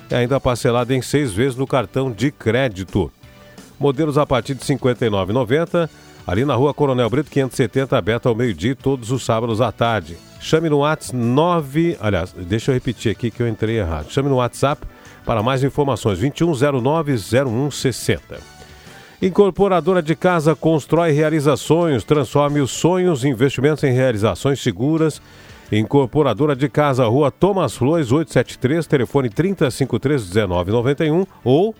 e 0.09 0.15
ainda 0.15 0.39
parcelado 0.39 0.93
em 0.93 1.01
seis 1.01 1.33
vezes 1.33 1.57
no 1.57 1.67
cartão 1.67 2.09
de 2.11 2.31
crédito. 2.31 3.11
Modelos 3.79 4.17
a 4.17 4.25
partir 4.25 4.55
de 4.55 4.65
R$ 4.65 4.77
59,90, 4.77 5.89
ali 6.25 6.45
na 6.45 6.55
rua 6.55 6.73
Coronel 6.73 7.09
Brito 7.09 7.29
570, 7.29 7.97
aberta 7.97 8.29
ao 8.29 8.35
meio-dia 8.35 8.73
todos 8.75 9.11
os 9.11 9.25
sábados 9.25 9.59
à 9.59 9.69
tarde. 9.71 10.15
Chame 10.39 10.69
no 10.69 10.77
WhatsApp 10.77 11.17
9. 11.17 11.97
Aliás, 11.99 12.33
deixa 12.33 12.71
eu 12.71 12.75
repetir 12.75 13.11
aqui 13.11 13.29
que 13.29 13.43
eu 13.43 13.47
entrei 13.47 13.79
errado. 13.79 14.11
Chame 14.11 14.29
no 14.29 14.35
WhatsApp 14.35 14.87
para 15.25 15.43
mais 15.43 15.63
informações: 15.63 16.19
2109-0160. 16.19 18.19
Incorporadora 19.21 20.01
de 20.03 20.15
casa 20.15 20.55
constrói 20.55 21.11
realizações, 21.11 22.03
transforme 22.03 22.59
os 22.59 22.71
sonhos 22.71 23.25
em 23.25 23.31
investimentos 23.31 23.83
em 23.83 23.91
realizações 23.91 24.61
seguras 24.61 25.21
Incorporadora 25.71 26.55
de 26.55 26.69
Casa, 26.69 27.05
Rua 27.05 27.31
Thomas 27.31 27.75
Flores, 27.75 28.11
873, 28.11 28.85
telefone 28.85 29.29
3053 29.29 30.29
1991 30.33 31.25
ou 31.43 31.75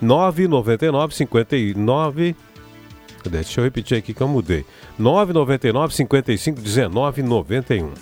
999 0.00 1.14
59 1.14 2.36
Deixa 3.30 3.60
eu 3.60 3.64
repetir 3.64 3.96
aqui 3.96 4.12
que 4.12 4.20
eu 4.20 4.28
mudei. 4.28 4.64
999 4.98 5.94
55 5.94 6.60
19 6.60 7.22
91. 7.22 7.92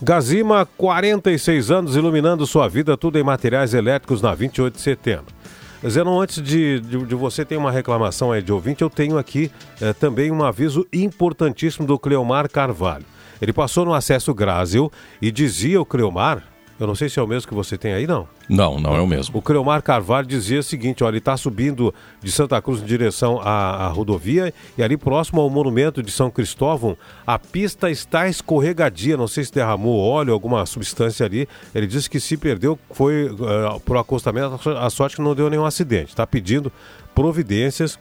Gazima, 0.00 0.66
46 0.76 1.70
anos 1.70 1.96
iluminando 1.96 2.46
sua 2.46 2.68
vida, 2.68 2.96
tudo 2.96 3.18
em 3.18 3.22
materiais 3.22 3.74
elétricos 3.74 4.22
na 4.22 4.34
28 4.34 4.74
de 4.74 4.80
setembro. 4.80 5.34
Zenon, 5.86 6.20
antes 6.20 6.42
de, 6.42 6.80
de, 6.80 7.04
de, 7.04 7.14
você 7.14 7.44
ter 7.44 7.56
uma 7.56 7.70
reclamação 7.70 8.32
aí 8.32 8.42
de 8.42 8.52
ouvinte, 8.52 8.82
eu 8.82 8.90
tenho 8.90 9.16
aqui 9.16 9.50
eh, 9.80 9.92
também 9.92 10.30
um 10.30 10.42
aviso 10.42 10.86
importantíssimo 10.92 11.86
do 11.86 11.98
Cleomar 11.98 12.50
Carvalho. 12.50 13.04
Ele 13.40 13.52
passou 13.52 13.84
no 13.84 13.94
acesso 13.94 14.34
Grásil 14.34 14.90
e 15.20 15.30
dizia 15.30 15.80
o 15.80 15.84
Creomar, 15.84 16.42
eu 16.78 16.86
não 16.86 16.94
sei 16.94 17.08
se 17.08 17.18
é 17.18 17.22
o 17.22 17.26
mesmo 17.26 17.48
que 17.48 17.54
você 17.54 17.76
tem 17.76 17.92
aí, 17.92 18.06
não. 18.06 18.28
Não, 18.48 18.78
não 18.78 18.94
é 18.94 19.00
o 19.00 19.06
mesmo. 19.06 19.38
O 19.38 19.42
Creomar 19.42 19.82
Carvalho 19.82 20.26
dizia 20.26 20.60
o 20.60 20.62
seguinte: 20.62 21.02
olha, 21.02 21.10
ele 21.10 21.18
está 21.18 21.36
subindo 21.36 21.92
de 22.22 22.30
Santa 22.30 22.62
Cruz 22.62 22.80
em 22.80 22.84
direção 22.84 23.40
à, 23.42 23.86
à, 23.86 23.88
rodovia 23.88 24.54
e 24.76 24.82
ali 24.82 24.96
próximo 24.96 25.40
ao 25.40 25.50
monumento 25.50 26.02
de 26.02 26.12
São 26.12 26.30
Cristóvão, 26.30 26.96
a 27.26 27.36
pista 27.36 27.90
está 27.90 28.28
escorregadia. 28.28 29.16
Não 29.16 29.26
sei 29.26 29.42
se 29.44 29.52
derramou 29.52 29.98
óleo, 29.98 30.32
alguma 30.32 30.64
substância 30.66 31.26
ali. 31.26 31.48
Ele 31.74 31.86
disse 31.86 32.08
que 32.08 32.20
se 32.20 32.36
perdeu 32.36 32.78
foi 32.92 33.26
uh, 33.26 33.80
por 33.80 33.96
acostamento, 33.96 34.70
a 34.78 34.88
sorte 34.88 35.16
que 35.16 35.22
não 35.22 35.34
deu 35.34 35.50
nenhum 35.50 35.64
acidente. 35.64 36.10
Está 36.10 36.26
pedindo 36.26 36.72
providências 37.12 37.98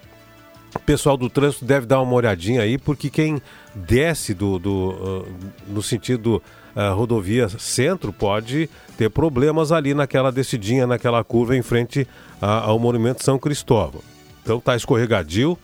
o 0.75 0.79
pessoal 0.79 1.17
do 1.17 1.29
trânsito 1.29 1.65
deve 1.65 1.85
dar 1.85 2.01
uma 2.01 2.13
olhadinha 2.13 2.61
aí, 2.61 2.77
porque 2.77 3.09
quem 3.09 3.41
desce 3.73 4.33
do, 4.33 4.59
do 4.59 4.89
uh, 4.89 5.27
no 5.67 5.81
sentido 5.81 6.41
uh, 6.75 6.95
rodovia 6.95 7.47
centro 7.49 8.11
pode 8.11 8.69
ter 8.97 9.09
problemas 9.09 9.71
ali 9.71 9.93
naquela 9.93 10.31
descidinha, 10.31 10.85
naquela 10.87 11.23
curva 11.23 11.55
em 11.55 11.61
frente 11.61 12.07
ao 12.41 12.77
Monumento 12.77 13.23
São 13.23 13.39
Cristóvão. 13.39 14.01
Então 14.43 14.59
tá 14.59 14.75
escorregadio, 14.75 15.57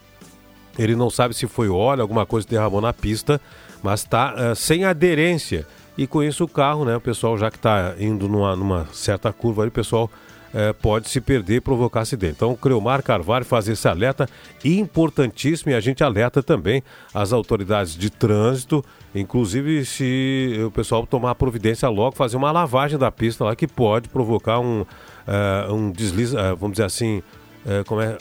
ele 0.77 0.95
não 0.95 1.09
sabe 1.09 1.33
se 1.33 1.47
foi 1.47 1.69
óleo, 1.69 2.01
alguma 2.01 2.25
coisa 2.25 2.47
derramou 2.47 2.81
na 2.81 2.93
pista, 2.93 3.39
mas 3.81 4.03
tá 4.03 4.55
sem 4.55 4.85
aderência. 4.85 5.67
E 5.97 6.07
com 6.07 6.23
isso 6.23 6.43
o 6.43 6.47
carro, 6.47 6.85
né, 6.85 6.95
o 6.95 7.01
pessoal 7.01 7.37
já 7.37 7.51
que 7.51 7.57
está 7.57 7.95
indo 7.99 8.27
numa, 8.27 8.55
numa 8.55 8.87
certa 8.91 9.31
curva 9.31 9.63
ali, 9.63 9.69
o 9.69 9.71
pessoal 9.71 10.09
é, 10.53 10.71
pode 10.71 11.09
se 11.09 11.19
perder 11.19 11.55
e 11.55 11.61
provocar 11.61 12.01
acidente. 12.01 12.33
Então, 12.37 12.51
o 12.51 12.57
Creomar 12.57 13.01
Carvalho 13.01 13.43
faz 13.43 13.67
esse 13.67 13.87
alerta 13.87 14.27
importantíssimo 14.63 15.71
e 15.71 15.73
a 15.73 15.79
gente 15.79 16.03
alerta 16.03 16.43
também 16.43 16.83
as 17.13 17.33
autoridades 17.33 17.95
de 17.95 18.09
trânsito, 18.09 18.83
inclusive 19.15 19.83
se 19.85 20.61
o 20.65 20.71
pessoal 20.71 21.05
tomar 21.07 21.35
providência 21.35 21.89
logo, 21.89 22.15
fazer 22.15 22.37
uma 22.37 22.51
lavagem 22.51 22.97
da 22.97 23.11
pista 23.11 23.43
lá 23.43 23.55
que 23.55 23.67
pode 23.67 24.09
provocar 24.09 24.59
um, 24.59 24.81
uh, 24.81 25.73
um 25.73 25.91
deslize, 25.91 26.35
uh, 26.35 26.55
vamos 26.55 26.73
dizer 26.73 26.85
assim, 26.85 27.23
uh, 27.65 27.83
como 27.85 28.01
é 28.01 28.17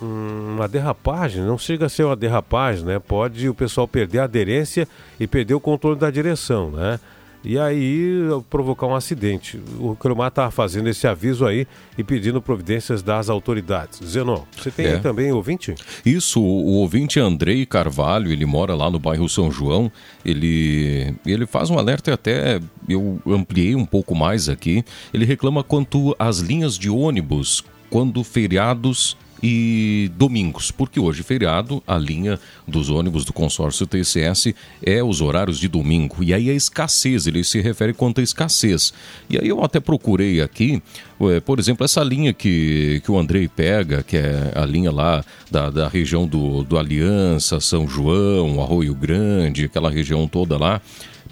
uma 0.00 0.66
derrapagem, 0.66 1.42
não 1.42 1.56
chega 1.56 1.86
a 1.86 1.88
ser 1.88 2.02
uma 2.02 2.16
derrapagem, 2.16 2.84
né? 2.84 2.98
Pode 2.98 3.48
o 3.48 3.54
pessoal 3.54 3.86
perder 3.86 4.18
a 4.18 4.24
aderência 4.24 4.88
e 5.20 5.28
perder 5.28 5.54
o 5.54 5.60
controle 5.60 5.96
da 5.96 6.10
direção, 6.10 6.72
né? 6.72 6.98
E 7.44 7.58
aí 7.58 8.22
provocar 8.48 8.86
um 8.86 8.94
acidente. 8.94 9.60
O 9.78 9.96
Cromar 9.96 10.28
está 10.28 10.50
fazendo 10.50 10.88
esse 10.88 11.06
aviso 11.06 11.46
aí 11.46 11.66
e 11.98 12.04
pedindo 12.04 12.40
providências 12.40 13.02
das 13.02 13.28
autoridades. 13.28 14.00
Zenon, 14.04 14.42
você 14.56 14.70
tem 14.70 14.86
é. 14.86 14.98
também 14.98 15.32
ouvinte? 15.32 15.74
Isso, 16.04 16.40
o 16.40 16.74
ouvinte 16.74 17.18
Andrei 17.18 17.66
Carvalho, 17.66 18.30
ele 18.30 18.46
mora 18.46 18.74
lá 18.74 18.90
no 18.90 18.98
bairro 18.98 19.28
São 19.28 19.50
João, 19.50 19.90
ele, 20.24 21.14
ele 21.26 21.46
faz 21.46 21.70
um 21.70 21.78
alerta 21.78 22.10
e 22.10 22.14
até 22.14 22.60
eu 22.88 23.20
ampliei 23.26 23.74
um 23.74 23.84
pouco 23.84 24.14
mais 24.14 24.48
aqui. 24.48 24.84
Ele 25.12 25.24
reclama 25.24 25.62
quanto 25.62 26.14
às 26.18 26.38
linhas 26.38 26.78
de 26.78 26.88
ônibus 26.88 27.64
quando 27.90 28.24
feriados 28.24 29.16
e 29.42 30.10
domingos, 30.16 30.70
porque 30.70 31.00
hoje 31.00 31.22
feriado, 31.22 31.82
a 31.86 31.98
linha 31.98 32.38
dos 32.66 32.88
ônibus 32.88 33.24
do 33.24 33.32
consórcio 33.32 33.86
TCS 33.86 34.54
é 34.82 35.02
os 35.02 35.20
horários 35.20 35.58
de 35.58 35.66
domingo. 35.66 36.22
E 36.22 36.32
aí 36.32 36.48
a 36.48 36.54
escassez, 36.54 37.26
ele 37.26 37.42
se 37.42 37.60
refere 37.60 37.92
quanto 37.92 38.20
à 38.20 38.24
escassez. 38.24 38.94
E 39.28 39.36
aí 39.36 39.48
eu 39.48 39.64
até 39.64 39.80
procurei 39.80 40.40
aqui, 40.40 40.80
eh, 41.20 41.40
por 41.40 41.58
exemplo, 41.58 41.84
essa 41.84 42.04
linha 42.04 42.32
que, 42.32 43.02
que 43.04 43.10
o 43.10 43.18
Andrei 43.18 43.48
pega, 43.48 44.02
que 44.02 44.16
é 44.16 44.52
a 44.54 44.64
linha 44.64 44.92
lá 44.92 45.24
da, 45.50 45.70
da 45.70 45.88
região 45.88 46.24
do, 46.26 46.62
do 46.62 46.78
Aliança, 46.78 47.58
São 47.58 47.88
João, 47.88 48.62
Arroio 48.62 48.94
Grande, 48.94 49.64
aquela 49.64 49.90
região 49.90 50.28
toda 50.28 50.56
lá 50.56 50.80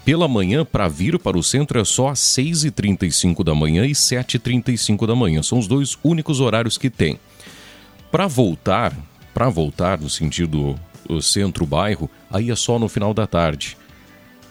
pela 0.04 0.26
manhã 0.26 0.64
para 0.64 0.88
vir 0.88 1.18
para 1.18 1.38
o 1.38 1.42
centro 1.42 1.78
é 1.78 1.84
só 1.84 2.08
às 2.08 2.20
6h35 2.20 3.44
da 3.44 3.54
manhã 3.54 3.84
e 3.84 3.92
7h35 3.92 5.06
da 5.06 5.14
manhã. 5.14 5.42
São 5.42 5.58
os 5.58 5.68
dois 5.68 5.96
únicos 6.02 6.40
horários 6.40 6.78
que 6.78 6.88
tem. 6.88 7.18
Para 8.10 8.26
voltar, 8.26 8.92
para 9.32 9.48
voltar 9.48 10.00
no 10.00 10.10
sentido 10.10 10.78
centro-bairro, 11.22 12.10
aí 12.30 12.50
é 12.50 12.56
só 12.56 12.78
no 12.78 12.88
final 12.88 13.14
da 13.14 13.26
tarde. 13.26 13.76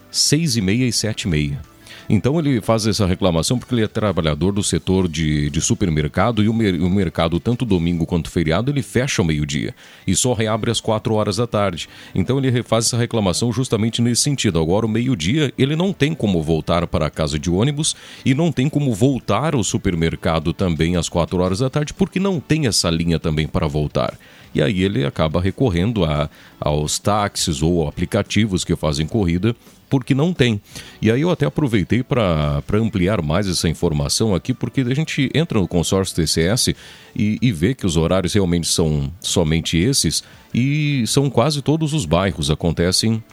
seis 0.10 0.56
e 0.56 0.62
meia 0.62 0.86
e 0.86 0.94
sete 0.94 1.24
e 1.24 1.28
meia. 1.28 1.62
Então 2.10 2.40
ele 2.40 2.60
faz 2.60 2.88
essa 2.88 3.06
reclamação 3.06 3.60
porque 3.60 3.76
ele 3.76 3.84
é 3.84 3.88
trabalhador 3.88 4.52
do 4.52 4.64
setor 4.64 5.08
de, 5.08 5.48
de 5.52 5.62
supermercado 5.62 6.44
e 6.44 6.50
o, 6.50 6.54
mer 6.54 6.74
o 6.82 6.90
mercado, 6.90 7.40
tanto 7.40 7.64
domingo 7.66 8.04
quanto 8.04 8.32
feriado, 8.32 8.72
ele 8.72 8.82
fecha 8.82 9.22
ao 9.22 9.26
meio-dia 9.28 9.76
e 10.08 10.16
só 10.16 10.34
reabre 10.34 10.72
às 10.72 10.82
4 10.82 11.14
horas 11.14 11.38
da 11.38 11.46
tarde. 11.46 11.88
Então 12.16 12.40
ele 12.40 12.64
faz 12.64 12.88
essa 12.88 12.98
reclamação 12.98 13.54
justamente 13.54 14.02
nesse 14.02 14.24
sentido. 14.24 14.60
Agora, 14.60 14.88
o 14.88 14.90
meio-dia, 14.90 15.54
ele 15.56 15.76
não 15.76 15.94
tem 15.94 16.16
como 16.16 16.42
voltar 16.42 16.88
para 16.88 17.06
a 17.06 17.12
casa 17.12 17.38
de 17.38 17.52
ônibus 17.52 17.96
e 18.26 18.34
não 18.34 18.52
tem 18.52 18.68
como 18.68 18.92
voltar 18.92 19.54
ao 19.54 19.64
supermercado 19.64 20.52
também 20.52 20.98
às 20.98 21.08
4 21.08 21.40
horas 21.40 21.60
da 21.60 21.70
tarde 21.70 21.94
porque 21.94 22.20
não 22.20 22.40
tem 22.40 22.66
essa 22.66 22.90
linha 22.90 23.20
também 23.20 23.48
para 23.48 23.68
voltar 23.68 24.18
e 24.54 24.62
aí 24.62 24.84
ele 24.84 25.06
acaba 25.06 25.40
recorrendo 25.40 26.04
a, 26.04 26.30
aos 26.60 26.98
táxis 26.98 27.62
ou 27.62 27.88
aplicativos 27.88 28.64
que 28.64 28.76
fazem 28.76 29.06
corrida 29.06 29.56
porque 29.90 30.14
não 30.14 30.34
tem. 30.34 30.62
E 31.02 31.12
aí 31.12 31.22
eu 31.22 31.32
até 31.32 31.46
aproveitei 31.46 32.04
para 32.04 32.62
ampliar 32.74 33.22
mais 33.22 33.48
essa 33.48 33.68
informação 33.68 34.36
aqui, 34.36 34.54
porque 34.54 34.82
a 34.82 34.94
gente 34.94 35.30
entra 35.34 35.60
no 35.60 35.68
consórcio 35.68 36.16
TCS 36.16 36.70
e, 37.16 37.38
e 37.42 37.52
vê 37.52 37.74
que 37.74 37.86
os 37.86 37.98
horários 37.98 38.34
realmente 38.34 38.68
são 38.68 39.12
somente 39.20 39.78
esses 39.78 40.24
e 40.54 41.04
são 41.08 41.30
quase 41.30 41.62
todos 41.62 41.94
os 41.94 42.06
bairros, 42.06 42.50
acontecem 42.50 43.24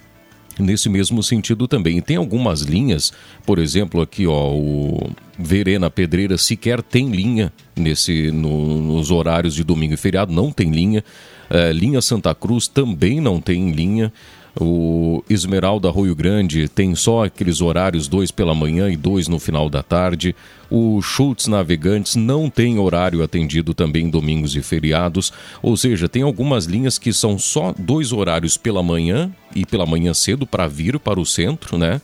nesse 0.58 0.88
mesmo 0.88 1.22
sentido 1.22 1.68
também. 1.68 1.98
E 1.98 2.02
tem 2.02 2.16
algumas 2.16 2.62
linhas, 2.62 3.12
por 3.44 3.58
exemplo, 3.58 4.00
aqui 4.00 4.26
ó, 4.26 4.52
o 4.52 5.10
Verena 5.38 5.90
Pedreira 5.90 6.38
sequer 6.38 6.82
tem 6.82 7.10
linha 7.10 7.52
nesse 7.74 8.30
no, 8.30 8.80
nos 8.80 9.10
horários 9.10 9.54
de 9.54 9.62
domingo 9.62 9.94
e 9.94 9.98
feriado, 9.98 10.32
não 10.32 10.50
tem 10.50 10.70
linha. 10.70 11.04
É, 11.48 11.72
linha 11.72 12.00
Santa 12.00 12.34
Cruz 12.34 12.66
também 12.66 13.20
não 13.20 13.40
tem 13.40 13.70
linha. 13.70 14.12
O 14.58 15.22
Esmeralda 15.28 15.88
Arroio 15.88 16.14
Grande 16.14 16.66
tem 16.66 16.94
só 16.94 17.24
aqueles 17.24 17.60
horários, 17.60 18.08
dois 18.08 18.30
pela 18.30 18.54
manhã 18.54 18.90
e 18.90 18.96
dois 18.96 19.28
no 19.28 19.38
final 19.38 19.68
da 19.68 19.82
tarde. 19.82 20.34
O 20.70 21.02
Schultz 21.02 21.46
Navegantes 21.46 22.16
não 22.16 22.48
tem 22.48 22.78
horário 22.78 23.22
atendido 23.22 23.74
também 23.74 24.08
domingos 24.08 24.56
e 24.56 24.62
feriados. 24.62 25.30
Ou 25.62 25.76
seja, 25.76 26.08
tem 26.08 26.22
algumas 26.22 26.64
linhas 26.64 26.98
que 26.98 27.12
são 27.12 27.38
só 27.38 27.74
dois 27.78 28.12
horários 28.12 28.56
pela 28.56 28.82
manhã 28.82 29.30
e 29.54 29.66
pela 29.66 29.84
manhã 29.84 30.14
cedo 30.14 30.46
para 30.46 30.66
vir 30.66 30.98
para 30.98 31.20
o 31.20 31.26
centro, 31.26 31.76
né? 31.76 32.00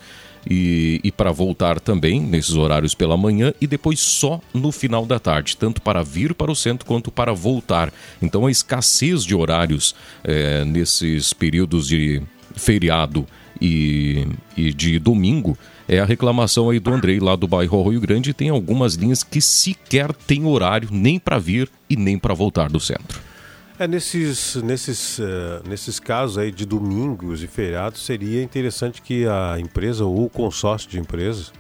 e, 0.49 1.01
e 1.03 1.13
para 1.13 1.33
voltar 1.33 1.81
também 1.81 2.21
nesses 2.21 2.55
horários 2.55 2.95
pela 2.95 3.17
manhã 3.17 3.53
e 3.61 3.67
depois 3.67 4.01
só 4.01 4.41
no 4.53 4.73
final 4.73 5.07
da 5.07 5.19
tarde, 5.19 5.57
tanto 5.57 5.81
para 5.81 6.03
vir 6.03 6.35
para 6.35 6.51
o 6.51 6.57
centro 6.57 6.87
quanto 6.87 7.11
para 7.11 7.33
voltar. 7.33 7.93
Então 8.21 8.47
a 8.47 8.51
escassez 8.51 9.25
de 9.25 9.35
horários 9.35 9.95
é, 10.25 10.65
nesses 10.65 11.33
períodos 11.33 11.87
de 11.87 12.23
feriado 12.57 13.27
e, 13.61 14.27
e 14.57 14.73
de 14.73 14.99
domingo 14.99 15.57
é 15.89 15.99
a 15.99 16.05
reclamação 16.05 16.71
aí 16.71 16.81
do 16.81 16.93
Andrei 16.93 17.21
lá 17.21 17.37
do 17.37 17.47
bairro 17.47 17.89
Rio 17.89 18.01
Grande. 18.01 18.33
Tem 18.33 18.49
algumas 18.49 18.95
linhas 18.95 19.23
que 19.23 19.41
sequer 19.41 20.13
tem 20.13 20.45
horário 20.45 20.89
nem 20.91 21.19
para 21.19 21.39
vir 21.39 21.69
e 21.89 21.97
nem 21.97 22.19
para 22.19 22.35
voltar 22.35 22.69
do 22.71 22.81
centro. 22.81 23.21
É, 23.79 23.89
nesses, 23.89 24.57
nesses, 24.57 25.19
uh, 25.19 25.63
nesses 25.69 25.99
casos 25.99 26.39
aí 26.39 26.53
de 26.53 26.65
domingos 26.65 27.43
e 27.43 27.47
feriados, 27.47 28.05
seria 28.05 28.43
interessante 28.43 29.03
que 29.03 29.27
a 29.27 29.59
empresa 29.59 30.05
ou 30.05 30.25
o 30.25 30.31
consórcio 30.31 30.89
de 30.89 31.01
empresas 31.01 31.53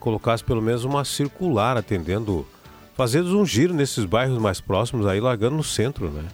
colocasse 0.00 0.42
pelo 0.42 0.60
menos 0.60 0.84
uma 0.84 1.04
circular 1.04 1.76
atendendo, 1.76 2.46
fazendo 2.96 3.38
um 3.38 3.46
giro 3.46 3.72
nesses 3.72 4.04
bairros 4.04 4.38
mais 4.38 4.60
próximos 4.60 5.06
aí, 5.06 5.20
largando 5.20 5.56
no 5.56 5.62
centro, 5.62 6.10
né? 6.10 6.24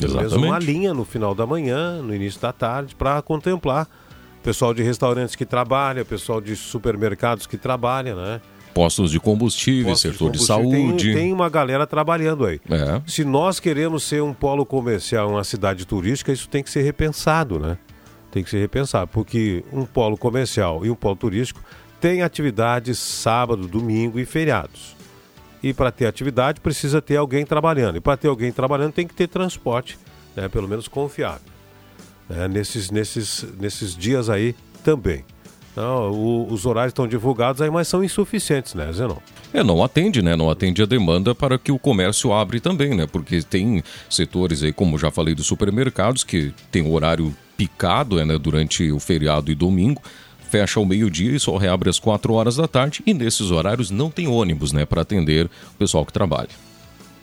Pelo 0.00 0.16
menos 0.16 0.32
uma 0.32 0.58
linha 0.58 0.94
no 0.94 1.04
final 1.04 1.34
da 1.34 1.46
manhã, 1.46 2.02
no 2.02 2.14
início 2.14 2.40
da 2.40 2.52
tarde, 2.52 2.94
para 2.94 3.20
contemplar 3.22 3.88
pessoal 4.42 4.72
de 4.72 4.82
restaurantes 4.82 5.34
que 5.34 5.44
trabalha, 5.44 6.04
pessoal 6.04 6.40
de 6.40 6.56
supermercados 6.56 7.46
que 7.46 7.56
trabalha, 7.56 8.14
né? 8.14 8.40
Postos 8.72 9.10
de 9.10 9.18
combustível, 9.18 9.92
Postos 9.92 10.12
setor 10.12 10.30
de, 10.30 10.38
combustível. 10.38 10.72
de 10.72 10.86
saúde. 10.86 11.04
Tem, 11.12 11.14
tem, 11.14 11.32
uma 11.32 11.48
galera 11.48 11.86
trabalhando 11.86 12.46
aí. 12.46 12.60
É. 12.70 13.02
Se 13.06 13.24
nós 13.24 13.58
queremos 13.58 14.04
ser 14.04 14.22
um 14.22 14.32
polo 14.32 14.64
comercial, 14.64 15.28
uma 15.28 15.44
cidade 15.44 15.86
turística, 15.86 16.32
isso 16.32 16.48
tem 16.48 16.62
que 16.62 16.70
ser 16.70 16.82
repensado, 16.82 17.58
né? 17.58 17.76
Tem 18.30 18.44
que 18.44 18.50
ser 18.50 18.60
repensado, 18.60 19.08
porque 19.08 19.64
um 19.72 19.84
polo 19.84 20.16
comercial 20.16 20.86
e 20.86 20.90
um 20.90 20.94
polo 20.94 21.16
turístico 21.16 21.60
tem 22.00 22.22
atividades 22.22 22.98
sábado, 22.98 23.66
domingo 23.66 24.18
e 24.20 24.24
feriados. 24.24 24.96
E 25.62 25.74
para 25.74 25.90
ter 25.90 26.06
atividade 26.06 26.60
precisa 26.60 27.02
ter 27.02 27.16
alguém 27.16 27.44
trabalhando. 27.44 27.96
E 27.96 28.00
para 28.00 28.16
ter 28.16 28.28
alguém 28.28 28.50
trabalhando 28.50 28.92
tem 28.92 29.06
que 29.06 29.14
ter 29.14 29.28
transporte, 29.28 29.98
né? 30.34 30.48
pelo 30.48 30.66
menos 30.68 30.88
confiável. 30.88 31.42
Né? 32.28 32.48
Nesses, 32.48 32.90
nesses, 32.90 33.44
nesses 33.58 33.96
dias 33.96 34.30
aí 34.30 34.54
também. 34.82 35.24
Não, 35.76 36.10
o, 36.10 36.52
os 36.52 36.66
horários 36.66 36.90
estão 36.90 37.06
divulgados 37.06 37.62
aí, 37.62 37.70
mas 37.70 37.86
são 37.86 38.02
insuficientes, 38.02 38.74
né, 38.74 38.92
Zenon? 38.92 39.16
É, 39.52 39.62
não 39.62 39.82
atende, 39.82 40.20
né? 40.20 40.34
Não 40.36 40.50
atende 40.50 40.82
a 40.82 40.86
demanda 40.86 41.34
para 41.34 41.58
que 41.58 41.70
o 41.70 41.78
comércio 41.78 42.32
abre 42.32 42.60
também, 42.60 42.94
né? 42.94 43.06
Porque 43.06 43.40
tem 43.42 43.82
setores 44.08 44.62
aí, 44.62 44.72
como 44.72 44.98
já 44.98 45.10
falei, 45.10 45.34
dos 45.34 45.46
supermercados, 45.46 46.24
que 46.24 46.52
tem 46.70 46.88
horário 46.88 47.34
picado 47.56 48.24
né, 48.24 48.38
durante 48.38 48.90
o 48.90 48.98
feriado 48.98 49.50
e 49.50 49.54
domingo, 49.54 50.00
fecha 50.50 50.80
ao 50.80 50.84
meio-dia 50.84 51.36
e 51.36 51.40
só 51.40 51.56
reabre 51.56 51.88
às 51.88 51.98
4 51.98 52.32
horas 52.34 52.56
da 52.56 52.66
tarde, 52.66 53.02
e 53.06 53.14
nesses 53.14 53.50
horários 53.50 53.90
não 53.90 54.10
tem 54.10 54.26
ônibus, 54.26 54.72
né, 54.72 54.84
para 54.84 55.02
atender 55.02 55.46
o 55.46 55.78
pessoal 55.78 56.04
que 56.04 56.12
trabalha. 56.12 56.50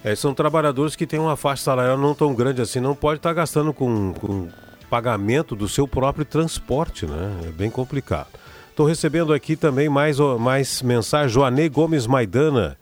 É, 0.03 0.15
são 0.15 0.33
trabalhadores 0.33 0.95
que 0.95 1.05
têm 1.05 1.19
uma 1.19 1.35
faixa 1.35 1.63
salarial 1.63 1.97
não 1.97 2.15
tão 2.15 2.33
grande 2.33 2.61
assim, 2.61 2.79
não 2.79 2.95
pode 2.95 3.19
estar 3.19 3.33
gastando 3.33 3.73
com, 3.73 4.13
com 4.13 4.47
pagamento 4.89 5.55
do 5.55 5.67
seu 5.67 5.87
próprio 5.87 6.23
transporte, 6.23 7.05
né? 7.05 7.41
É 7.47 7.51
bem 7.51 7.69
complicado. 7.69 8.27
Estou 8.69 8.85
recebendo 8.85 9.33
aqui 9.33 9.55
também 9.55 9.89
mais, 9.89 10.19
mais 10.39 10.81
mensagem. 10.81 11.29
Joanei 11.29 11.67
Gomes 11.67 12.07
Maidana. 12.07 12.77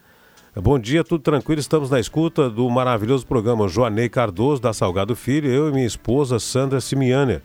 Bom 0.55 0.77
dia, 0.77 1.03
tudo 1.03 1.21
tranquilo? 1.21 1.59
Estamos 1.59 1.89
na 1.89 1.99
escuta 1.99 2.49
do 2.49 2.69
maravilhoso 2.69 3.25
programa 3.25 3.67
Joanei 3.67 4.07
Cardoso, 4.07 4.61
da 4.61 4.73
Salgado 4.73 5.15
Filho, 5.15 5.49
eu 5.49 5.69
e 5.69 5.71
minha 5.71 5.87
esposa 5.87 6.39
Sandra 6.39 6.79
Simianer. 6.79 7.41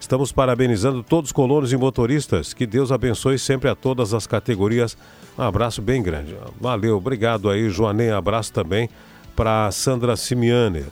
Estamos 0.00 0.30
parabenizando 0.32 1.02
todos 1.02 1.30
os 1.30 1.32
colonos 1.32 1.72
e 1.72 1.76
motoristas. 1.76 2.54
Que 2.54 2.66
Deus 2.66 2.92
abençoe 2.92 3.38
sempre 3.38 3.68
a 3.68 3.74
todas 3.74 4.14
as 4.14 4.26
categorias. 4.26 4.96
Um 5.36 5.42
abraço 5.42 5.82
bem 5.82 6.02
grande. 6.02 6.36
Valeu, 6.60 6.96
obrigado 6.96 7.50
aí, 7.50 7.68
Joanei. 7.68 8.10
Abraço 8.10 8.52
também 8.52 8.88
para 9.34 9.70
Sandra 9.70 10.16
Simianer, 10.16 10.86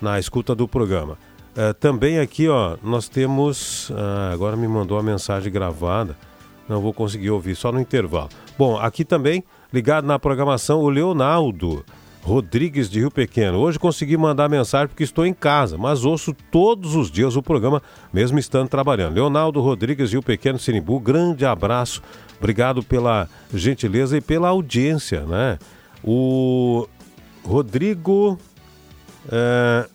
na 0.00 0.18
escuta 0.18 0.54
do 0.54 0.66
programa. 0.66 1.18
Uh, 1.56 1.74
também 1.74 2.18
aqui, 2.18 2.48
ó, 2.48 2.76
nós 2.82 3.08
temos. 3.08 3.90
Uh, 3.90 4.32
agora 4.32 4.56
me 4.56 4.66
mandou 4.66 4.98
a 4.98 5.02
mensagem 5.02 5.52
gravada. 5.52 6.16
Não 6.68 6.80
vou 6.80 6.94
conseguir 6.94 7.30
ouvir, 7.30 7.54
só 7.54 7.70
no 7.70 7.80
intervalo. 7.80 8.30
Bom, 8.56 8.78
aqui 8.78 9.04
também, 9.04 9.44
ligado 9.72 10.06
na 10.06 10.18
programação, 10.18 10.80
o 10.80 10.88
Leonardo 10.88 11.84
Rodrigues 12.22 12.88
de 12.88 13.00
Rio 13.00 13.10
Pequeno. 13.10 13.58
Hoje 13.58 13.78
consegui 13.78 14.16
mandar 14.16 14.48
mensagem 14.48 14.88
porque 14.88 15.02
estou 15.02 15.26
em 15.26 15.34
casa, 15.34 15.76
mas 15.76 16.04
ouço 16.04 16.32
todos 16.52 16.94
os 16.94 17.10
dias 17.10 17.34
o 17.34 17.42
programa, 17.42 17.82
mesmo 18.12 18.38
estando 18.38 18.68
trabalhando. 18.68 19.14
Leonardo 19.14 19.60
Rodrigues 19.60 20.10
de 20.10 20.16
Rio 20.16 20.22
Pequeno, 20.22 20.58
Sinimbu, 20.58 21.00
grande 21.00 21.44
abraço. 21.44 22.00
Obrigado 22.38 22.82
pela 22.82 23.28
gentileza 23.52 24.16
e 24.16 24.20
pela 24.20 24.48
audiência, 24.48 25.22
né? 25.22 25.58
O 26.02 26.88
Rodrigo 27.44 28.38
é, 29.30 29.88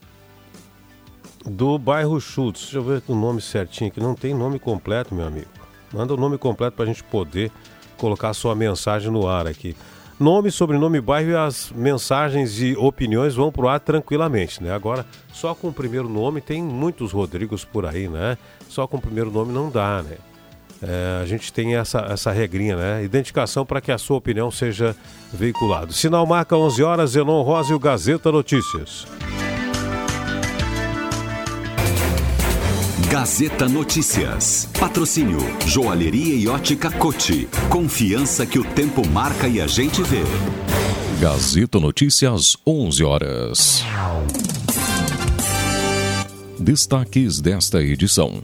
do 1.45 1.79
bairro 1.79 2.19
Schultz. 2.19 2.61
Deixa 2.61 2.77
eu 2.77 2.83
ver 2.83 3.01
o 3.07 3.15
nome 3.15 3.41
certinho 3.41 3.89
aqui. 3.89 4.01
Não 4.01 4.15
tem 4.15 4.33
nome 4.33 4.59
completo, 4.59 5.15
meu 5.15 5.25
amigo. 5.25 5.47
Manda 5.93 6.13
o 6.13 6.17
nome 6.17 6.37
completo 6.37 6.75
para 6.75 6.83
a 6.83 6.87
gente 6.87 7.03
poder 7.03 7.51
colocar 7.97 8.33
sua 8.33 8.53
mensagem 8.53 9.09
no 9.09 9.27
ar 9.27 9.47
aqui. 9.47 9.75
Nome, 10.19 10.49
sobrenome, 10.49 10.99
bairro 10.99 11.29
e 11.29 11.35
as 11.35 11.71
mensagens 11.75 12.59
e 12.59 12.75
opiniões 12.75 13.35
vão 13.35 13.51
pro 13.51 13.67
ar 13.67 13.79
tranquilamente, 13.79 14.63
né? 14.63 14.73
Agora, 14.73 15.05
só 15.31 15.53
com 15.53 15.67
o 15.67 15.73
primeiro 15.73 16.09
nome, 16.09 16.41
tem 16.41 16.63
muitos 16.63 17.11
Rodrigos 17.11 17.63
por 17.63 17.85
aí, 17.85 18.07
né? 18.07 18.35
Só 18.67 18.87
com 18.87 18.97
o 18.97 19.01
primeiro 19.01 19.29
nome 19.29 19.53
não 19.53 19.69
dá, 19.69 20.01
né? 20.01 20.17
É, 20.81 21.21
a 21.21 21.25
gente 21.27 21.53
tem 21.53 21.75
essa, 21.75 21.99
essa 22.09 22.31
regrinha, 22.31 22.75
né? 22.75 23.03
Identificação 23.03 23.63
para 23.63 23.79
que 23.79 23.91
a 23.91 23.97
sua 23.99 24.17
opinião 24.17 24.49
seja 24.49 24.95
veiculada. 25.31 25.91
Sinal 25.91 26.25
marca 26.25 26.57
11 26.57 26.81
horas, 26.81 27.11
Zenon 27.11 27.43
Rosa 27.43 27.71
e 27.71 27.75
o 27.75 27.79
Gazeta 27.79 28.31
Notícias. 28.31 29.05
Gazeta 33.09 33.69
Notícias. 33.69 34.67
Patrocínio 34.77 35.39
Joalheria 35.65 36.35
e 36.35 36.45
Ótica 36.49 36.91
Cote. 36.91 37.47
Confiança 37.69 38.45
que 38.45 38.59
o 38.59 38.65
tempo 38.65 39.07
marca 39.07 39.47
e 39.47 39.61
a 39.61 39.65
gente 39.65 40.03
vê. 40.03 40.23
Gazeta 41.21 41.79
Notícias, 41.79 42.57
11 42.67 43.03
horas. 43.05 43.83
Destaques 46.59 47.39
desta 47.39 47.81
edição. 47.81 48.43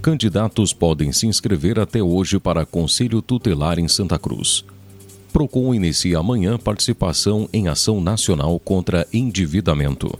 Candidatos 0.00 0.72
podem 0.72 1.10
se 1.10 1.26
inscrever 1.26 1.80
até 1.80 2.00
hoje 2.00 2.38
para 2.38 2.64
Conselho 2.64 3.20
Tutelar 3.20 3.80
em 3.80 3.88
Santa 3.88 4.16
Cruz. 4.16 4.64
Procon 5.32 5.74
inicia 5.74 6.18
amanhã 6.18 6.56
participação 6.56 7.48
em 7.52 7.66
ação 7.66 8.00
nacional 8.00 8.60
contra 8.60 9.08
endividamento. 9.12 10.16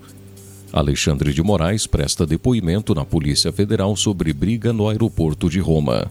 Alexandre 0.72 1.34
de 1.34 1.42
Moraes 1.42 1.86
presta 1.86 2.24
depoimento 2.24 2.94
na 2.94 3.04
Polícia 3.04 3.52
Federal 3.52 3.94
sobre 3.94 4.32
briga 4.32 4.72
no 4.72 4.88
aeroporto 4.88 5.50
de 5.50 5.60
Roma. 5.60 6.10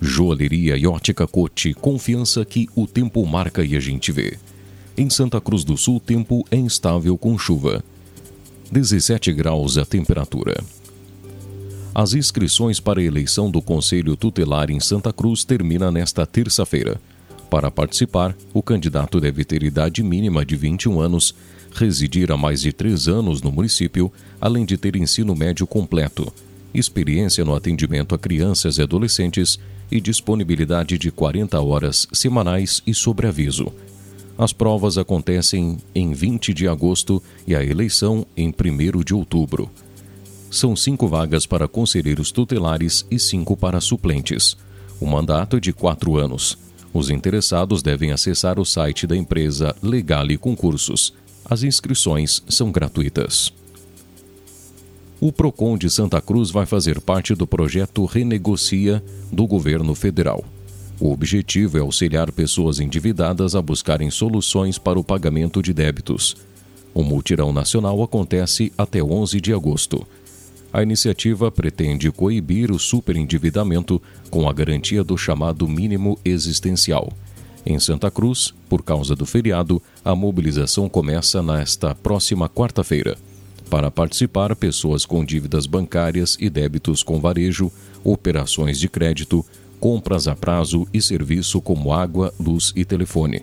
Joalheria 0.00 0.76
e 0.76 0.86
Ótica 0.86 1.26
Cote, 1.26 1.74
confiança 1.74 2.44
que 2.44 2.68
o 2.76 2.86
tempo 2.86 3.26
marca 3.26 3.64
e 3.64 3.76
a 3.76 3.80
gente 3.80 4.12
vê. 4.12 4.38
Em 4.96 5.10
Santa 5.10 5.40
Cruz 5.40 5.64
do 5.64 5.76
Sul, 5.76 5.98
tempo 5.98 6.44
é 6.48 6.56
instável 6.56 7.18
com 7.18 7.36
chuva. 7.36 7.82
17 8.70 9.32
graus 9.32 9.76
a 9.76 9.84
temperatura. 9.84 10.62
As 11.92 12.14
inscrições 12.14 12.78
para 12.78 13.00
a 13.00 13.04
eleição 13.04 13.50
do 13.50 13.60
Conselho 13.60 14.16
Tutelar 14.16 14.70
em 14.70 14.78
Santa 14.78 15.12
Cruz 15.12 15.42
termina 15.42 15.90
nesta 15.90 16.24
terça-feira. 16.24 17.00
Para 17.50 17.68
participar, 17.68 18.36
o 18.54 18.62
candidato 18.62 19.20
deve 19.20 19.44
ter 19.44 19.64
idade 19.64 20.04
mínima 20.04 20.46
de 20.46 20.54
21 20.54 21.00
anos, 21.00 21.34
residir 21.72 22.30
há 22.30 22.36
mais 22.36 22.60
de 22.60 22.72
três 22.72 23.08
anos 23.08 23.42
no 23.42 23.50
município, 23.50 24.12
além 24.40 24.64
de 24.64 24.76
ter 24.76 24.96
ensino 24.96 25.34
médio 25.34 25.66
completo, 25.66 26.32
experiência 26.72 27.44
no 27.44 27.54
atendimento 27.54 28.14
a 28.14 28.18
crianças 28.18 28.78
e 28.78 28.82
adolescentes 28.82 29.58
e 29.90 30.00
disponibilidade 30.00 30.96
de 30.98 31.10
40 31.10 31.60
horas 31.60 32.06
semanais 32.12 32.82
e 32.86 32.94
sobreaviso. 32.94 33.72
As 34.38 34.52
provas 34.52 34.96
acontecem 34.96 35.76
em 35.94 36.12
20 36.12 36.54
de 36.54 36.66
agosto 36.66 37.22
e 37.46 37.54
a 37.54 37.62
eleição 37.62 38.26
em 38.36 38.48
1 38.48 39.02
de 39.04 39.14
outubro. 39.14 39.70
São 40.50 40.74
cinco 40.74 41.06
vagas 41.06 41.46
para 41.46 41.68
conselheiros 41.68 42.32
tutelares 42.32 43.06
e 43.10 43.18
cinco 43.18 43.56
para 43.56 43.80
suplentes. 43.80 44.56
O 45.00 45.06
mandato 45.06 45.56
é 45.56 45.60
de 45.60 45.72
quatro 45.72 46.16
anos. 46.16 46.58
Os 46.92 47.08
interessados 47.08 47.82
devem 47.82 48.10
acessar 48.10 48.58
o 48.58 48.64
site 48.64 49.06
da 49.06 49.16
empresa 49.16 49.76
Legale 49.82 50.36
Concursos. 50.36 51.14
As 51.50 51.64
inscrições 51.64 52.44
são 52.48 52.70
gratuitas. 52.70 53.52
O 55.20 55.32
Procon 55.32 55.76
de 55.76 55.90
Santa 55.90 56.20
Cruz 56.20 56.48
vai 56.48 56.64
fazer 56.64 57.00
parte 57.00 57.34
do 57.34 57.44
projeto 57.44 58.04
Renegocia 58.04 59.02
do 59.32 59.48
governo 59.48 59.92
federal. 59.96 60.44
O 61.00 61.10
objetivo 61.10 61.76
é 61.76 61.80
auxiliar 61.80 62.30
pessoas 62.30 62.78
endividadas 62.78 63.56
a 63.56 63.60
buscarem 63.60 64.12
soluções 64.12 64.78
para 64.78 64.96
o 64.96 65.02
pagamento 65.02 65.60
de 65.60 65.72
débitos. 65.72 66.36
O 66.94 67.02
mutirão 67.02 67.52
nacional 67.52 68.00
acontece 68.00 68.72
até 68.78 69.02
11 69.02 69.40
de 69.40 69.52
agosto. 69.52 70.06
A 70.72 70.84
iniciativa 70.84 71.50
pretende 71.50 72.12
coibir 72.12 72.70
o 72.70 72.78
superendividamento 72.78 74.00
com 74.30 74.48
a 74.48 74.52
garantia 74.52 75.02
do 75.02 75.18
chamado 75.18 75.66
mínimo 75.66 76.16
existencial. 76.24 77.12
Em 77.64 77.78
Santa 77.78 78.10
Cruz, 78.10 78.54
por 78.68 78.82
causa 78.82 79.14
do 79.14 79.26
feriado, 79.26 79.82
a 80.04 80.14
mobilização 80.14 80.88
começa 80.88 81.42
nesta 81.42 81.94
próxima 81.94 82.48
quarta-feira. 82.48 83.16
Para 83.68 83.90
participar, 83.90 84.56
pessoas 84.56 85.04
com 85.06 85.24
dívidas 85.24 85.66
bancárias 85.66 86.36
e 86.40 86.50
débitos 86.50 87.02
com 87.02 87.20
varejo, 87.20 87.70
operações 88.02 88.80
de 88.80 88.88
crédito, 88.88 89.44
compras 89.78 90.26
a 90.26 90.34
prazo 90.34 90.88
e 90.92 91.00
serviço 91.00 91.60
como 91.60 91.92
água, 91.92 92.34
luz 92.38 92.72
e 92.74 92.84
telefone. 92.84 93.42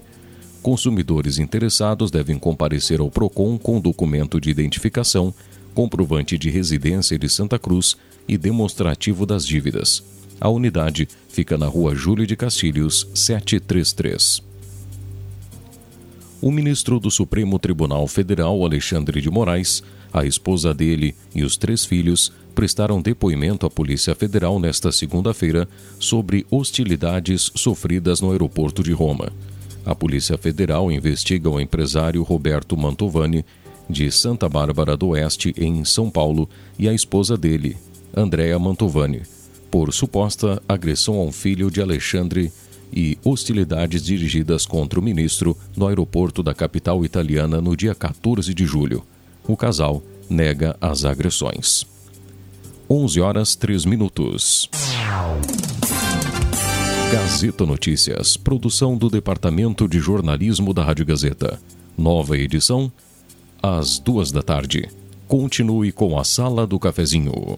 Consumidores 0.62 1.38
interessados 1.38 2.12
devem 2.12 2.38
comparecer 2.38 2.99
ao 2.99 3.10
PROCON 3.10 3.58
com 3.58 3.80
documento 3.80 4.41
de 4.41 4.49
identificação 4.49 5.34
comprovante 5.73 6.38
de 6.38 6.49
residência 6.49 7.19
de 7.19 7.30
Santa 7.30 7.60
Cruz 7.60 7.95
e 8.27 8.36
demonstrativo 8.36 9.25
das 9.25 9.45
dívidas. 9.45 10.16
A 10.39 10.50
unidade 10.50 11.08
fica 11.30 11.58
na 11.58 11.65
rua 11.65 11.95
Júlio 11.95 12.28
de 12.28 12.36
Castilhos, 12.36 13.08
733. 13.13 14.43
O 16.39 16.52
ministro 16.52 17.00
do 17.00 17.10
Supremo 17.10 17.58
Tribunal 17.58 18.08
Federal, 18.08 18.63
Alexandre 18.63 19.19
de 19.19 19.30
Moraes, 19.30 19.82
a 20.13 20.23
esposa 20.26 20.73
dele 20.73 21.15
e 21.34 21.43
os 21.43 21.58
três 21.58 21.84
filhos 21.84 22.32
prestaram 22.54 23.02
depoimento 23.02 23.65
à 23.65 23.69
Polícia 23.69 24.13
Federal 24.13 24.60
nesta 24.60 24.91
segunda-feira 24.91 25.67
sobre 26.00 26.45
hostilidades 26.52 27.52
sofridas 27.56 28.21
no 28.21 28.32
aeroporto 28.32 28.84
de 28.84 28.91
Roma. 28.91 29.32
A 29.84 29.95
Polícia 29.95 30.38
Federal 30.38 30.91
investiga 30.91 31.50
o 31.50 31.60
empresário 31.60 32.21
Roberto 32.21 32.78
Mantovani 32.78 33.43
de 33.89 34.12
Santa 34.12 34.47
Bárbara 34.47 34.95
do 34.95 35.10
Oeste, 35.10 35.54
em 35.58 35.84
São 35.86 36.10
Paulo, 36.10 36.47
e 36.78 36.88
a 36.88 36.93
esposa 36.93 37.38
dele, 37.38 37.78
Andréa 38.15 38.60
Mantovani, 38.60 39.21
por 39.69 39.93
suposta 39.93 40.62
agressão 40.67 41.15
a 41.15 41.23
um 41.23 41.32
filho 41.32 41.69
de 41.69 41.82
Alexandre 41.82 42.51
e 42.91 43.17
hostilidades 43.23 44.03
dirigidas 44.03 44.65
contra 44.65 44.99
o 44.99 45.03
ministro 45.03 45.58
no 45.75 45.88
aeroporto 45.88 46.41
da 46.41 46.53
capital 46.53 47.03
italiana 47.03 47.62
no 47.62 47.75
dia 47.75 47.93
14 47.93 48.53
de 48.53 48.65
julho. 48.65 49.03
O 49.47 49.58
casal 49.58 50.01
nega 50.30 50.75
as 50.80 51.06
agressões. 51.06 51.86
11 52.89 53.19
horas 53.19 53.56
3 53.56 53.86
minutos. 53.86 54.69
Gazeta 57.12 57.65
Notícias, 57.65 58.36
produção 58.36 58.97
do 58.97 59.10
Departamento 59.10 59.88
de 59.88 59.99
Jornalismo 59.99 60.73
da 60.73 60.84
Rádio 60.84 61.06
Gazeta. 61.06 61.60
Nova 61.97 62.38
edição 62.38 62.91
às 63.62 63.99
duas 63.99 64.32
da 64.32 64.41
tarde. 64.41 64.89
Continue 65.27 65.91
com 65.91 66.17
a 66.17 66.23
Sala 66.23 66.67
do 66.67 66.80
Cafezinho. 66.80 67.58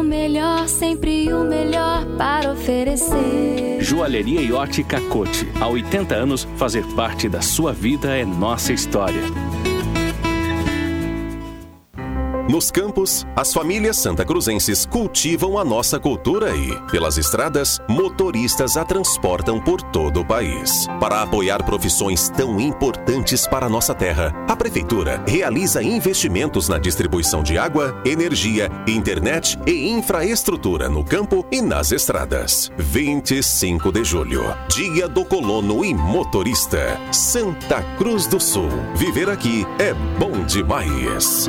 o 0.00 0.02
melhor, 0.02 0.66
sempre 0.66 1.32
o 1.32 1.44
melhor 1.44 2.06
para 2.16 2.52
oferecer. 2.52 3.78
Joalheria 3.80 4.40
e 4.40 4.50
ótica 4.50 4.98
Cote. 5.02 5.46
Há 5.60 5.68
80 5.68 6.14
anos, 6.14 6.48
fazer 6.56 6.84
parte 6.96 7.28
da 7.28 7.42
sua 7.42 7.72
vida 7.72 8.16
é 8.16 8.24
nossa 8.24 8.72
história. 8.72 9.20
Nos 12.50 12.68
campos, 12.68 13.24
as 13.36 13.52
famílias 13.52 13.96
santacruzenses 13.98 14.84
cultivam 14.84 15.56
a 15.56 15.64
nossa 15.64 16.00
cultura 16.00 16.50
e, 16.56 16.90
pelas 16.90 17.16
estradas, 17.16 17.78
motoristas 17.88 18.76
a 18.76 18.84
transportam 18.84 19.60
por 19.60 19.80
todo 19.80 20.22
o 20.22 20.24
país. 20.24 20.88
Para 20.98 21.22
apoiar 21.22 21.62
profissões 21.62 22.28
tão 22.28 22.58
importantes 22.58 23.46
para 23.46 23.66
a 23.66 23.68
nossa 23.68 23.94
terra, 23.94 24.34
a 24.48 24.56
Prefeitura 24.56 25.22
realiza 25.28 25.80
investimentos 25.80 26.68
na 26.68 26.76
distribuição 26.76 27.40
de 27.40 27.56
água, 27.56 28.02
energia, 28.04 28.68
internet 28.84 29.56
e 29.64 29.88
infraestrutura 29.88 30.88
no 30.88 31.04
campo 31.04 31.46
e 31.52 31.62
nas 31.62 31.92
estradas. 31.92 32.72
25 32.76 33.92
de 33.92 34.02
julho, 34.02 34.42
Dia 34.68 35.06
do 35.06 35.24
Colono 35.24 35.84
e 35.84 35.94
Motorista. 35.94 36.98
Santa 37.12 37.80
Cruz 37.96 38.26
do 38.26 38.40
Sul. 38.40 38.70
Viver 38.96 39.30
aqui 39.30 39.64
é 39.78 39.94
bom 40.18 40.44
demais. 40.44 41.48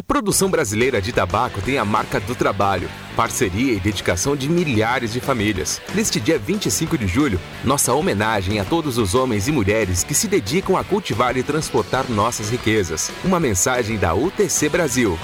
A 0.00 0.02
produção 0.02 0.50
brasileira 0.50 0.98
de 0.98 1.12
tabaco 1.12 1.60
tem 1.60 1.76
a 1.76 1.84
marca 1.84 2.18
do 2.18 2.34
trabalho, 2.34 2.88
parceria 3.14 3.74
e 3.74 3.78
dedicação 3.78 4.34
de 4.34 4.48
milhares 4.48 5.12
de 5.12 5.20
famílias. 5.20 5.78
Neste 5.94 6.18
dia 6.18 6.38
25 6.38 6.96
de 6.96 7.06
julho, 7.06 7.38
nossa 7.62 7.92
homenagem 7.92 8.58
a 8.58 8.64
todos 8.64 8.96
os 8.96 9.14
homens 9.14 9.46
e 9.46 9.52
mulheres 9.52 10.02
que 10.02 10.14
se 10.14 10.26
dedicam 10.26 10.74
a 10.74 10.82
cultivar 10.82 11.36
e 11.36 11.42
transportar 11.42 12.10
nossas 12.10 12.48
riquezas. 12.48 13.12
Uma 13.22 13.38
mensagem 13.38 13.98
da 13.98 14.14
UTC 14.14 14.70
Brasil. 14.70 15.18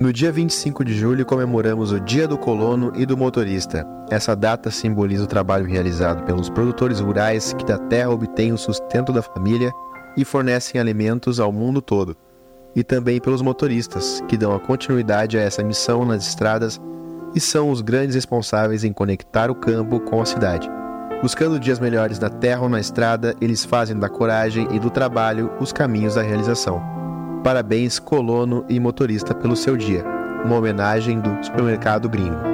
No 0.00 0.12
dia 0.12 0.32
25 0.32 0.84
de 0.84 0.94
julho 0.94 1.24
comemoramos 1.24 1.92
o 1.92 2.00
Dia 2.00 2.26
do 2.26 2.36
Colono 2.36 2.92
e 2.96 3.06
do 3.06 3.16
Motorista. 3.16 3.86
Essa 4.10 4.34
data 4.34 4.68
simboliza 4.72 5.22
o 5.22 5.28
trabalho 5.28 5.64
realizado 5.64 6.24
pelos 6.24 6.50
produtores 6.50 6.98
rurais 6.98 7.52
que 7.52 7.64
da 7.64 7.78
terra 7.78 8.10
obtêm 8.10 8.52
o 8.52 8.58
sustento 8.58 9.12
da 9.12 9.22
família 9.22 9.70
e 10.16 10.24
fornecem 10.24 10.80
alimentos 10.80 11.38
ao 11.38 11.52
mundo 11.52 11.80
todo 11.80 12.16
e 12.74 12.82
também 12.82 13.20
pelos 13.20 13.42
motoristas, 13.42 14.22
que 14.28 14.36
dão 14.36 14.54
a 14.54 14.60
continuidade 14.60 15.38
a 15.38 15.40
essa 15.42 15.62
missão 15.62 16.04
nas 16.04 16.26
estradas 16.26 16.80
e 17.34 17.40
são 17.40 17.70
os 17.70 17.80
grandes 17.80 18.14
responsáveis 18.14 18.84
em 18.84 18.92
conectar 18.92 19.50
o 19.50 19.54
campo 19.54 20.00
com 20.00 20.20
a 20.20 20.26
cidade. 20.26 20.70
Buscando 21.20 21.58
dias 21.58 21.80
melhores 21.80 22.18
na 22.18 22.28
terra 22.28 22.62
ou 22.62 22.68
na 22.68 22.80
estrada, 22.80 23.34
eles 23.40 23.64
fazem 23.64 23.98
da 23.98 24.08
coragem 24.08 24.68
e 24.72 24.78
do 24.78 24.90
trabalho 24.90 25.50
os 25.58 25.72
caminhos 25.72 26.14
da 26.14 26.22
realização. 26.22 26.82
Parabéns, 27.42 27.98
colono 27.98 28.64
e 28.68 28.78
motorista, 28.78 29.34
pelo 29.34 29.56
seu 29.56 29.76
dia. 29.76 30.04
uma 30.44 30.56
homenagem 30.56 31.20
do 31.20 31.42
supermercado 31.42 32.06
gringo. 32.06 32.53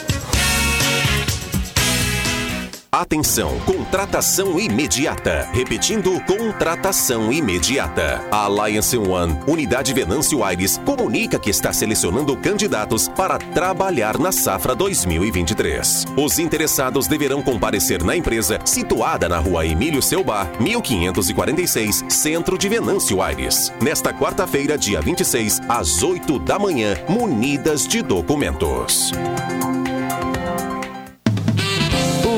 Atenção, 2.93 3.57
contratação 3.61 4.59
imediata. 4.59 5.47
Repetindo, 5.53 6.19
contratação 6.25 7.31
imediata. 7.31 8.21
A 8.29 8.43
Alliance 8.43 8.97
One, 8.97 9.39
Unidade 9.47 9.93
Venâncio 9.93 10.43
Aires, 10.43 10.77
comunica 10.83 11.39
que 11.39 11.49
está 11.49 11.71
selecionando 11.71 12.35
candidatos 12.35 13.07
para 13.07 13.37
trabalhar 13.37 14.19
na 14.19 14.33
safra 14.33 14.75
2023. 14.75 16.03
Os 16.17 16.37
interessados 16.37 17.07
deverão 17.07 17.41
comparecer 17.41 18.03
na 18.03 18.13
empresa 18.13 18.59
situada 18.65 19.29
na 19.29 19.39
rua 19.39 19.65
Emílio 19.65 20.01
Selbar, 20.01 20.51
1546, 20.61 22.03
centro 22.09 22.57
de 22.57 22.67
Venâncio 22.67 23.21
Aires. 23.21 23.71
Nesta 23.81 24.13
quarta-feira, 24.13 24.77
dia 24.77 24.99
26, 24.99 25.61
às 25.69 26.03
8 26.03 26.37
da 26.39 26.59
manhã, 26.59 26.97
munidas 27.07 27.87
de 27.87 28.01
documentos. 28.01 29.13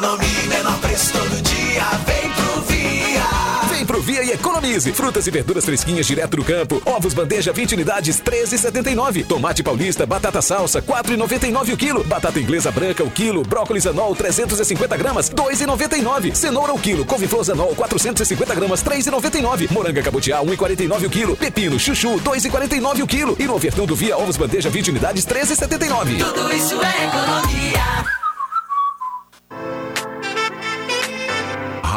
Economia 0.00 0.40
e 0.42 0.48
menor 0.48 0.80
preço 0.80 1.12
todo 1.12 1.42
dia, 1.42 1.84
vem 2.06 2.30
pro 2.32 2.62
Via. 2.62 3.68
Vem 3.68 3.84
pro 3.84 4.00
Via 4.00 4.24
e 4.24 4.30
economize. 4.30 4.90
Frutas 4.94 5.26
e 5.26 5.30
verduras 5.30 5.62
fresquinhas 5.62 6.06
direto 6.06 6.38
do 6.38 6.42
campo. 6.42 6.80
Ovos 6.86 7.12
bandeja 7.12 7.52
20 7.52 7.74
unidades, 7.74 8.18
13,79. 8.18 9.26
Tomate 9.26 9.62
paulista, 9.62 10.06
batata 10.06 10.40
salsa, 10.40 10.80
4,99 10.80 11.74
o 11.74 11.76
quilo. 11.76 12.02
Batata 12.02 12.40
inglesa 12.40 12.70
branca 12.70 13.04
o 13.04 13.10
quilo. 13.10 13.42
Brócolis 13.42 13.86
anol, 13.86 14.16
350 14.16 14.96
gramas, 14.96 15.28
2,99. 15.28 16.34
Cenoura 16.34 16.72
o 16.72 16.78
quilo. 16.78 17.04
Couve-flor 17.04 17.50
anol, 17.50 17.74
450 17.74 18.54
gramas, 18.54 18.82
3,99. 18.82 19.70
Moranga 19.70 20.02
cabotiá, 20.02 20.40
1,49 20.40 21.06
o 21.08 21.10
quilo. 21.10 21.36
Pepino, 21.36 21.78
chuchu, 21.78 22.18
2,49 22.20 23.02
o 23.02 23.06
quilo. 23.06 23.36
E 23.38 23.44
no 23.44 23.54
ofertão 23.54 23.84
do 23.84 23.94
Via 23.94 24.16
ovos 24.16 24.38
bandeja 24.38 24.70
20 24.70 24.92
unidades, 24.92 25.26
13,79. 25.26 26.16
Tudo 26.16 26.54
isso 26.54 26.80
é 26.82 27.04
economia. 27.04 28.19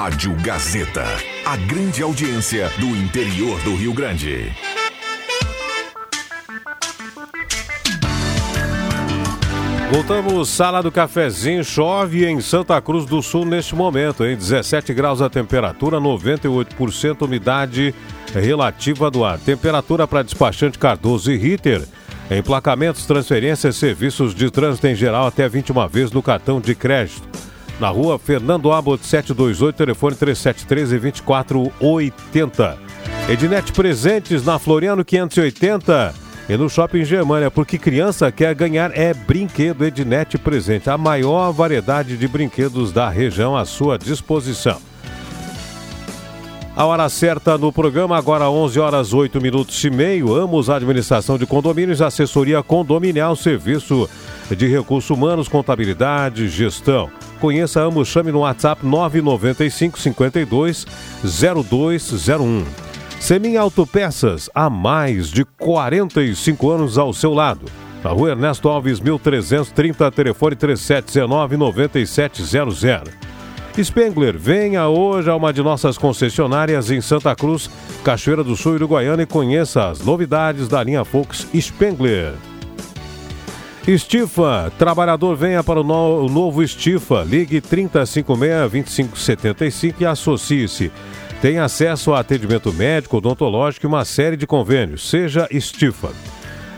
Rádio 0.04 0.36
Gazeta, 0.44 1.06
a 1.46 1.56
grande 1.56 2.04
audiência 2.04 2.70
do 2.78 2.88
interior 2.88 3.58
do 3.62 3.74
Rio 3.74 3.94
Grande. 3.94 4.52
Voltamos, 9.90 10.50
sala 10.50 10.84
do 10.84 10.92
cafezinho, 10.92 11.64
chove 11.64 12.26
em 12.26 12.42
Santa 12.42 12.82
Cruz 12.82 13.06
do 13.06 13.22
Sul 13.22 13.46
neste 13.46 13.76
momento, 13.76 14.26
em 14.26 14.36
17 14.36 14.94
graus 14.94 15.22
a 15.22 15.30
temperatura, 15.30 16.02
98% 16.02 17.22
umidade 17.22 17.96
relativa 18.34 19.10
do 19.10 19.24
ar. 19.24 19.40
Temperatura 19.40 20.06
para 20.06 20.22
despachante 20.22 20.78
Cardoso 20.78 21.32
e 21.32 21.38
Ritter. 21.38 21.82
Emplacamentos, 22.30 23.06
transferências, 23.06 23.78
serviços 23.78 24.36
de 24.36 24.52
trânsito 24.52 24.86
em 24.86 24.96
geral 24.96 25.28
até 25.28 25.48
21 25.48 25.88
vezes 25.88 26.12
no 26.12 26.22
cartão 26.22 26.60
de 26.60 26.76
crédito. 26.76 27.53
Na 27.80 27.90
rua 27.90 28.20
Fernando 28.20 28.72
Abbott 28.72 29.06
728, 29.06 29.76
telefone 29.76 30.16
3713 30.16 31.00
2480. 31.00 32.78
Ednet 33.30 33.72
Presentes 33.72 34.46
na 34.46 34.60
Floriano 34.60 35.04
580 35.04 36.14
e 36.50 36.58
no 36.58 36.70
Shopping 36.70 37.06
Germânia, 37.06 37.50
porque 37.50 37.78
criança 37.78 38.32
quer 38.32 38.54
ganhar 38.54 38.92
é 38.94 39.14
brinquedo 39.14 39.86
Ednet 39.86 40.38
Presente, 40.38 40.90
a 40.90 40.98
maior 40.98 41.52
variedade 41.52 42.18
de 42.18 42.28
brinquedos 42.28 42.92
da 42.92 43.10
região 43.10 43.56
à 43.56 43.66
sua 43.66 43.98
disposição. 43.98 44.78
A 46.76 46.86
hora 46.86 47.08
certa 47.08 47.56
no 47.56 47.72
programa, 47.72 48.18
agora 48.18 48.50
11 48.50 48.80
horas 48.80 49.14
8 49.14 49.40
minutos 49.40 49.82
e 49.84 49.92
meio. 49.92 50.36
Amos 50.36 50.72
Administração 50.72 51.38
de 51.38 51.46
Condomínios, 51.46 52.02
assessoria 52.02 52.64
condominial, 52.64 53.36
serviço 53.36 54.10
de 54.50 54.68
recursos 54.68 55.10
humanos, 55.12 55.48
contabilidade, 55.48 56.50
gestão. 56.50 57.12
Conheça 57.44 57.82
Amos, 57.82 58.08
chame 58.08 58.32
no 58.32 58.40
WhatsApp 58.40 58.86
995 58.86 60.00
52 60.00 60.88
0201. 61.26 62.64
Semin 63.20 63.58
Autopeças, 63.58 64.50
há 64.56 64.70
mais 64.70 65.28
de 65.28 65.44
45 65.44 66.72
anos 66.72 66.98
ao 66.98 67.12
seu 67.12 67.34
lado. 67.34 67.66
Na 68.02 68.12
rua 68.12 68.30
Ernesto 68.30 68.70
Alves, 68.70 69.02
1330, 69.02 70.10
telefone 70.12 70.56
3719-9700. 70.56 73.10
Spengler, 73.78 74.38
venha 74.38 74.88
hoje 74.88 75.30
a 75.30 75.36
uma 75.36 75.52
de 75.52 75.62
nossas 75.62 75.98
concessionárias 75.98 76.90
em 76.92 77.02
Santa 77.02 77.36
Cruz, 77.36 77.70
Cachoeira 78.06 78.42
do 78.42 78.56
Sul, 78.56 78.76
Uruguaiana 78.76 79.24
e 79.24 79.26
conheça 79.26 79.90
as 79.90 80.00
novidades 80.00 80.70
da 80.70 80.82
linha 80.82 81.04
Fox 81.04 81.46
Spengler. 81.54 82.36
Estifa, 83.86 84.72
trabalhador 84.78 85.36
venha 85.36 85.62
para 85.62 85.82
o, 85.82 85.84
no, 85.84 86.26
o 86.26 86.30
novo 86.30 86.64
Estifa, 86.64 87.22
ligue 87.24 87.60
3056-2575 87.60 89.96
e 90.00 90.06
associe-se. 90.06 90.90
Tem 91.42 91.60
acesso 91.60 92.14
a 92.14 92.22
atendimento 92.22 92.72
médico, 92.72 93.18
odontológico 93.18 93.86
e 93.86 93.88
uma 93.88 94.06
série 94.06 94.38
de 94.38 94.48
convênios. 94.48 95.10
Seja 95.10 95.50
Estifa. 95.52 96.14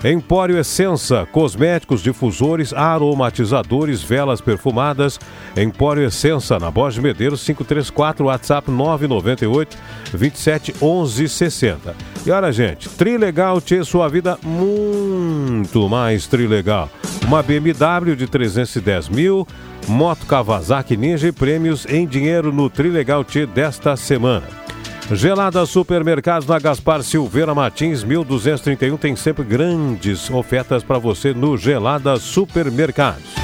Empório 0.08 0.60
Essença, 0.60 1.28
cosméticos, 1.32 2.04
difusores, 2.04 2.72
aromatizadores, 2.72 4.04
velas 4.04 4.40
perfumadas. 4.40 5.20
Empório 5.58 6.06
Essença, 6.06 6.60
na 6.60 6.70
Borges 6.70 7.02
Medeiros, 7.02 7.44
534, 7.44 8.26
WhatsApp 8.28 8.70
998 8.70 9.76
27 10.14 10.76
11 10.80 11.28
60. 11.28 11.96
E 12.24 12.30
olha, 12.30 12.52
gente, 12.52 12.88
Trilegal 12.88 13.60
tinha 13.60 13.84
sua 13.84 14.08
vida 14.08 14.38
muito 14.44 15.90
mais 15.90 16.28
Trilegal. 16.28 16.88
Uma 17.26 17.42
BMW 17.42 18.16
de 18.16 18.28
310 18.28 19.10
mil, 19.10 19.48
moto 19.88 20.28
Kawasaki 20.28 20.96
Ninja 20.96 21.30
e 21.30 21.32
prêmios 21.32 21.84
em 21.88 22.06
dinheiro 22.06 22.54
no 22.54 22.70
Trilegal 22.70 23.24
T 23.24 23.48
desta 23.48 23.98
semana. 23.98 24.65
Gelada 25.12 25.64
Supermercados 25.68 26.48
na 26.48 26.58
Gaspar 26.58 27.04
Silveira 27.04 27.54
Martins, 27.54 28.04
1231. 28.04 28.98
Tem 28.98 29.16
sempre 29.16 29.44
grandes 29.44 30.32
ofertas 30.32 30.84
para 30.84 30.98
você 30.98 31.32
no 31.32 31.56
Gelada 31.56 32.18
Supermercados. 32.18 33.36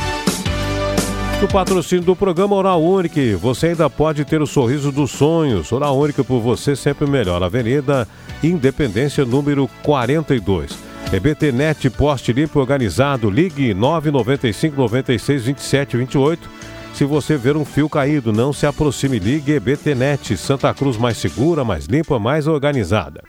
No 1.39 1.47
patrocínio 1.47 2.03
do 2.03 2.15
programa 2.15 2.55
Oral 2.55 2.83
Único, 2.83 3.19
você 3.39 3.67
ainda 3.67 3.89
pode 3.89 4.25
ter 4.25 4.41
o 4.41 4.47
sorriso 4.47 4.91
dos 4.91 5.11
sonhos. 5.11 5.71
Oral 5.71 5.97
Único 5.97 6.23
por 6.23 6.39
você 6.39 6.75
sempre 6.75 7.07
melhor. 7.07 7.43
Avenida 7.43 8.07
Independência, 8.43 9.23
número 9.23 9.69
42. 9.83 10.75
EBTnet 11.13 11.89
Poste 11.91 12.33
Limpo 12.33 12.59
Organizado. 12.59 13.29
Ligue 13.29 13.73
995 13.73 14.75
96 14.77 15.45
27 15.45 15.97
28. 15.97 16.49
Se 16.93 17.05
você 17.05 17.37
ver 17.37 17.55
um 17.55 17.65
fio 17.65 17.89
caído, 17.89 18.31
não 18.31 18.53
se 18.53 18.65
aproxime. 18.65 19.19
Ligue 19.19 19.53
EBTnet. 19.53 20.37
Santa 20.37 20.73
Cruz 20.73 20.97
mais 20.97 21.17
segura, 21.17 21.63
mais 21.63 21.85
limpa, 21.85 22.19
mais 22.19 22.47
organizada. 22.47 23.23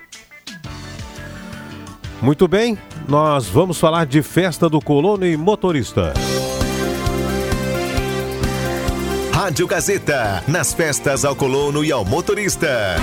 Muito 2.20 2.46
bem, 2.46 2.78
nós 3.08 3.48
vamos 3.48 3.80
falar 3.80 4.06
de 4.06 4.22
festa 4.22 4.68
do 4.68 4.80
colono 4.80 5.26
e 5.26 5.36
motorista. 5.36 6.14
Rádio 9.32 9.66
Gazeta, 9.66 10.44
nas 10.46 10.72
festas 10.72 11.24
ao 11.24 11.34
colono 11.34 11.84
e 11.84 11.90
ao 11.90 12.04
motorista. 12.04 12.94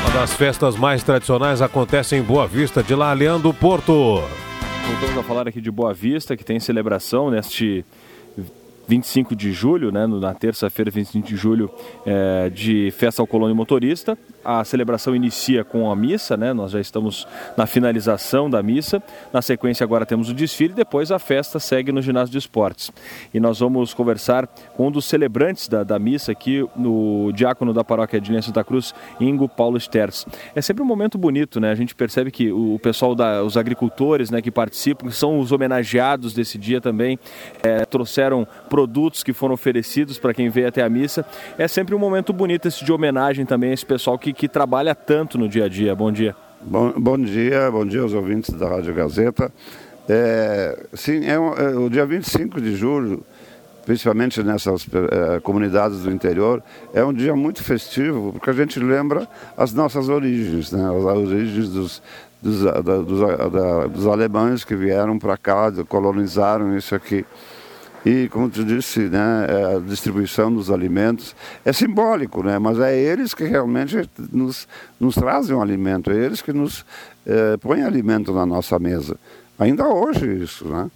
Uma 0.00 0.20
das 0.20 0.32
festas 0.32 0.76
mais 0.76 1.02
tradicionais 1.02 1.60
acontece 1.60 2.14
em 2.14 2.22
Boa 2.22 2.46
Vista, 2.46 2.84
de 2.84 2.94
lá, 2.94 3.12
Leandro 3.12 3.52
Porto. 3.52 4.22
Voltamos 4.86 5.18
a 5.18 5.22
falar 5.24 5.48
aqui 5.48 5.60
de 5.60 5.72
Boa 5.72 5.92
Vista, 5.92 6.36
que 6.36 6.44
tem 6.44 6.60
celebração 6.60 7.30
neste 7.30 7.84
25 8.90 9.36
de 9.36 9.52
julho, 9.52 9.92
né, 9.92 10.04
na 10.04 10.34
terça-feira, 10.34 10.90
25 10.90 11.28
de 11.28 11.36
julho, 11.36 11.70
é, 12.04 12.50
de 12.50 12.90
festa 12.90 13.22
ao 13.22 13.26
colônia 13.26 13.54
motorista. 13.54 14.18
A 14.44 14.64
celebração 14.64 15.14
inicia 15.14 15.64
com 15.64 15.90
a 15.90 15.96
missa, 15.96 16.36
né? 16.36 16.52
Nós 16.52 16.72
já 16.72 16.80
estamos 16.80 17.26
na 17.56 17.66
finalização 17.66 18.48
da 18.48 18.62
missa. 18.62 19.02
Na 19.32 19.42
sequência 19.42 19.84
agora 19.84 20.06
temos 20.06 20.28
o 20.30 20.34
desfile, 20.34 20.72
depois 20.72 21.12
a 21.12 21.18
festa 21.18 21.58
segue 21.58 21.92
no 21.92 22.00
ginásio 22.00 22.32
de 22.32 22.38
esportes. 22.38 22.90
E 23.32 23.40
nós 23.40 23.60
vamos 23.60 23.92
conversar 23.92 24.46
com 24.76 24.88
um 24.88 24.90
dos 24.90 25.04
celebrantes 25.04 25.68
da, 25.68 25.84
da 25.84 25.98
missa 25.98 26.32
aqui, 26.32 26.62
o 26.62 27.30
diácono 27.34 27.72
da 27.72 27.84
paróquia 27.84 28.20
de 28.20 28.30
Linha 28.30 28.42
Santa 28.42 28.64
Cruz, 28.64 28.94
Ingo 29.20 29.48
Paulo 29.48 29.78
Sters. 29.78 30.26
É 30.54 30.60
sempre 30.60 30.82
um 30.82 30.86
momento 30.86 31.18
bonito, 31.18 31.60
né? 31.60 31.70
A 31.70 31.74
gente 31.74 31.94
percebe 31.94 32.30
que 32.30 32.50
o 32.50 32.78
pessoal, 32.78 33.14
da, 33.14 33.42
os 33.42 33.56
agricultores, 33.56 34.30
né, 34.30 34.40
que 34.40 34.50
participam, 34.50 35.08
que 35.08 35.14
são 35.14 35.38
os 35.38 35.52
homenageados 35.52 36.32
desse 36.32 36.58
dia 36.58 36.80
também, 36.80 37.18
é, 37.62 37.84
trouxeram 37.84 38.46
produtos 38.68 39.22
que 39.22 39.32
foram 39.32 39.54
oferecidos 39.54 40.18
para 40.18 40.32
quem 40.32 40.48
veio 40.48 40.68
até 40.68 40.82
a 40.82 40.88
missa. 40.88 41.24
É 41.58 41.68
sempre 41.68 41.94
um 41.94 41.98
momento 41.98 42.32
bonito 42.32 42.66
esse 42.66 42.84
de 42.84 42.92
homenagem 42.92 43.44
também 43.44 43.70
a 43.70 43.74
esse 43.74 43.86
pessoal 43.86 44.18
que, 44.18 44.29
que 44.32 44.48
trabalha 44.48 44.94
tanto 44.94 45.38
no 45.38 45.48
dia 45.48 45.64
a 45.64 45.68
dia. 45.68 45.94
Bom 45.94 46.10
dia. 46.10 46.34
Bom, 46.62 46.92
bom 46.96 47.18
dia, 47.18 47.70
bom 47.70 47.86
dia 47.86 48.02
aos 48.02 48.12
ouvintes 48.12 48.50
da 48.54 48.68
Rádio 48.68 48.94
Gazeta. 48.94 49.50
É, 50.08 50.86
sim, 50.92 51.24
é, 51.24 51.34
é, 51.34 51.38
o 51.76 51.88
dia 51.88 52.04
25 52.04 52.60
de 52.60 52.74
julho, 52.74 53.24
principalmente 53.86 54.42
nessas 54.42 54.86
é, 54.92 55.40
comunidades 55.40 56.00
do 56.00 56.10
interior, 56.10 56.62
é 56.92 57.04
um 57.04 57.12
dia 57.12 57.34
muito 57.34 57.62
festivo, 57.62 58.32
porque 58.32 58.50
a 58.50 58.52
gente 58.52 58.78
lembra 58.80 59.28
as 59.56 59.72
nossas 59.72 60.08
origens, 60.08 60.72
né? 60.72 60.82
as 60.84 61.04
origens 61.04 61.68
dos, 61.68 62.02
dos, 62.42 62.62
da, 62.62 62.80
dos, 62.80 63.20
da, 63.20 63.86
dos 63.86 64.06
alemães 64.06 64.64
que 64.64 64.74
vieram 64.74 65.18
para 65.18 65.36
cá, 65.36 65.72
colonizaram 65.88 66.76
isso 66.76 66.94
aqui. 66.94 67.24
E, 68.04 68.28
como 68.28 68.48
tu 68.48 68.64
disse, 68.64 69.00
né, 69.00 69.46
a 69.76 69.78
distribuição 69.78 70.52
dos 70.52 70.70
alimentos 70.70 71.36
é 71.64 71.72
simbólico, 71.72 72.42
né, 72.42 72.58
mas 72.58 72.78
é 72.78 72.98
eles 72.98 73.34
que 73.34 73.44
realmente 73.44 74.08
nos, 74.32 74.66
nos 74.98 75.14
trazem 75.14 75.54
o 75.54 75.60
alimento, 75.60 76.10
é 76.10 76.16
eles 76.16 76.40
que 76.40 76.52
nos 76.52 76.84
é, 77.26 77.56
põem 77.58 77.82
alimento 77.82 78.32
na 78.32 78.46
nossa 78.46 78.78
mesa. 78.78 79.16
Ainda 79.58 79.86
hoje 79.86 80.42
isso, 80.42 80.66
né? 80.66 80.90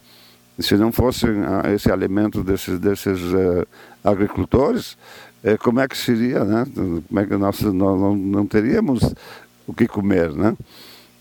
Se 0.59 0.76
não 0.76 0.92
fosse 0.92 1.26
esse 1.74 1.90
alimento 1.90 2.42
desses, 2.42 2.78
desses 2.78 3.20
é, 3.34 3.66
agricultores, 4.02 4.96
é, 5.42 5.59
como 5.59 5.80
é 5.80 5.88
que 5.88 5.98
seria, 5.98 6.44
né? 6.44 6.64
Como 6.74 7.20
é 7.20 7.26
que 7.26 7.36
nós 7.36 7.61
não, 7.61 8.16
não 8.16 8.46
teríamos 8.46 9.14
o 9.66 9.74
que 9.74 9.86
comer, 9.86 10.32
né? 10.32 10.57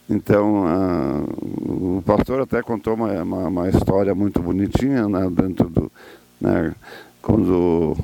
Então, 0.09 1.25
o 1.61 2.03
pastor 2.05 2.41
até 2.41 2.61
contou 2.61 2.95
uma, 2.95 3.23
uma, 3.23 3.47
uma 3.47 3.69
história 3.69 4.13
muito 4.13 4.41
bonitinha 4.41 5.07
né, 5.07 5.29
dentro 5.29 5.69
do. 5.69 5.91
Né, 6.39 6.73
quando, 7.21 7.95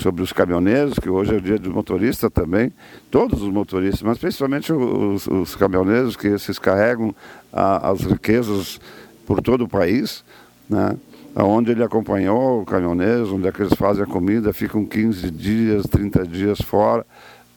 sobre 0.00 0.22
os 0.22 0.32
caminhoneiros, 0.32 0.96
que 0.96 1.10
hoje 1.10 1.34
é 1.34 1.38
o 1.38 1.40
dia 1.40 1.58
do 1.58 1.72
motorista 1.72 2.30
também, 2.30 2.72
todos 3.10 3.42
os 3.42 3.52
motoristas, 3.52 4.02
mas 4.02 4.16
principalmente 4.16 4.72
os, 4.72 5.26
os 5.26 5.56
caminhoneiros 5.56 6.14
que 6.14 6.28
esses 6.28 6.56
carregam 6.56 7.12
a, 7.52 7.90
as 7.90 8.02
riquezas 8.02 8.80
por 9.26 9.42
todo 9.42 9.64
o 9.64 9.68
país, 9.68 10.24
né? 10.70 10.96
onde 11.34 11.72
ele 11.72 11.82
acompanhou 11.82 12.62
o 12.62 12.64
caminhoneiro, 12.64 13.34
onde 13.34 13.48
é 13.48 13.50
que 13.50 13.60
eles 13.60 13.74
fazem 13.74 14.04
a 14.04 14.06
comida, 14.06 14.52
ficam 14.52 14.86
15 14.86 15.32
dias, 15.32 15.84
30 15.90 16.24
dias 16.24 16.60
fora, 16.60 17.04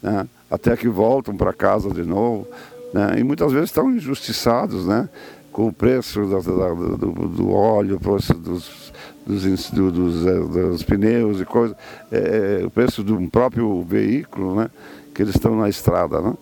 né? 0.02 0.28
até 0.50 0.76
que 0.76 0.88
voltam 0.88 1.38
para 1.38 1.54
casa 1.54 1.92
de 1.92 2.02
novo 2.02 2.48
né? 2.94 3.16
e 3.20 3.24
muitas 3.24 3.52
vezes 3.52 3.70
estão 3.70 3.92
injustiçados 3.92 4.86
né? 4.86 5.10
com 5.52 5.68
o 5.68 5.74
preço 5.74 6.26
da, 6.26 6.40
da, 6.40 6.74
do, 6.74 7.28
do, 7.28 7.52
óleo, 7.52 7.96
o 7.96 8.00
preço 8.00 8.34
dos, 8.34 8.94
dos, 9.26 9.72
dos, 9.72 10.26
é, 10.26 10.40
dos 10.40 10.84
pneus 10.84 11.42
e 11.42 11.46
coisas, 11.46 11.76
é, 12.12 12.62
é, 12.62 12.66
o 12.66 12.70
preço 12.70 13.04
do 13.04 13.20
próprio 13.30 13.84
veículo 13.84 14.56
né? 14.56 14.70
que 15.14 15.22
eles 15.22 15.36
estão 15.36 15.56
na 15.56 15.68
estrada. 15.68 16.22
Né? 16.22 16.34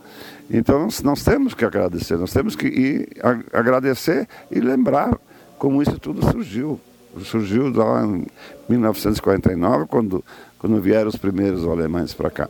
Então 0.49 0.83
nós, 0.83 1.01
nós, 1.01 1.23
temos 1.23 1.53
que 1.53 1.65
agradecer, 1.65 2.17
nós 2.17 2.33
temos 2.33 2.55
que 2.55 2.67
ir 2.67 3.07
a, 3.23 3.57
agradecer 3.57 4.27
e 4.51 4.59
lembrar 4.59 5.17
como 5.57 5.81
isso 5.81 5.97
tudo 5.99 6.29
surgiu. 6.31 6.79
Surgiu 7.23 7.69
lá 7.69 8.05
em 8.05 8.25
1949, 8.67 9.85
quando, 9.87 10.23
quando 10.59 10.81
vieram 10.81 11.07
os 11.07 11.15
primeiros 11.15 11.65
alemães 11.65 12.13
para 12.13 12.29
cá. 12.29 12.49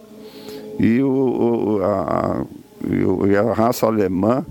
E 0.79 1.01
o, 1.03 1.07
o 1.07 1.83
a, 1.83 2.43
e 3.27 3.35
a 3.35 3.53
raça 3.53 3.85
alemã, 3.85 4.45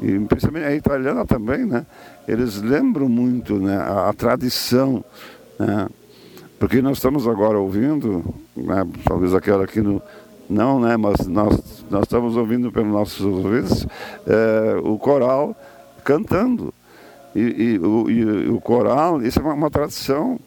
e 0.00 0.18
principalmente 0.20 0.66
a 0.66 0.74
italiana 0.74 1.24
também, 1.24 1.64
né? 1.64 1.86
Eles 2.26 2.60
lembram 2.60 3.08
muito 3.08 3.54
né, 3.58 3.76
a, 3.76 4.08
a 4.08 4.12
tradição, 4.12 5.04
né? 5.58 5.88
Porque 6.58 6.82
nós 6.82 6.96
estamos 6.96 7.26
agora 7.28 7.58
ouvindo, 7.58 8.24
né, 8.56 8.84
talvez 9.04 9.32
aquela 9.32 9.62
aqui 9.62 9.80
no, 9.80 10.02
não, 10.50 10.80
né, 10.80 10.96
mas 10.96 11.26
nós, 11.28 11.84
nós 11.88 12.02
estamos 12.02 12.36
ouvindo 12.36 12.72
pelos 12.72 12.90
nossos 12.90 13.20
ouvidos 13.20 13.86
é, 14.26 14.76
o 14.82 14.98
coral 14.98 15.54
cantando. 16.02 16.74
E, 17.34 17.40
e, 17.40 17.78
o, 17.78 18.10
e, 18.10 18.48
o 18.48 18.60
coral, 18.60 19.22
isso 19.22 19.38
é 19.38 19.42
uma, 19.42 19.54
uma 19.54 19.70
tradição 19.70 20.40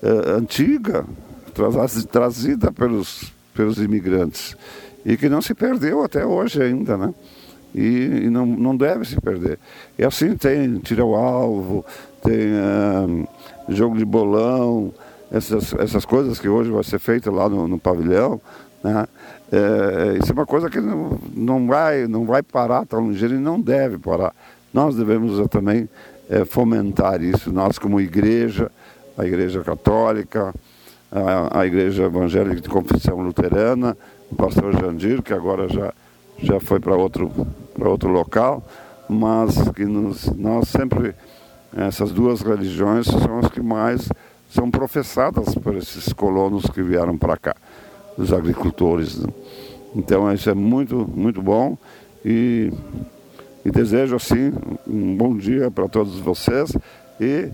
é, 0.00 0.30
antiga, 0.30 1.04
trazida 2.12 2.70
pelos, 2.70 3.32
pelos 3.52 3.78
imigrantes 3.78 4.56
e 5.06 5.16
que 5.16 5.28
não 5.28 5.40
se 5.40 5.54
perdeu 5.54 6.02
até 6.02 6.26
hoje 6.26 6.60
ainda, 6.60 6.98
né? 6.98 7.14
E, 7.72 8.24
e 8.24 8.30
não, 8.30 8.44
não 8.44 8.76
deve 8.76 9.04
se 9.04 9.20
perder. 9.20 9.56
E 9.96 10.04
assim 10.04 10.36
tem 10.36 10.78
tira 10.78 11.04
o 11.04 11.14
alvo, 11.14 11.84
tem 12.22 12.52
uh, 12.52 13.28
jogo 13.68 13.96
de 13.96 14.04
bolão, 14.04 14.92
essas, 15.30 15.72
essas 15.74 16.04
coisas 16.04 16.40
que 16.40 16.48
hoje 16.48 16.70
vai 16.70 16.82
ser 16.82 16.98
feita 16.98 17.30
lá 17.30 17.48
no, 17.48 17.68
no 17.68 17.78
pavilhão, 17.78 18.40
né? 18.82 19.06
É, 19.52 20.18
isso 20.20 20.32
é 20.32 20.34
uma 20.34 20.44
coisa 20.46 20.68
que 20.68 20.80
não, 20.80 21.20
não, 21.32 21.66
vai, 21.68 22.08
não 22.08 22.24
vai 22.24 22.42
parar 22.42 22.84
tão 22.84 23.08
ligeiro 23.08 23.36
e 23.36 23.38
não 23.38 23.60
deve 23.60 23.96
parar. 23.96 24.34
Nós 24.74 24.96
devemos 24.96 25.46
também 25.48 25.88
é, 26.28 26.44
fomentar 26.44 27.22
isso, 27.22 27.52
nós 27.52 27.78
como 27.78 28.00
igreja, 28.00 28.72
a 29.16 29.24
igreja 29.24 29.62
católica, 29.62 30.52
a, 31.12 31.60
a 31.60 31.66
igreja 31.66 32.04
evangélica 32.04 32.60
de 32.60 32.68
confissão 32.68 33.20
luterana, 33.20 33.96
o 34.30 34.34
pastor 34.34 34.78
Jandir, 34.78 35.22
que 35.22 35.32
agora 35.32 35.68
já, 35.68 35.92
já 36.38 36.60
foi 36.60 36.80
para 36.80 36.94
outro, 36.94 37.30
outro 37.78 38.10
local, 38.10 38.62
mas 39.08 39.68
que 39.70 39.84
nos, 39.84 40.26
nós 40.36 40.68
sempre, 40.68 41.14
essas 41.76 42.12
duas 42.12 42.40
religiões 42.40 43.06
são 43.06 43.38
as 43.38 43.48
que 43.48 43.60
mais 43.60 44.08
são 44.50 44.70
professadas 44.70 45.54
por 45.54 45.74
esses 45.76 46.12
colonos 46.12 46.66
que 46.66 46.82
vieram 46.82 47.16
para 47.16 47.36
cá, 47.36 47.54
os 48.16 48.32
agricultores. 48.32 49.18
Né? 49.18 49.28
Então 49.94 50.32
isso 50.32 50.50
é 50.50 50.54
muito, 50.54 51.06
muito 51.14 51.42
bom 51.42 51.76
e, 52.24 52.72
e 53.64 53.70
desejo 53.70 54.16
assim 54.16 54.52
um 54.86 55.16
bom 55.16 55.36
dia 55.36 55.70
para 55.70 55.88
todos 55.88 56.18
vocês 56.18 56.76
e 57.20 57.50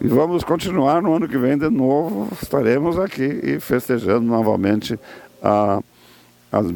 e 0.00 0.08
vamos 0.08 0.42
continuar 0.42 1.00
no 1.00 1.14
ano 1.14 1.28
que 1.28 1.38
vem 1.38 1.56
de 1.56 1.70
novo, 1.70 2.28
estaremos 2.42 2.98
aqui 2.98 3.40
e 3.42 3.60
festejando 3.60 4.26
novamente 4.26 4.98
a, 5.42 5.80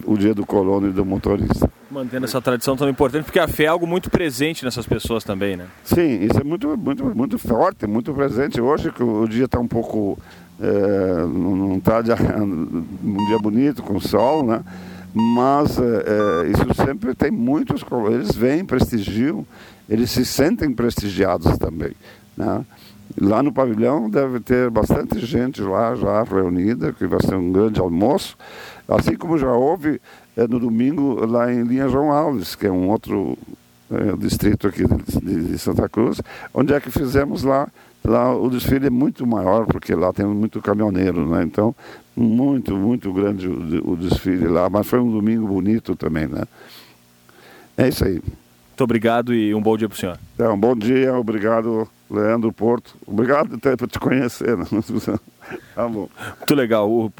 o 0.06 0.16
dia 0.16 0.34
do 0.34 0.44
colono 0.44 0.88
e 0.88 0.92
do 0.92 1.04
motorista. 1.04 1.70
Mantendo 1.90 2.26
essa 2.26 2.40
tradição 2.40 2.76
tão 2.76 2.88
importante, 2.88 3.24
porque 3.24 3.38
a 3.38 3.48
fé 3.48 3.64
é 3.64 3.66
algo 3.68 3.86
muito 3.86 4.10
presente 4.10 4.64
nessas 4.64 4.86
pessoas 4.86 5.24
também, 5.24 5.56
né? 5.56 5.66
Sim, 5.84 6.22
isso 6.22 6.40
é 6.40 6.44
muito, 6.44 6.76
muito, 6.76 7.04
muito 7.16 7.38
forte, 7.38 7.86
muito 7.86 8.12
presente. 8.12 8.60
Hoje 8.60 8.92
que 8.92 9.02
o 9.02 9.26
dia 9.26 9.46
está 9.46 9.58
um 9.58 9.68
pouco. 9.68 10.18
É, 10.60 11.24
não 11.26 11.76
está 11.76 12.00
um 12.42 13.26
dia 13.28 13.38
bonito, 13.38 13.82
com 13.82 14.00
sol, 14.00 14.44
né? 14.44 14.62
Mas 15.14 15.78
é, 15.78 15.82
é, 15.82 16.50
isso 16.50 16.74
sempre 16.74 17.14
tem 17.14 17.30
muitos. 17.30 17.84
Eles 18.12 18.34
vêm, 18.34 18.64
prestigiam, 18.64 19.46
eles 19.88 20.10
se 20.10 20.24
sentem 20.24 20.72
prestigiados 20.72 21.56
também. 21.58 21.92
Né? 22.36 22.64
Lá 23.20 23.42
no 23.42 23.52
pavilhão 23.52 24.08
deve 24.08 24.38
ter 24.40 24.70
bastante 24.70 25.24
gente 25.24 25.62
lá 25.62 25.94
já 25.94 26.22
reunida, 26.22 26.92
que 26.92 27.06
vai 27.06 27.20
ser 27.20 27.34
um 27.34 27.50
grande 27.50 27.80
almoço. 27.80 28.36
Assim 28.88 29.16
como 29.16 29.36
já 29.36 29.52
houve 29.52 30.00
é, 30.36 30.46
no 30.46 30.58
domingo 30.58 31.26
lá 31.26 31.52
em 31.52 31.62
Linha 31.62 31.88
João 31.88 32.10
Alves, 32.10 32.54
que 32.54 32.66
é 32.66 32.70
um 32.70 32.88
outro 32.88 33.36
é, 33.90 34.16
distrito 34.16 34.66
aqui 34.66 34.82
de, 35.22 35.44
de, 35.44 35.58
Santa 35.58 35.88
Cruz, 35.88 36.20
onde 36.54 36.72
é 36.72 36.80
que 36.80 36.90
fizemos 36.90 37.42
lá. 37.42 37.68
Lá 38.04 38.34
o 38.34 38.48
desfile 38.48 38.86
é 38.86 38.90
muito 38.90 39.26
maior, 39.26 39.66
porque 39.66 39.94
lá 39.94 40.12
tem 40.12 40.24
muito 40.24 40.62
caminhoneiro, 40.62 41.28
né? 41.28 41.42
Então, 41.42 41.74
muito, 42.16 42.74
muito 42.76 43.12
grande 43.12 43.48
o, 43.48 43.92
o 43.92 43.96
desfile 43.96 44.46
lá, 44.46 44.70
mas 44.70 44.86
foi 44.86 45.00
um 45.00 45.10
domingo 45.10 45.46
bonito 45.46 45.94
também, 45.96 46.26
né? 46.26 46.44
É 47.76 47.88
isso 47.88 48.04
aí. 48.04 48.22
Muito 48.78 48.84
obrigado 48.84 49.34
e 49.34 49.52
um 49.52 49.60
bom 49.60 49.76
dia 49.76 49.88
para 49.88 49.96
o 49.96 49.98
senhor. 49.98 50.18
É, 50.38 50.48
um 50.48 50.58
bom 50.58 50.76
dia, 50.76 51.12
obrigado, 51.14 51.88
Leandro 52.08 52.52
Porto. 52.52 52.94
Obrigado 53.04 53.56
até 53.56 53.76
por 53.76 53.88
te 53.88 53.98
conhecer. 53.98 54.56
Né? 54.56 54.64
Tá 55.74 55.88
bom. 55.88 56.08
Muito 56.38 56.54
legal. 56.54 56.90
O, 56.90 57.12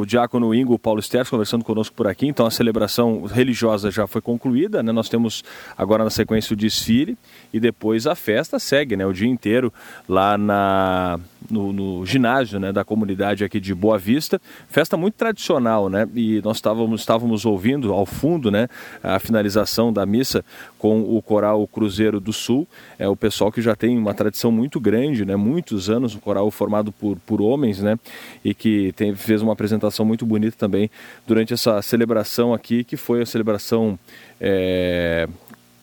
o 0.00 0.04
diácono 0.06 0.54
Ingo 0.54 0.78
Paulo 0.78 1.02
Sters 1.02 1.28
conversando 1.28 1.64
conosco 1.64 1.94
por 1.94 2.06
aqui. 2.06 2.26
Então 2.26 2.46
a 2.46 2.50
celebração 2.50 3.24
religiosa 3.24 3.90
já 3.90 4.06
foi 4.06 4.20
concluída. 4.20 4.82
Né? 4.82 4.92
Nós 4.92 5.08
temos 5.08 5.42
agora 5.76 6.04
na 6.04 6.10
sequência 6.10 6.54
o 6.54 6.56
desfile 6.56 7.18
e 7.52 7.58
depois 7.58 8.06
a 8.06 8.14
festa 8.14 8.58
segue, 8.58 8.96
né? 8.96 9.04
O 9.04 9.12
dia 9.12 9.28
inteiro 9.28 9.72
lá 10.08 10.38
na, 10.38 11.18
no, 11.50 11.72
no 11.72 12.06
ginásio 12.06 12.58
né? 12.60 12.72
da 12.72 12.84
comunidade 12.84 13.44
aqui 13.44 13.60
de 13.60 13.74
Boa 13.74 13.98
Vista. 13.98 14.40
Festa 14.68 14.96
muito 14.96 15.14
tradicional, 15.14 15.88
né? 15.88 16.08
E 16.14 16.40
nós 16.42 16.58
estávamos, 16.58 17.00
estávamos 17.00 17.44
ouvindo 17.44 17.92
ao 17.92 18.06
fundo 18.06 18.50
né? 18.50 18.68
a 19.02 19.18
finalização 19.18 19.92
da 19.92 20.06
missa 20.06 20.44
com 20.84 21.00
o 21.00 21.22
coral 21.22 21.66
Cruzeiro 21.66 22.20
do 22.20 22.30
Sul. 22.30 22.68
É 22.98 23.08
o 23.08 23.16
pessoal 23.16 23.50
que 23.50 23.62
já 23.62 23.74
tem 23.74 23.96
uma 23.96 24.12
tradição 24.12 24.52
muito 24.52 24.78
grande, 24.78 25.24
né? 25.24 25.34
Muitos 25.34 25.88
anos, 25.88 26.14
um 26.14 26.18
coral 26.18 26.50
formado 26.50 26.92
por, 26.92 27.16
por 27.20 27.40
homens, 27.40 27.80
né? 27.80 27.98
E 28.44 28.52
que 28.52 28.92
tem, 28.92 29.14
fez 29.14 29.40
uma 29.40 29.54
apresentação 29.54 30.04
muito 30.04 30.26
bonita 30.26 30.54
também 30.58 30.90
durante 31.26 31.54
essa 31.54 31.80
celebração 31.80 32.52
aqui, 32.52 32.84
que 32.84 32.98
foi 32.98 33.22
a 33.22 33.24
celebração 33.24 33.98
é, 34.38 35.26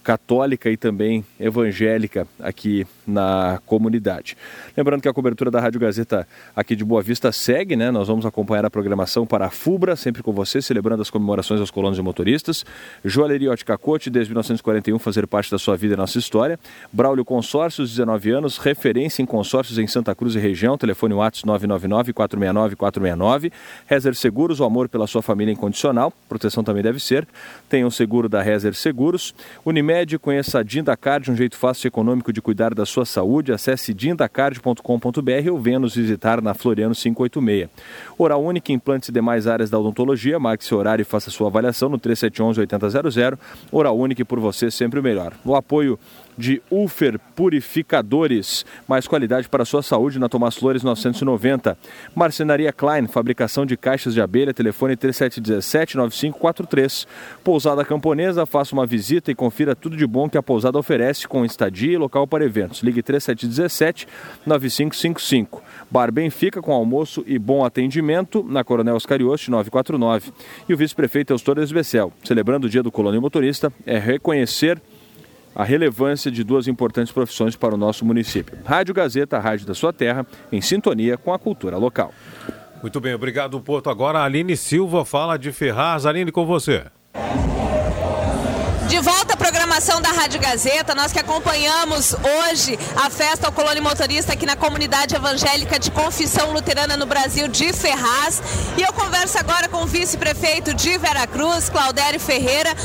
católica 0.04 0.70
e 0.70 0.78
também 0.78 1.26
evangélica 1.40 2.28
aqui 2.40 2.86
na 3.06 3.60
comunidade. 3.66 4.38
Lembrando 4.76 5.02
que 5.02 5.08
a 5.08 5.14
cobertura 5.14 5.52
da 5.52 5.60
Rádio 5.60 5.80
Gazeta 5.80 6.28
aqui 6.56 6.76
de 6.76 6.86
Boa 6.86 7.02
Vista 7.02 7.32
segue, 7.32 7.76
né? 7.76 7.92
Nós 7.92 8.08
vamos 8.08 8.26
acompanhar 8.26 8.66
a 8.66 8.70
programação 8.70 9.26
para 9.26 9.48
a 9.48 9.50
FUBRA, 9.50 9.96
sempre 9.96 10.24
com 10.24 10.32
você, 10.32 10.62
celebrando 10.62 11.02
as 11.02 11.10
comemorações 11.10 11.60
aos 11.60 11.72
colonos 11.72 11.98
e 11.98 12.02
motoristas. 12.02 12.66
Joalheria 13.04 13.52
Ótica 13.52 13.78
Cote, 13.78 14.10
desde 14.10 14.32
1941, 14.32 14.98
fazer 15.00 15.28
parte 15.28 15.52
da 15.52 15.58
sua 15.58 15.76
vida 15.76 15.96
e 15.96 15.98
nossa 15.98 16.18
história. 16.18 16.60
Braulio 16.92 17.26
Consórcios, 17.26 17.90
19 17.90 18.32
anos, 18.32 18.58
referência 18.58 19.22
em 19.22 19.26
consórcios 19.26 19.78
em 19.78 19.88
Santa 19.88 20.16
Cruz 20.16 20.36
e 20.36 20.40
região, 20.40 20.78
telefone 20.78 21.14
WhatsApp 21.14 21.48
999-469-469. 21.48 23.52
Rezer 23.88 24.16
Seguros, 24.16 24.60
o 24.60 24.64
amor 24.64 24.90
pela 24.90 25.08
sua 25.08 25.22
família 25.22 25.52
incondicional, 25.52 26.14
proteção 26.30 26.64
também 26.64 26.84
deve 26.84 27.00
ser. 27.00 27.28
Tem 27.70 27.86
um 27.86 27.92
seguro 27.92 28.30
da 28.30 28.42
Rezer 28.42 28.76
Seguros. 28.76 29.34
Unimed, 29.66 30.18
conheça 30.20 30.60
a 30.60 30.64
Dindacard, 30.64 31.32
um 31.32 31.36
jeito 31.36 31.58
fácil 31.58 31.88
e 31.88 31.90
econômico 31.90 32.32
de 32.32 32.42
cuidar 32.42 32.74
da 32.74 32.86
sua 32.92 33.06
saúde. 33.06 33.52
Acesse 33.52 33.94
dindacard.com.br 33.94 35.52
ou 35.52 35.60
venha 35.60 35.80
nos 35.80 35.96
visitar 35.96 36.42
na 36.42 36.54
Floriano 36.54 36.94
586. 36.94 37.70
Oral 38.18 38.44
Única, 38.44 38.72
implantes 38.72 39.10
e 39.10 39.12
demais 39.12 39.48
áreas 39.48 39.70
da 39.70 39.80
odontologia. 39.80 40.40
Marque 40.40 40.66
seu 40.66 40.78
horário 40.78 41.02
e 41.02 41.06
faça 41.06 41.32
sua 41.32 41.48
avaliação 41.48 41.90
no 41.90 41.98
3711-8000. 42.00 43.38
Oral 43.72 43.98
Única, 43.98 44.24
por 44.26 44.40
você, 44.40 44.70
sempre 44.70 45.00
o 45.00 45.04
melhor. 45.04 45.34
O 45.44 45.56
apoio 45.56 45.98
de 46.38 46.62
Ulfer 46.70 47.18
Purificadores. 47.36 48.64
Mais 48.88 49.08
qualidade 49.08 49.50
para 49.50 49.64
a 49.64 49.66
sua 49.66 49.82
saúde 49.82 50.20
na 50.20 50.30
Tomás 50.30 50.56
Flores 50.56 50.84
990. 50.84 51.76
Marcenaria 52.16 52.72
Klein, 52.72 53.08
fabricação 53.08 53.66
de 53.66 53.76
caixas 53.78 54.14
de 54.14 54.22
abelha, 54.22 54.54
telefone 54.54 54.96
3717-9543. 54.98 57.08
Pousada 57.44 57.84
Camponesa, 57.84 58.46
faça 58.46 58.74
uma 58.74 58.86
visita 58.86 59.32
e 59.32 59.36
confira 59.36 59.76
tudo 59.76 59.98
de 59.98 60.06
bom 60.06 60.30
que 60.30 60.38
a 60.38 60.44
pousada 60.44 60.78
oferece 60.78 61.28
com 61.28 61.44
estadia 61.46 61.94
e 61.94 61.98
local 61.98 62.28
para 62.28 62.46
eventos. 62.46 62.84
Ligue 62.84 63.02
3717-9555. 63.02 65.60
Bar 65.90 66.12
Benfica 66.12 66.62
com 66.62 66.72
almoço 66.72 67.24
e 67.28 67.40
bom 67.40 67.66
atendimento 67.66 68.46
na 68.48 68.64
Coronel 68.64 68.96
Oscarioste 68.96 69.52
949. 69.52 70.32
E 70.68 70.74
o 70.74 70.78
vice-prefeito 70.78 71.34
Eustório 71.34 71.68
Becel, 71.68 72.12
celebrando 72.24 72.68
o 72.68 72.70
Dia 72.70 72.84
do 72.84 72.92
Colônia 72.92 73.20
Motorista, 73.20 73.74
é 73.86 74.00
reconhecer 74.00 74.82
a 75.56 75.64
relevância 75.64 76.32
de 76.32 76.44
duas 76.44 76.68
importantes 76.68 77.12
profissões 77.12 77.56
para 77.56 77.76
o 77.76 77.78
nosso 77.78 78.06
município. 78.06 78.58
Rádio 78.66 78.94
Gazeta, 78.94 79.38
a 79.38 79.40
rádio 79.40 79.66
da 79.66 79.74
sua 79.74 79.92
terra, 79.92 80.26
em 80.52 80.62
sintonia 80.62 81.18
com 81.18 81.34
a 81.34 81.40
cultura 81.40 81.78
local. 81.78 82.14
Muito 82.82 83.00
bem, 83.00 83.14
obrigado, 83.14 83.60
Porto. 83.62 83.90
Agora 83.90 84.20
a 84.20 84.24
Aline 84.24 84.58
Silva 84.58 85.06
fala 85.06 85.38
de 85.38 85.52
Ferraz. 85.52 86.06
Aline, 86.06 86.32
com 86.32 86.46
você. 86.46 86.86
De 88.92 89.00
volta 89.00 89.36
à 89.36 89.38
programação 89.38 90.02
da 90.02 90.10
Rádio 90.10 90.42
Gazeta, 90.42 90.94
nós 90.94 91.14
que 91.14 91.20
acompanhamos 91.20 92.14
hoje 92.14 92.78
a 92.96 93.10
festa 93.10 93.48
ao 93.48 93.54
Colônia 93.54 93.82
Motorista 93.82 94.34
aqui 94.34 94.46
na 94.46 94.58
comunidade 94.58 95.16
evangélica 95.16 95.80
de 95.80 95.90
Confissão 95.92 96.52
Luterana 96.52 96.98
no 96.98 97.06
Brasil 97.06 97.48
de 97.48 97.72
Ferraz. 97.72 98.42
E 98.78 98.82
eu 98.82 98.92
converso 98.92 99.38
agora 99.38 99.70
com 99.70 99.84
o 99.84 99.88
vice-prefeito 99.88 100.74
de 100.74 100.98
Veracruz, 100.98 101.70
Claudério 101.70 102.20
Ferreira. 102.20 102.76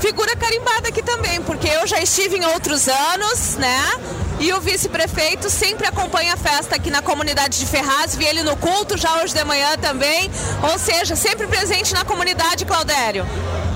Figura 0.00 0.36
carimbada 0.36 0.88
aqui 0.88 1.02
também, 1.02 1.40
porque 1.42 1.68
eu 1.68 1.86
já 1.86 2.00
estive 2.00 2.36
em 2.36 2.44
outros 2.44 2.88
anos, 2.88 3.56
né? 3.56 3.92
E 4.40 4.52
o 4.52 4.60
vice-prefeito 4.60 5.48
sempre 5.48 5.86
acompanha 5.86 6.34
a 6.34 6.36
festa 6.36 6.76
aqui 6.76 6.90
na 6.90 7.00
comunidade 7.00 7.58
de 7.58 7.66
Ferraz. 7.66 8.14
Vi 8.16 8.24
ele 8.24 8.42
no 8.42 8.56
culto 8.56 8.96
já 8.96 9.22
hoje 9.22 9.32
de 9.32 9.44
manhã 9.44 9.76
também. 9.80 10.30
Ou 10.70 10.78
seja, 10.78 11.14
sempre 11.14 11.46
presente 11.46 11.94
na 11.94 12.04
comunidade, 12.04 12.64
Claudério. 12.64 13.26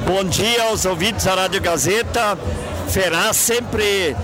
Bom 0.05 0.25
dia 0.25 0.65
aos 0.65 0.85
ouvintes 0.85 1.25
da 1.25 1.35
Rádio 1.35 1.61
Gazeta. 1.61 2.37
Ferraz 2.89 3.37
sempre, 3.37 4.17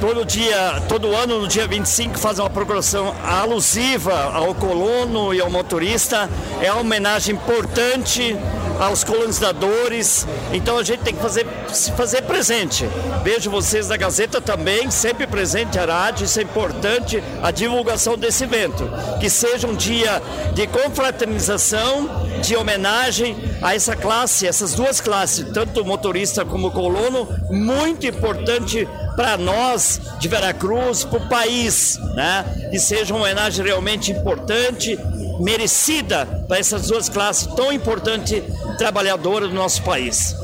todo 0.00 0.24
dia, 0.24 0.80
todo 0.88 1.14
ano, 1.14 1.40
no 1.40 1.48
dia 1.48 1.66
25, 1.66 2.16
faz 2.16 2.38
uma 2.38 2.48
procuração 2.48 3.12
alusiva 3.24 4.30
ao 4.32 4.54
colono 4.54 5.34
e 5.34 5.40
ao 5.40 5.50
motorista. 5.50 6.30
É 6.62 6.70
uma 6.72 6.80
homenagem 6.80 7.34
importante 7.34 8.36
aos 8.78 9.04
colonizadores. 9.04 10.26
Então 10.52 10.78
a 10.78 10.82
gente 10.82 11.00
tem 11.00 11.14
que 11.14 11.22
fazer, 11.22 11.46
se 11.72 11.92
fazer 11.92 12.22
presente. 12.22 12.88
Vejo 13.22 13.50
vocês 13.50 13.88
da 13.88 13.96
Gazeta 13.96 14.40
também, 14.40 14.90
sempre 14.90 15.26
presente 15.26 15.78
a 15.78 15.84
rádio. 15.84 16.24
Isso 16.24 16.38
é 16.38 16.42
importante, 16.42 17.22
a 17.42 17.50
divulgação 17.50 18.16
desse 18.16 18.44
evento. 18.44 18.88
Que 19.20 19.30
seja 19.30 19.66
um 19.66 19.74
dia 19.74 20.22
de 20.52 20.66
confraternização, 20.66 22.08
de 22.42 22.56
homenagem 22.56 23.36
a 23.62 23.74
essa 23.74 23.96
classe, 23.96 24.46
essas 24.46 24.74
duas 24.74 25.00
classes, 25.00 25.46
tanto 25.52 25.80
o 25.80 25.84
motorista 25.84 26.44
como 26.44 26.68
o 26.68 26.70
colono, 26.70 27.28
muito 27.50 28.06
importante 28.06 28.86
para 29.16 29.36
nós 29.36 30.00
de 30.18 30.28
Veracruz, 30.28 31.04
para 31.04 31.18
o 31.18 31.28
país, 31.28 31.98
né? 32.14 32.44
Que 32.70 32.78
seja 32.78 33.14
uma 33.14 33.24
homenagem 33.24 33.64
realmente 33.64 34.12
importante, 34.12 34.98
merecida 35.40 36.26
para 36.48 36.58
essas 36.58 36.88
duas 36.88 37.08
classes 37.08 37.46
tão 37.54 37.72
importantes 37.72 38.42
trabalhadoras 38.78 39.48
do 39.48 39.54
nosso 39.54 39.82
país. 39.82 40.34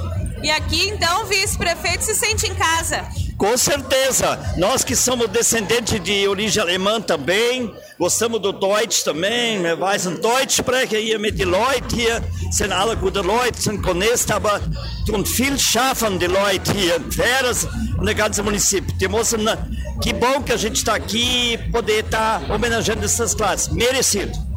E 0.42 0.50
aqui 0.50 0.88
então 0.88 1.22
o 1.22 1.26
vice-prefeito 1.26 2.04
se 2.04 2.14
sente 2.14 2.46
em 2.46 2.54
casa. 2.54 3.06
Com 3.40 3.56
certeza, 3.56 4.38
nós 4.58 4.84
que 4.84 4.94
somos 4.94 5.26
descendentes 5.28 5.98
de 6.02 6.28
origem 6.28 6.62
alemã 6.62 7.00
também, 7.00 7.74
gostamos 7.98 8.38
do 8.38 8.52
Deutsch 8.52 9.02
também, 9.02 9.62
wir 9.62 9.78
weißen 9.78 10.20
Deutsch 10.20 10.58
sprechen 10.58 11.00
hier 11.00 11.18
mit 11.18 11.38
den 11.38 11.48
Leuten 11.48 11.88
hier, 11.88 12.22
sind 12.50 12.70
alle 12.70 12.96
gute 12.96 13.22
Leute, 13.22 13.58
sind 13.58 13.82
honest, 13.86 14.30
aber 14.30 14.60
tun 15.06 15.24
viel 15.24 15.58
schaffen 15.58 16.18
die 16.18 16.26
Leute 16.26 16.70
hier, 16.74 17.00
Veras, 17.08 17.66
no 17.98 18.14
ganze 18.14 18.42
município. 18.42 18.94
Temos 18.98 19.32
uma, 19.32 19.56
que 20.02 20.12
bom 20.12 20.42
que 20.42 20.52
a 20.52 20.58
gente 20.58 20.76
está 20.76 20.94
aqui 20.94 21.58
poder 21.72 22.04
estar 22.04 22.40
tá 22.40 22.54
homenageando 22.54 23.06
essas 23.06 23.34
classes, 23.34 23.68
merecido. 23.68 24.49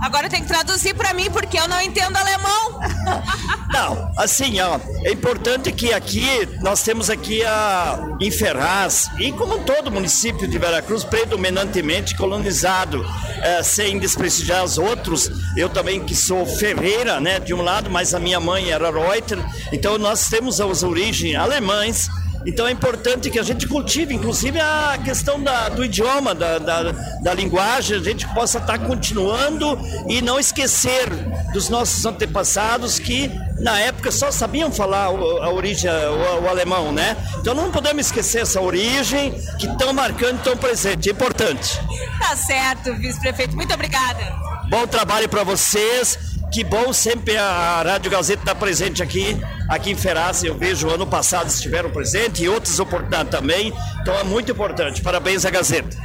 Agora 0.00 0.28
tem 0.28 0.42
que 0.42 0.48
traduzir 0.48 0.94
para 0.94 1.12
mim 1.12 1.30
porque 1.30 1.58
eu 1.58 1.68
não 1.68 1.80
entendo 1.80 2.16
alemão. 2.16 2.80
Não, 3.70 4.10
assim, 4.16 4.58
ó, 4.60 4.80
é 5.04 5.12
importante 5.12 5.70
que 5.70 5.92
aqui 5.92 6.48
nós 6.62 6.82
temos 6.82 7.10
aqui 7.10 7.44
a 7.44 8.16
em 8.18 8.30
Ferraz 8.30 9.10
e 9.18 9.30
como 9.30 9.58
todo 9.58 9.90
município 9.90 10.48
de 10.48 10.58
Veracruz 10.58 11.04
predominantemente 11.04 12.16
colonizado, 12.16 13.04
é, 13.42 13.62
sem 13.62 13.98
desprestigiar 13.98 14.64
os 14.64 14.78
outros. 14.78 15.30
Eu 15.54 15.68
também 15.68 16.02
que 16.02 16.14
sou 16.14 16.46
ferreira, 16.46 17.20
né, 17.20 17.38
de 17.38 17.52
um 17.52 17.60
lado, 17.62 17.90
mas 17.90 18.14
a 18.14 18.18
minha 18.18 18.40
mãe 18.40 18.70
era 18.70 18.90
Reuter. 18.90 19.38
Então 19.70 19.98
nós 19.98 20.28
temos 20.28 20.60
as 20.60 20.82
origens 20.82 21.36
alemães 21.36 22.08
então 22.46 22.66
é 22.66 22.70
importante 22.70 23.30
que 23.30 23.38
a 23.38 23.42
gente 23.42 23.66
cultive, 23.66 24.14
inclusive, 24.14 24.60
a 24.60 24.98
questão 25.04 25.42
da, 25.42 25.68
do 25.68 25.84
idioma, 25.84 26.34
da, 26.34 26.58
da, 26.58 26.92
da, 27.20 27.34
linguagem, 27.34 27.96
a 27.98 28.02
gente 28.02 28.26
possa 28.28 28.58
estar 28.58 28.78
continuando 28.78 29.78
e 30.08 30.22
não 30.22 30.38
esquecer 30.38 31.08
dos 31.52 31.68
nossos 31.68 32.04
antepassados 32.06 32.98
que 32.98 33.30
na 33.60 33.78
época 33.80 34.10
só 34.10 34.30
sabiam 34.30 34.70
falar 34.70 35.06
a 35.06 35.50
origem, 35.50 35.90
o, 35.90 36.44
o 36.44 36.48
alemão, 36.48 36.92
né? 36.92 37.16
Então 37.38 37.54
não 37.54 37.70
podemos 37.70 38.06
esquecer 38.06 38.42
essa 38.42 38.60
origem 38.60 39.32
que 39.58 39.66
tão 39.76 39.92
marcante, 39.92 40.42
tão 40.42 40.56
presente, 40.56 41.08
é 41.08 41.12
importante. 41.12 41.80
Tá 42.18 42.36
certo, 42.36 42.94
vice-prefeito, 42.94 43.56
muito 43.56 43.74
obrigada. 43.74 44.20
Bom 44.68 44.86
trabalho 44.86 45.28
para 45.28 45.42
vocês. 45.42 46.37
Que 46.50 46.64
bom 46.64 46.92
sempre 46.92 47.36
a 47.36 47.82
Rádio 47.82 48.10
Gazeta 48.10 48.40
estar 48.40 48.54
presente 48.54 49.02
aqui, 49.02 49.36
aqui 49.68 49.90
em 49.90 49.94
Ferraz. 49.94 50.42
Eu 50.42 50.56
vejo 50.56 50.88
ano 50.88 51.06
passado 51.06 51.48
estiveram 51.48 51.90
presentes 51.90 52.40
e 52.42 52.48
outras 52.48 52.78
oportunidades 52.80 53.30
também. 53.30 53.72
Então 54.00 54.14
é 54.14 54.24
muito 54.24 54.50
importante. 54.50 55.02
Parabéns 55.02 55.44
à 55.44 55.50
Gazeta. 55.50 55.96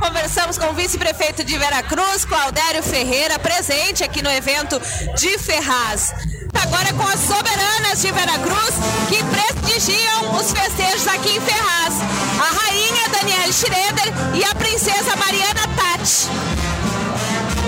Conversamos 0.00 0.58
com 0.58 0.66
o 0.66 0.72
vice-prefeito 0.72 1.44
de 1.44 1.56
Veracruz, 1.56 2.24
Claudério 2.24 2.82
Ferreira, 2.82 3.38
presente 3.38 4.02
aqui 4.02 4.22
no 4.22 4.30
evento 4.30 4.80
de 5.16 5.38
Ferraz. 5.38 6.14
agora 6.62 6.92
com 6.94 7.06
as 7.06 7.20
soberanas 7.20 8.00
de 8.00 8.10
Veracruz, 8.10 8.74
que 9.08 9.22
prestigiam 9.24 10.36
os 10.36 10.50
festejos 10.50 11.06
aqui 11.08 11.36
em 11.36 11.40
Ferraz. 11.40 11.94
A 12.40 12.64
rainha 12.64 13.08
Danielle 13.10 13.52
Schroeder 13.52 14.12
e 14.34 14.44
a 14.44 14.54
princesa 14.54 15.14
Mariana 15.16 15.68
Tati. 15.76 16.28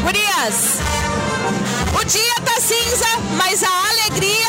Gurias, 0.03 0.79
o 1.95 2.05
dia 2.05 2.35
tá 2.45 2.61
cinza, 2.61 3.07
mas 3.37 3.63
a 3.63 3.89
alegria 3.91 4.49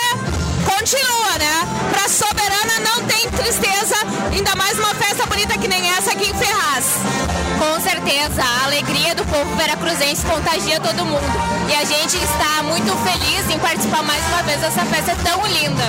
continua, 0.66 1.38
né? 1.38 1.68
Pra 1.92 2.10
soberana 2.10 2.80
não 2.80 3.04
tem 3.04 3.30
tristeza, 3.32 3.96
ainda 4.32 4.56
mais 4.56 4.78
uma 4.78 4.94
festa 4.96 5.26
bonita 5.26 5.58
que 5.58 5.68
nem 5.68 5.90
essa 5.92 6.12
aqui 6.12 6.30
em 6.30 6.34
Ferraz. 6.34 6.86
Com 7.58 7.82
certeza, 7.82 8.44
a 8.44 8.66
alegria 8.66 9.16
do 9.16 9.26
povo 9.26 9.56
veracruzense 9.56 10.26
contagia 10.26 10.80
todo 10.80 11.06
mundo. 11.06 11.24
E 11.70 11.76
a 11.76 11.84
gente 11.84 12.18
está 12.18 12.64
muito 12.64 12.96
feliz 13.04 13.50
em 13.50 13.60
participar 13.60 14.04
mais 14.04 14.24
uma 14.28 14.44
vez 14.44 14.62
dessa 14.62 14.86
festa 14.86 15.16
tão 15.24 15.46
linda. 15.48 15.84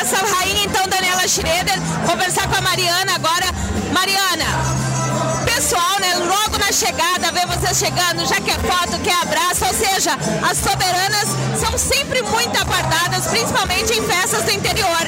Essa 0.00 0.16
rainha, 0.16 0.64
então, 0.64 0.86
Daniela 0.86 1.26
Schroeder, 1.26 1.78
conversar 2.06 2.46
com 2.48 2.56
a 2.56 2.60
Mariana 2.60 3.14
agora. 3.14 3.46
Mariana, 3.92 4.44
pessoal, 5.58 5.98
né, 5.98 6.14
logo 6.14 6.56
na 6.56 6.70
chegada, 6.70 7.32
ver 7.32 7.44
vocês 7.48 7.78
chegando, 7.78 8.24
já 8.28 8.40
quer 8.40 8.60
foto, 8.60 8.96
quer 9.02 9.16
abraço, 9.22 9.64
ou 9.64 9.74
seja, 9.74 10.12
as 10.48 10.56
soberanas 10.56 11.28
são 11.58 11.76
sempre 11.76 12.22
muito 12.22 12.56
aguardadas, 12.56 13.26
principalmente 13.26 13.92
em 13.92 14.00
festas 14.06 14.44
do 14.44 14.52
interior. 14.52 15.02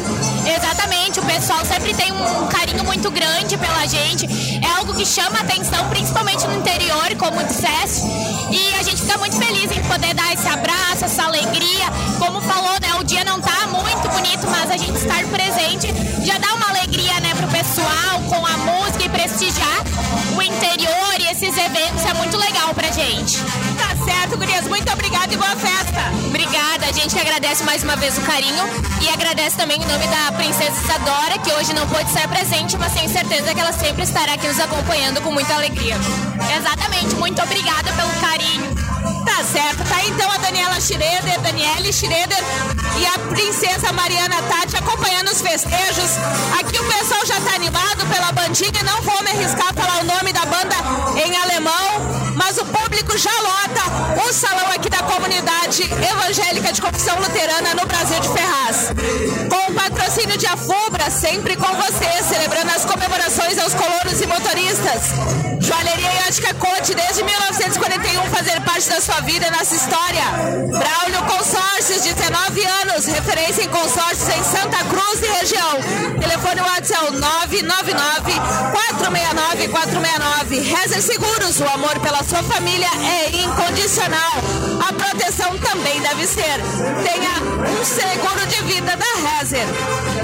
Exatamente, 0.44 1.20
o 1.20 1.22
pessoal 1.22 1.64
sempre 1.64 1.94
tem 1.94 2.10
um 2.10 2.48
carinho 2.48 2.82
muito 2.82 3.08
grande 3.12 3.56
pela 3.56 3.86
gente. 3.86 4.26
É 4.60 4.78
algo 4.78 4.92
que 4.92 5.06
chama 5.06 5.38
atenção, 5.38 5.88
principalmente 5.88 6.44
no 6.44 6.58
interior, 6.58 7.14
como 7.16 7.44
disseste. 7.44 8.02
E 8.50 8.74
a 8.74 8.82
gente 8.82 9.02
fica 9.02 9.16
muito 9.18 9.36
feliz 9.36 9.70
em 9.70 9.82
poder 9.84 10.14
dar 10.14 10.34
esse 10.34 10.48
abraço, 10.48 11.04
essa 11.04 11.22
alegria. 11.26 11.86
Como 12.18 12.40
falou, 12.40 12.74
né? 12.80 12.96
O 12.98 13.04
dia 13.04 13.22
não 13.22 13.40
tá 13.40 13.68
muito 13.68 14.08
bonito, 14.08 14.48
mas 14.50 14.68
a 14.68 14.76
gente 14.76 14.98
estar 14.98 15.22
presente 15.26 15.94
já 16.24 16.38
dá 16.38 16.54
uma 16.54 16.70
alegria, 16.70 17.20
né, 17.20 17.34
pro 17.36 17.46
pessoal, 17.48 18.20
com 18.28 18.44
a 18.44 18.56
esses 21.42 21.56
eventos 21.56 22.04
é 22.04 22.12
muito 22.14 22.36
legal 22.36 22.74
pra 22.74 22.90
gente. 22.90 23.38
Certo, 24.20 24.36
gurias. 24.36 24.68
Muito 24.68 24.92
obrigada 24.92 25.32
e 25.32 25.36
boa 25.36 25.56
festa. 25.56 26.12
Obrigada, 26.26 26.84
a 26.86 26.92
gente 26.92 27.18
agradece 27.18 27.64
mais 27.64 27.82
uma 27.82 27.96
vez 27.96 28.18
o 28.18 28.20
carinho 28.20 28.64
e 29.00 29.08
agradece 29.08 29.56
também 29.56 29.80
em 29.80 29.86
nome 29.86 30.06
da 30.08 30.30
Princesa 30.32 30.78
Isadora, 30.84 31.38
que 31.38 31.50
hoje 31.54 31.72
não 31.72 31.88
pôde 31.88 32.04
estar 32.04 32.28
presente, 32.28 32.76
mas 32.76 32.92
tenho 32.92 33.08
certeza 33.08 33.54
que 33.54 33.60
ela 33.60 33.72
sempre 33.72 34.02
estará 34.02 34.34
aqui 34.34 34.46
nos 34.46 34.60
acompanhando 34.60 35.22
com 35.22 35.32
muita 35.32 35.54
alegria. 35.54 35.96
Exatamente, 36.54 37.14
muito 37.14 37.40
obrigada 37.40 37.90
pelo 37.94 38.10
carinho. 38.20 38.74
Tá 39.24 39.42
certo, 39.42 39.88
tá 39.88 40.04
então 40.04 40.30
a 40.30 40.36
Daniela 40.36 40.78
Schroeder, 40.78 41.40
Daniele 41.40 41.90
Schroeder 41.90 42.44
e 42.98 43.06
a 43.06 43.18
princesa 43.30 43.90
Mariana 43.92 44.36
Tati 44.42 44.76
acompanhando 44.76 45.28
os 45.28 45.40
festejos. 45.40 46.18
Aqui 46.60 46.78
o 46.78 46.84
pessoal 46.84 47.24
já 47.24 47.40
tá 47.40 47.54
animado 47.54 48.04
pela 48.12 48.32
bandinha, 48.32 48.82
não 48.84 49.00
vou 49.00 49.22
me 49.22 49.30
arriscar 49.30 49.68
a 49.70 49.72
falar 49.72 50.02
o 50.02 50.04
nome 50.04 50.30
da 50.30 50.44
banda 50.44 50.76
em 51.24 51.36
alemão, 51.36 52.34
mas 52.36 52.58
o 52.58 52.66
público 52.66 53.16
já 53.16 53.32
lota 53.40 54.09
o 54.16 54.32
salão 54.32 54.66
aqui 54.72 54.88
da 54.88 54.98
comunidade 54.98 55.82
evangélica 55.82 56.72
de 56.72 56.82
confissão 56.82 57.18
luterana 57.18 57.74
no 57.74 57.86
Brasil 57.86 58.20
de 58.20 58.28
Ferraz. 58.28 58.92
Com 59.48 59.72
o 59.72 59.74
patrocínio 59.74 60.36
de 60.36 60.46
Afubra, 60.46 61.10
sempre 61.10 61.56
com 61.56 61.68
você, 61.76 62.22
celebrando 62.28 62.70
as 62.74 62.84
comemorações 62.84 63.58
aos 63.58 63.74
colonos 63.74 64.20
e 64.20 64.26
motoristas. 64.26 65.50
Joalheria 65.60 66.10
e 66.12 66.28
Ótica 66.28 66.54
Cote, 66.54 66.94
desde 66.94 67.22
1941, 67.22 68.22
fazer 68.30 68.60
parte 68.62 68.88
da 68.88 69.00
sua 69.00 69.20
vida 69.20 69.46
e 69.46 69.50
nossa 69.50 69.74
história. 69.74 70.24
Braulio 70.66 71.22
Consórcios, 71.26 72.02
19 72.02 72.64
anos, 72.64 73.06
referência 73.06 73.62
em 73.62 73.68
consórcios 73.68 74.28
em 74.28 74.42
Santa 74.42 74.78
Cruz 74.84 75.22
e 75.22 75.26
região. 75.26 75.78
Telefone 76.18 76.60
WhatsApp 76.60 77.12
999 77.12 78.32
469 78.72 79.68
469. 79.68 80.60
Rezer 80.60 81.02
Seguros, 81.02 81.60
o 81.60 81.68
amor 81.68 81.98
pela 82.00 82.24
sua 82.24 82.42
família 82.42 82.88
é 82.88 83.36
incondicional. 83.36 83.99
A 84.02 84.92
proteção 84.94 85.58
também 85.58 86.00
deve 86.00 86.26
ser. 86.26 86.58
Tenha 87.04 87.32
um 87.68 87.84
seguro 87.84 88.46
de 88.46 88.62
vida 88.62 88.96
da 88.96 89.04
Rezer. 89.38 89.66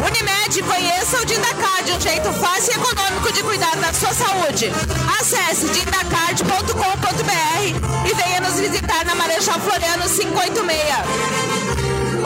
Unimed, 0.07 0.63
conheça 0.63 1.21
o 1.21 1.27
Dindacard, 1.27 1.93
um 1.93 2.01
jeito 2.01 2.33
fácil 2.33 2.73
e 2.73 2.77
econômico 2.77 3.31
de 3.35 3.43
cuidar 3.43 3.77
da 3.77 3.93
sua 3.93 4.15
saúde. 4.15 4.73
Acesse 5.21 5.69
dindacard.com.br 5.69 8.09
e 8.09 8.15
venha 8.15 8.41
nos 8.41 8.59
visitar 8.59 9.05
na 9.05 9.15
Marechal 9.15 9.61
Floriano 9.61 10.09
586. 10.09 11.36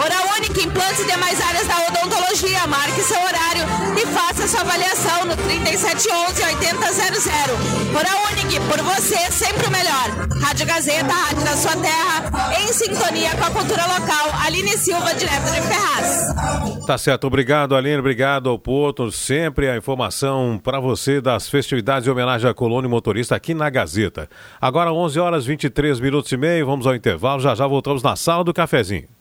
Oral 0.03 0.35
Única, 0.39 0.63
implantes 0.63 1.01
e 1.01 1.07
demais 1.07 1.39
áreas 1.43 1.67
da 1.67 1.77
odontologia. 1.87 2.67
Marque 2.67 3.03
seu 3.03 3.21
horário 3.21 3.65
e 4.01 4.07
faça 4.07 4.49
sua 4.49 4.63
avaliação 4.63 5.27
no 5.27 5.37
3711 5.37 6.43
8000. 6.43 7.99
Oral 7.99 8.33
Única, 8.33 8.61
por 8.63 8.83
você, 8.83 9.31
sempre 9.31 9.67
o 9.67 9.71
melhor. 9.71 10.41
Rádio 10.41 10.67
Gazeta, 10.67 11.13
rádio 11.13 11.45
da 11.45 11.55
sua 11.55 11.77
terra, 11.77 12.59
em 12.63 12.73
sintonia 12.73 13.37
com 13.37 13.45
a 13.45 13.51
cultura 13.51 13.83
local. 13.85 14.41
Aline 14.47 14.71
Silva, 14.71 15.15
direto 15.15 15.53
de 15.53 15.61
Ferraz. 15.61 16.87
Tá 16.87 16.97
certo, 16.97 17.27
obrigado 17.27 17.77
Aline, 17.77 17.99
obrigado 17.99 18.49
ao 18.49 18.59
Porto. 18.59 19.13
Sempre 19.13 19.69
a 19.69 19.77
informação 19.77 20.59
para 20.65 20.81
você 20.81 21.21
das 21.21 21.47
festividades 21.47 22.09
em 22.09 22.11
homenagem 22.11 22.49
à 22.49 22.55
colônia 22.55 22.89
motorista 22.89 23.37
aqui 23.37 23.53
na 23.53 23.69
Gazeta. 23.69 24.31
Agora 24.59 24.95
11 24.95 25.21
horas 25.21 25.45
23 25.45 26.01
minutos 26.01 26.33
e 26.33 26.39
meio, 26.39 26.65
vamos 26.65 26.87
ao 26.87 26.95
intervalo, 26.95 27.43
já 27.43 27.55
já 27.55 27.67
voltamos 27.67 28.03
na 28.03 28.17
sala 28.17 28.43
do 28.43 28.55
cafezinho. 28.55 29.20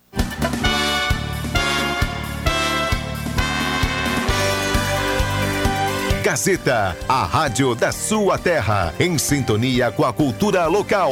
Gazeta, 6.29 6.95
a 7.07 7.23
rádio 7.23 7.73
da 7.73 7.91
sua 7.91 8.37
terra, 8.37 8.93
em 8.99 9.17
sintonia 9.17 9.91
com 9.91 10.05
a 10.05 10.13
cultura 10.13 10.67
local. 10.67 11.11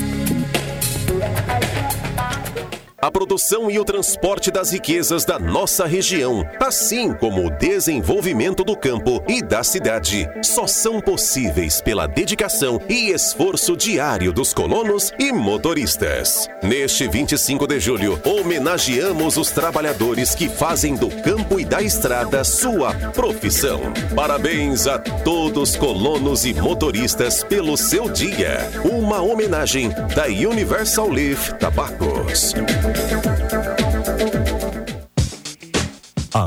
A 3.01 3.09
produção 3.09 3.71
e 3.71 3.79
o 3.79 3.83
transporte 3.83 4.51
das 4.51 4.71
riquezas 4.71 5.25
da 5.25 5.39
nossa 5.39 5.87
região, 5.87 6.45
assim 6.59 7.11
como 7.11 7.47
o 7.47 7.49
desenvolvimento 7.49 8.63
do 8.63 8.77
campo 8.77 9.23
e 9.27 9.41
da 9.41 9.63
cidade, 9.63 10.29
só 10.43 10.67
são 10.67 11.01
possíveis 11.01 11.81
pela 11.81 12.05
dedicação 12.05 12.79
e 12.87 13.09
esforço 13.09 13.75
diário 13.75 14.31
dos 14.31 14.53
colonos 14.53 15.11
e 15.17 15.31
motoristas. 15.31 16.47
Neste 16.61 17.07
25 17.07 17.65
de 17.65 17.79
julho, 17.79 18.21
homenageamos 18.23 19.35
os 19.35 19.49
trabalhadores 19.49 20.35
que 20.35 20.47
fazem 20.47 20.93
do 20.93 21.09
campo 21.09 21.59
e 21.59 21.65
da 21.65 21.81
estrada 21.81 22.43
sua 22.43 22.93
profissão. 23.15 23.81
Parabéns 24.15 24.85
a 24.85 24.99
todos 24.99 25.75
colonos 25.75 26.45
e 26.45 26.53
motoristas 26.53 27.43
pelo 27.43 27.75
seu 27.75 28.07
dia. 28.07 28.69
Uma 28.83 29.23
homenagem 29.23 29.89
da 30.13 30.25
Universal 30.27 31.09
Leaf 31.09 31.49
Tabacos. 31.53 32.53
Thank 32.93 33.51
you. 33.53 33.60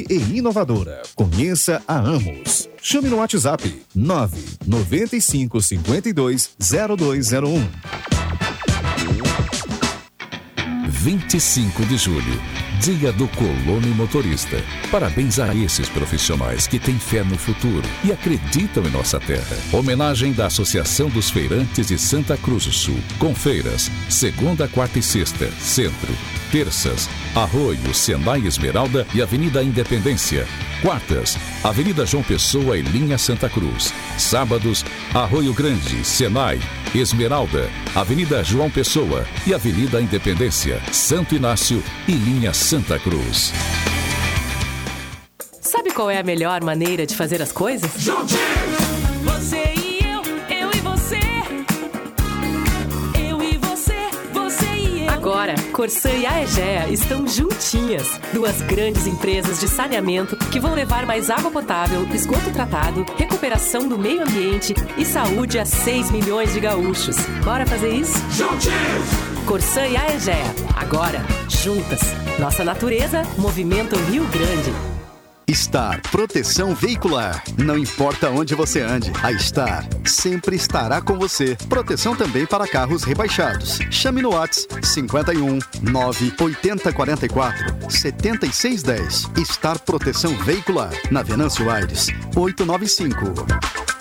e 0.00 0.38
inovadora. 0.38 1.02
Conheça 1.14 1.82
a 1.86 1.98
Amos. 1.98 2.68
Chame 2.80 3.08
no 3.08 3.16
WhatsApp 3.16 3.82
995 3.94 5.60
52 5.60 6.56
0201. 6.58 7.68
25 11.04 11.84
de 11.84 11.98
julho, 11.98 12.40
Dia 12.80 13.12
do 13.12 13.28
Colono 13.28 13.86
e 13.86 13.94
Motorista. 13.94 14.62
Parabéns 14.90 15.38
a 15.38 15.54
esses 15.54 15.88
profissionais 15.88 16.66
que 16.66 16.78
têm 16.78 16.98
fé 16.98 17.22
no 17.22 17.38
futuro 17.38 17.82
e 18.02 18.12
acreditam 18.12 18.84
em 18.84 18.90
nossa 18.90 19.18
terra. 19.20 19.56
Homenagem 19.72 20.32
da 20.32 20.46
Associação 20.46 21.08
dos 21.08 21.30
Feirantes 21.30 21.86
de 21.86 21.98
Santa 21.98 22.36
Cruz 22.36 22.66
do 22.66 22.72
Sul. 22.72 22.98
Com 23.18 23.34
feiras, 23.34 23.90
segunda, 24.10 24.68
quarta 24.68 24.98
e 24.98 25.02
sexta, 25.02 25.50
centro. 25.52 26.12
Terças, 26.50 27.08
Arroio, 27.34 27.94
Senai 27.94 28.46
Esmeralda 28.46 29.06
e 29.14 29.22
Avenida 29.22 29.62
Independência. 29.62 30.46
Quartas, 30.82 31.38
Avenida 31.62 32.04
João 32.04 32.22
Pessoa 32.22 32.76
e 32.76 32.82
Linha 32.82 33.16
Santa 33.16 33.48
Cruz. 33.48 33.92
Sábados, 34.18 34.84
Arroio 35.14 35.54
Grande, 35.54 36.04
Senai, 36.04 36.60
Esmeralda, 36.94 37.70
Avenida 37.94 38.44
João 38.44 38.70
Pessoa 38.70 39.26
e 39.46 39.54
Avenida 39.54 40.00
Independência, 40.00 40.80
Santo 40.92 41.34
Inácio 41.34 41.82
e 42.06 42.12
Linha 42.12 42.52
Santa 42.52 42.63
Cruz. 42.64 43.52
Sabe 45.60 45.92
qual 45.92 46.10
é 46.10 46.18
a 46.18 46.22
melhor 46.22 46.64
maneira 46.64 47.04
de 47.04 47.14
fazer 47.14 47.42
as 47.42 47.52
coisas? 47.52 47.90
Você 49.22 49.74
e 49.76 49.98
eu, 50.02 50.22
eu 50.48 50.70
e 50.74 50.80
você. 50.80 51.20
Eu 53.20 53.42
e 53.42 53.58
você, 53.58 54.08
você 54.32 54.64
e 54.64 55.06
eu. 55.06 55.12
Agora, 55.12 55.54
Corsã 55.74 56.08
e 56.08 56.24
a 56.24 56.42
Egea 56.42 56.88
estão 56.88 57.28
juntinhas. 57.28 58.18
Duas 58.32 58.62
grandes 58.62 59.06
empresas 59.06 59.60
de 59.60 59.68
saneamento 59.68 60.34
que 60.50 60.58
vão 60.58 60.72
levar 60.72 61.04
mais 61.04 61.28
água 61.28 61.50
potável, 61.50 62.08
esgoto 62.14 62.50
tratado, 62.50 63.04
recuperação 63.18 63.86
do 63.86 63.98
meio 63.98 64.22
ambiente 64.22 64.74
e 64.96 65.04
saúde 65.04 65.58
a 65.58 65.66
6 65.66 66.10
milhões 66.10 66.54
de 66.54 66.60
gaúchos. 66.60 67.16
Bora 67.44 67.66
fazer 67.66 67.90
isso? 67.90 68.14
Corsã 69.44 69.86
e 69.86 69.96
a 69.96 70.14
Egea. 70.14 70.54
Agora, 70.74 71.20
juntas. 71.48 72.00
Nossa 72.38 72.64
natureza, 72.64 73.22
Movimento 73.38 73.94
Rio 73.96 74.26
Grande. 74.28 74.72
Star 75.52 76.00
Proteção 76.10 76.74
Veicular. 76.74 77.44
Não 77.58 77.76
importa 77.76 78.30
onde 78.30 78.54
você 78.54 78.80
ande, 78.80 79.12
a 79.22 79.36
Star 79.38 79.86
sempre 80.04 80.56
estará 80.56 81.02
com 81.02 81.18
você. 81.18 81.56
Proteção 81.68 82.16
também 82.16 82.46
para 82.46 82.66
carros 82.66 83.04
rebaixados. 83.04 83.78
Chame 83.90 84.22
no 84.22 84.30
Whats 84.30 84.66
51 84.82 85.58
980 85.82 86.92
44 86.92 87.90
7610. 87.90 89.30
Star 89.44 89.78
Proteção 89.80 90.34
Veicular. 90.38 90.90
Na 91.10 91.22
Venâncio 91.22 91.70
Aires 91.70 92.08
895. 92.34 93.93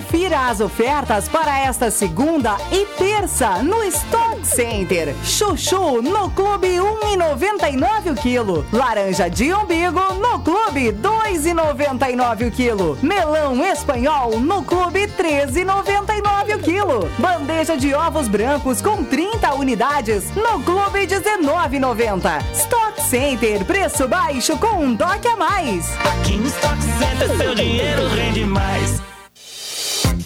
Confira 0.00 0.48
as 0.48 0.60
ofertas 0.60 1.28
para 1.28 1.58
esta 1.58 1.90
segunda 1.90 2.56
e 2.72 2.86
terça 2.96 3.62
no 3.62 3.84
Stock 3.84 4.46
Center. 4.46 5.14
Chuchu 5.22 6.00
no 6.00 6.30
Clube 6.30 6.68
1,99 6.68 8.12
o 8.12 8.14
quilo. 8.14 8.66
Laranja 8.72 9.28
de 9.28 9.52
umbigo 9.52 10.00
no 10.14 10.40
Clube 10.40 10.90
2,99 10.92 12.48
o 12.48 12.50
quilo. 12.50 12.98
Melão 13.02 13.62
espanhol 13.62 14.40
no 14.40 14.62
Clube 14.62 15.06
13,99 15.06 16.56
o 16.56 16.58
quilo. 16.60 17.10
Bandeja 17.18 17.76
de 17.76 17.92
ovos 17.92 18.26
brancos 18.26 18.80
com 18.80 19.04
30 19.04 19.52
unidades 19.54 20.34
no 20.34 20.62
Clube 20.62 21.06
19,90. 21.06 22.42
Stock 22.54 23.02
Center, 23.02 23.66
preço 23.66 24.08
baixo 24.08 24.56
com 24.56 24.82
um 24.82 24.96
toque 24.96 25.28
a 25.28 25.36
mais. 25.36 25.94
Aqui 25.98 26.36
no 26.38 26.46
Stock 26.46 26.82
Center, 26.82 27.36
seu 27.36 27.54
dinheiro 27.54 28.08
rende 28.08 28.46
mais. 28.46 29.09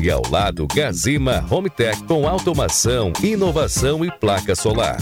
E 0.00 0.10
ao 0.10 0.22
lado, 0.30 0.66
Gazima 0.74 1.44
Home 1.50 1.70
Tech 1.70 2.02
com 2.04 2.28
automação, 2.28 3.12
inovação 3.22 4.04
e 4.04 4.10
placa 4.10 4.54
solar. 4.54 4.98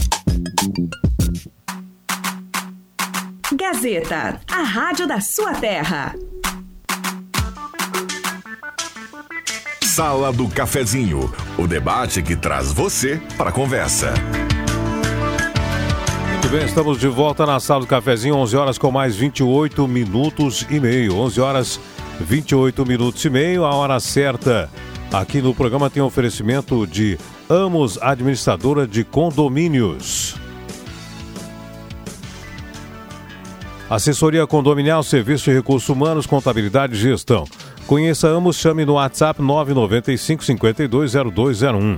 Gazeta, 3.55 4.41
a 4.51 4.63
rádio 4.63 5.07
da 5.07 5.21
sua 5.21 5.53
terra. 5.55 6.15
Sala 9.83 10.33
do 10.33 10.49
Cafezinho, 10.49 11.33
o 11.59 11.67
debate 11.67 12.23
que 12.23 12.35
traz 12.35 12.73
você 12.73 13.21
para 13.37 13.51
a 13.51 13.53
conversa. 13.53 14.15
Muito 16.31 16.49
bem, 16.49 16.65
estamos 16.65 16.99
de 16.99 17.09
volta 17.09 17.47
na 17.47 17.61
sala 17.61 17.81
do 17.81 17.87
cafezinho, 17.87 18.35
11 18.37 18.57
horas 18.57 18.79
com 18.79 18.91
mais 18.91 19.15
28 19.15 19.87
minutos 19.87 20.67
e 20.69 20.81
meio. 20.81 21.17
11 21.17 21.41
horas 21.41 21.81
28 22.23 22.87
minutos 22.87 23.25
e 23.25 23.31
meio, 23.31 23.65
a 23.65 23.75
hora 23.75 23.99
certa. 24.01 24.71
Aqui 25.13 25.43
no 25.43 25.55
programa 25.55 25.91
tem 25.91 26.03
oferecimento 26.03 26.87
de 26.87 27.19
Amos 27.49 27.99
Administradora 28.01 28.87
de 28.87 29.05
Condomínios. 29.05 30.37
Assessoria 33.91 34.47
condominial, 34.47 35.03
serviço 35.03 35.51
de 35.51 35.57
recursos 35.57 35.87
humanos, 35.91 36.27
contabilidade 36.27 36.95
e 36.95 36.99
gestão. 36.99 37.45
Conheça 37.87 38.27
Amos, 38.27 38.57
chame 38.57 38.87
no 38.87 38.95
WhatsApp 38.95 39.43
995 39.43 40.43
520201. 40.43 41.97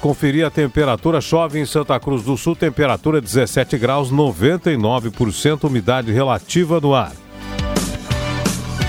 Conferir 0.00 0.46
a 0.46 0.50
temperatura, 0.50 1.20
chove 1.20 1.58
em 1.58 1.66
Santa 1.66 1.98
Cruz 1.98 2.22
do 2.22 2.36
Sul, 2.36 2.54
temperatura 2.54 3.20
17 3.20 3.76
graus, 3.76 4.12
99% 4.12 5.64
umidade 5.64 6.12
relativa 6.12 6.80
do 6.80 6.94
ar. 6.94 7.23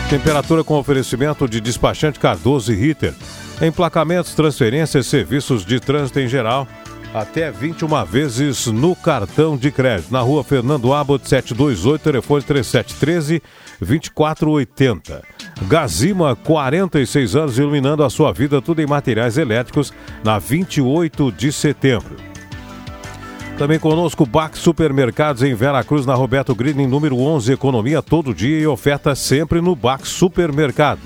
Temperatura 0.09 0.63
com 0.63 0.77
oferecimento 0.77 1.47
de 1.47 1.59
despachante 1.59 2.19
Cardoso 2.19 2.71
e 2.71 2.75
Ritter. 2.75 3.13
Emplacamentos, 3.59 4.35
transferências, 4.35 5.07
serviços 5.07 5.65
de 5.65 5.79
trânsito 5.79 6.19
em 6.19 6.27
geral. 6.27 6.67
Até 7.11 7.49
21 7.49 8.05
vezes 8.05 8.67
no 8.67 8.95
cartão 8.95 9.57
de 9.57 9.71
crédito. 9.71 10.11
Na 10.11 10.19
rua 10.19 10.43
Fernando 10.43 10.93
Abbott, 10.93 11.27
728, 11.27 12.01
telefone 12.01 12.43
3713 12.43 13.41
2480. 13.79 15.23
Gazima, 15.67 16.35
46 16.35 17.35
anos, 17.35 17.57
iluminando 17.57 18.03
a 18.03 18.09
sua 18.09 18.31
vida, 18.31 18.61
tudo 18.61 18.81
em 18.81 18.85
materiais 18.85 19.39
elétricos, 19.39 19.91
na 20.23 20.37
28 20.37 21.31
de 21.31 21.51
setembro. 21.51 22.34
Também 23.57 23.79
conosco 23.79 24.25
Bax 24.25 24.59
Supermercados 24.59 25.41
em 25.41 25.55
Veracruz, 25.55 26.05
na 26.05 26.13
Roberto 26.13 26.53
Green, 26.53 26.85
número 26.85 27.17
11, 27.17 27.53
economia 27.53 28.01
todo 28.01 28.33
dia 28.33 28.59
e 28.59 28.67
oferta 28.67 29.15
sempre 29.15 29.61
no 29.61 29.73
Bax 29.73 30.09
Supermercado. 30.09 30.99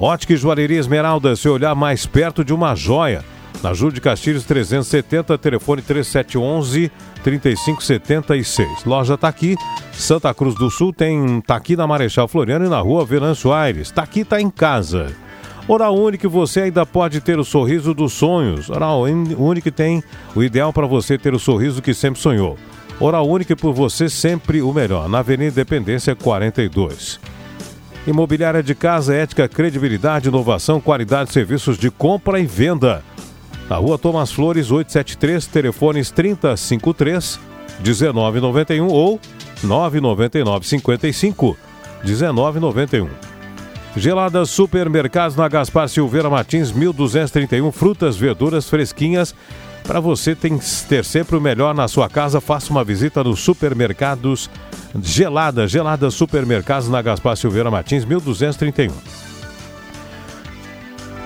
Ótica 0.00 0.34
Joalheria 0.34 0.80
Esmeralda, 0.80 1.36
se 1.36 1.46
olhar 1.50 1.74
mais 1.74 2.06
perto 2.06 2.42
de 2.42 2.54
uma 2.54 2.74
joia. 2.74 3.22
Na 3.62 3.74
Júlio 3.74 3.92
de 3.92 4.00
Castilhos 4.00 4.44
370, 4.44 5.36
telefone 5.36 5.82
3711 5.82 6.90
3576. 7.22 8.84
Loja 8.86 9.18
tá 9.18 9.28
aqui, 9.28 9.54
Santa 9.92 10.32
Cruz 10.32 10.54
do 10.54 10.70
Sul 10.70 10.90
tem 10.90 11.40
tá 11.42 11.54
aqui 11.54 11.76
na 11.76 11.86
Marechal 11.86 12.26
Floriano 12.26 12.64
e 12.64 12.68
na 12.68 12.80
Rua 12.80 13.04
Venâncio 13.04 13.52
Aires. 13.52 13.90
Tá 13.90 14.02
aqui, 14.02 14.24
tá 14.24 14.40
em 14.40 14.50
casa. 14.50 15.14
Oral 15.68 15.96
Único, 15.96 16.28
você 16.28 16.62
ainda 16.62 16.84
pode 16.84 17.20
ter 17.20 17.38
o 17.38 17.44
sorriso 17.44 17.94
dos 17.94 18.12
sonhos. 18.12 18.68
Oral 18.68 19.02
Único 19.02 19.70
tem 19.70 20.02
o 20.34 20.42
ideal 20.42 20.72
para 20.72 20.86
você 20.86 21.16
ter 21.16 21.34
o 21.34 21.38
sorriso 21.38 21.80
que 21.80 21.94
sempre 21.94 22.20
sonhou. 22.20 22.58
Oral 22.98 23.28
Único 23.28 23.54
por 23.56 23.72
você 23.72 24.08
sempre 24.08 24.60
o 24.60 24.72
melhor. 24.72 25.08
Na 25.08 25.20
Avenida 25.20 25.52
Independência 25.52 26.16
42. 26.16 27.20
Imobiliária 28.06 28.62
de 28.62 28.74
casa, 28.74 29.14
ética, 29.14 29.48
credibilidade, 29.48 30.28
inovação, 30.28 30.80
qualidade, 30.80 31.32
serviços 31.32 31.78
de 31.78 31.90
compra 31.90 32.40
e 32.40 32.46
venda. 32.46 33.02
Na 33.70 33.76
rua 33.76 33.96
Thomas 33.96 34.32
Flores, 34.32 34.72
873, 34.72 35.46
telefones 35.46 36.10
3053 36.10 37.38
1991 37.80 38.88
ou 38.88 39.20
999 39.62 40.66
55 40.66 41.56
1991. 42.04 43.31
Geladas 43.96 44.48
Supermercados 44.48 45.36
na 45.36 45.46
Gaspar 45.48 45.86
Silveira 45.88 46.30
Martins, 46.30 46.72
1231, 46.72 47.70
frutas, 47.70 48.16
verduras 48.16 48.68
fresquinhas. 48.68 49.34
Para 49.84 50.00
você 50.00 50.34
tem, 50.34 50.58
ter 50.88 51.04
sempre 51.04 51.36
o 51.36 51.40
melhor 51.40 51.74
na 51.74 51.86
sua 51.88 52.08
casa, 52.08 52.40
faça 52.40 52.70
uma 52.70 52.82
visita 52.82 53.22
nos 53.22 53.40
supermercados 53.40 54.48
Gelada, 55.02 55.68
Gelada 55.68 56.10
Supermercados 56.10 56.88
na 56.88 57.02
Gaspar 57.02 57.36
Silveira 57.36 57.70
Martins, 57.70 58.04
1231. 58.04 59.31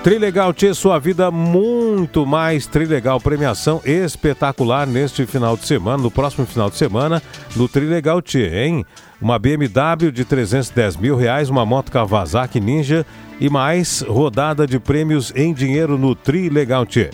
Trilegal 0.03 0.53
Tchê, 0.53 0.73
sua 0.73 0.99
vida 0.99 1.29
muito 1.31 2.25
mais 2.25 2.65
Trilegal. 2.65 3.19
Premiação 3.19 3.81
espetacular 3.83 4.87
neste 4.87 5.25
final 5.25 5.57
de 5.57 5.65
semana, 5.65 6.01
no 6.01 6.09
próximo 6.09 6.45
final 6.45 6.69
de 6.69 6.77
semana, 6.77 7.21
no 7.55 7.67
Trilegal 7.67 8.21
Tchê, 8.21 8.63
hein? 8.63 8.85
Uma 9.19 9.37
BMW 9.37 10.11
de 10.11 10.23
310 10.23 10.97
mil 10.97 11.17
reais, 11.17 11.49
uma 11.49 11.65
moto 11.65 11.91
Kawasaki 11.91 12.59
Ninja 12.59 13.05
e 13.39 13.49
mais 13.49 14.01
rodada 14.01 14.65
de 14.65 14.79
prêmios 14.79 15.33
em 15.35 15.53
dinheiro 15.53 15.97
no 15.97 16.15
Trilegal 16.15 16.85
Tchê. 16.85 17.09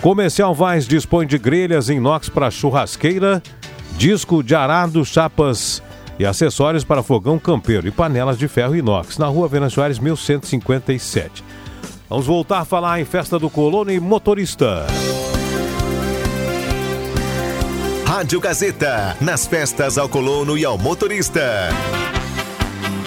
Comercial 0.00 0.52
Vaz 0.52 0.84
dispõe 0.86 1.26
de 1.26 1.38
grelhas 1.38 1.88
inox 1.88 2.28
para 2.28 2.50
churrasqueira, 2.50 3.40
disco 3.96 4.42
de 4.42 4.54
arado, 4.54 5.04
chapas 5.04 5.80
e 6.18 6.26
acessórios 6.26 6.82
para 6.82 7.04
fogão 7.04 7.38
campeiro 7.38 7.86
e 7.86 7.90
panelas 7.92 8.36
de 8.36 8.48
ferro 8.48 8.74
inox, 8.74 9.16
na 9.16 9.26
rua 9.26 9.46
Venâncio 9.46 9.76
Soares, 9.76 10.00
1157. 10.00 11.44
Vamos 12.12 12.26
voltar 12.26 12.58
a 12.58 12.64
falar 12.66 13.00
em 13.00 13.06
Festa 13.06 13.38
do 13.38 13.48
Colono 13.48 13.90
e 13.90 13.98
Motorista. 13.98 14.86
Rádio 18.04 18.38
Gazeta, 18.38 19.16
nas 19.18 19.46
festas 19.46 19.96
ao 19.96 20.10
colono 20.10 20.58
e 20.58 20.62
ao 20.62 20.76
motorista. 20.76 21.70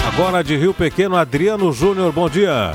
Agora 0.07 0.43
de 0.43 0.57
Rio 0.57 0.73
Pequeno, 0.73 1.15
Adriano 1.15 1.71
Júnior, 1.71 2.11
bom 2.11 2.27
dia. 2.27 2.73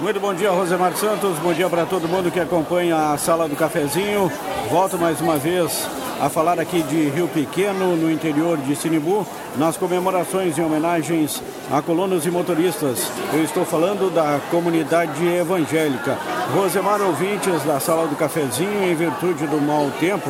Muito 0.00 0.20
bom 0.20 0.32
dia, 0.32 0.52
Rosemar 0.52 0.96
Santos. 0.96 1.36
Bom 1.40 1.52
dia 1.52 1.68
para 1.68 1.84
todo 1.84 2.06
mundo 2.06 2.30
que 2.30 2.38
acompanha 2.38 3.10
a 3.10 3.18
sala 3.18 3.48
do 3.48 3.56
cafezinho. 3.56 4.30
Volto 4.70 4.96
mais 4.96 5.20
uma 5.20 5.38
vez 5.38 5.88
a 6.20 6.28
falar 6.28 6.60
aqui 6.60 6.82
de 6.82 7.08
Rio 7.08 7.26
Pequeno, 7.28 7.96
no 7.96 8.10
interior 8.10 8.58
de 8.58 8.76
Sinibu, 8.76 9.26
nas 9.56 9.78
comemorações 9.78 10.58
e 10.58 10.60
homenagens 10.60 11.42
a 11.72 11.80
colonos 11.80 12.26
e 12.26 12.30
motoristas. 12.30 13.10
Eu 13.32 13.42
estou 13.42 13.64
falando 13.64 14.12
da 14.12 14.38
comunidade 14.50 15.26
evangélica. 15.26 16.18
Rosemar 16.54 17.00
ouvintes 17.00 17.62
da 17.64 17.80
Sala 17.80 18.06
do 18.06 18.16
Cafezinho, 18.16 18.84
em 18.84 18.94
virtude 18.94 19.46
do 19.46 19.58
mau 19.62 19.90
tempo 19.98 20.28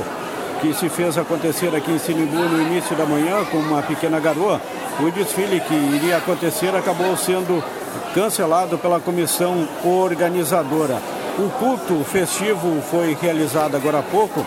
que 0.61 0.73
se 0.75 0.89
fez 0.91 1.17
acontecer 1.17 1.75
aqui 1.75 1.91
em 1.91 1.99
Sinibu 1.99 2.37
no 2.37 2.61
início 2.61 2.95
da 2.95 3.07
manhã 3.07 3.45
com 3.47 3.57
uma 3.57 3.83
pequena 3.83 4.21
garoa, 4.21 4.61
o 5.01 5.11
desfile 5.11 5.59
que 5.59 5.75
iria 5.75 6.19
acontecer 6.19 6.75
acabou 6.77 7.17
sendo 7.17 7.65
cancelado 8.15 8.79
pela 8.79 9.01
comissão 9.01 9.67
organizadora. 9.83 11.01
O 11.39 11.49
culto 11.59 12.05
festivo 12.05 12.81
foi 12.91 13.17
realizado 13.21 13.75
agora 13.75 14.01
há 14.01 14.03
pouco 14.03 14.45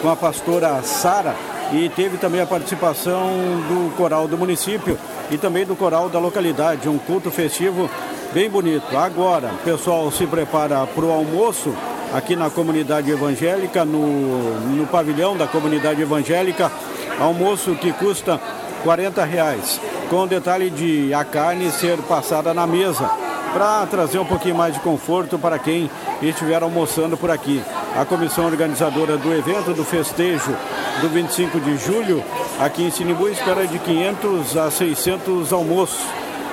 com 0.00 0.10
a 0.10 0.16
pastora 0.16 0.82
Sara 0.82 1.34
e 1.72 1.88
teve 1.88 2.16
também 2.16 2.40
a 2.40 2.46
participação 2.46 3.28
do 3.68 3.96
coral 3.96 4.28
do 4.28 4.38
município 4.38 4.98
e 5.30 5.36
também 5.36 5.64
do 5.64 5.74
coral 5.74 6.08
da 6.08 6.18
localidade, 6.18 6.88
um 6.88 6.98
culto 6.98 7.30
festivo 7.30 7.90
bem 8.32 8.48
bonito. 8.48 8.96
Agora, 8.96 9.48
o 9.52 9.64
pessoal 9.64 10.10
se 10.10 10.26
prepara 10.26 10.86
para 10.86 11.04
o 11.04 11.10
almoço 11.10 11.74
aqui 12.14 12.36
na 12.36 12.48
comunidade 12.48 13.10
evangélica, 13.10 13.84
no, 13.84 14.60
no 14.60 14.86
pavilhão 14.86 15.36
da 15.36 15.46
comunidade 15.46 16.00
evangélica, 16.00 16.70
almoço 17.18 17.74
que 17.74 17.92
custa 17.92 18.40
40 18.84 19.24
reais, 19.24 19.80
com 20.08 20.22
o 20.22 20.26
detalhe 20.26 20.70
de 20.70 21.12
a 21.12 21.24
carne 21.24 21.70
ser 21.72 21.98
passada 22.02 22.54
na 22.54 22.66
mesa 22.66 23.25
para 23.56 23.86
trazer 23.86 24.18
um 24.18 24.24
pouquinho 24.26 24.54
mais 24.54 24.74
de 24.74 24.80
conforto 24.80 25.38
para 25.38 25.58
quem 25.58 25.90
estiver 26.20 26.62
almoçando 26.62 27.16
por 27.16 27.30
aqui. 27.30 27.62
A 27.98 28.04
comissão 28.04 28.44
organizadora 28.44 29.16
do 29.16 29.32
evento, 29.32 29.72
do 29.72 29.82
festejo 29.82 30.54
do 31.00 31.08
25 31.08 31.58
de 31.60 31.78
julho, 31.78 32.22
aqui 32.60 32.82
em 32.82 32.90
Sinibu, 32.90 33.30
espera 33.30 33.66
de 33.66 33.78
500 33.78 34.56
a 34.58 34.70
600 34.70 35.54
almoços 35.54 36.04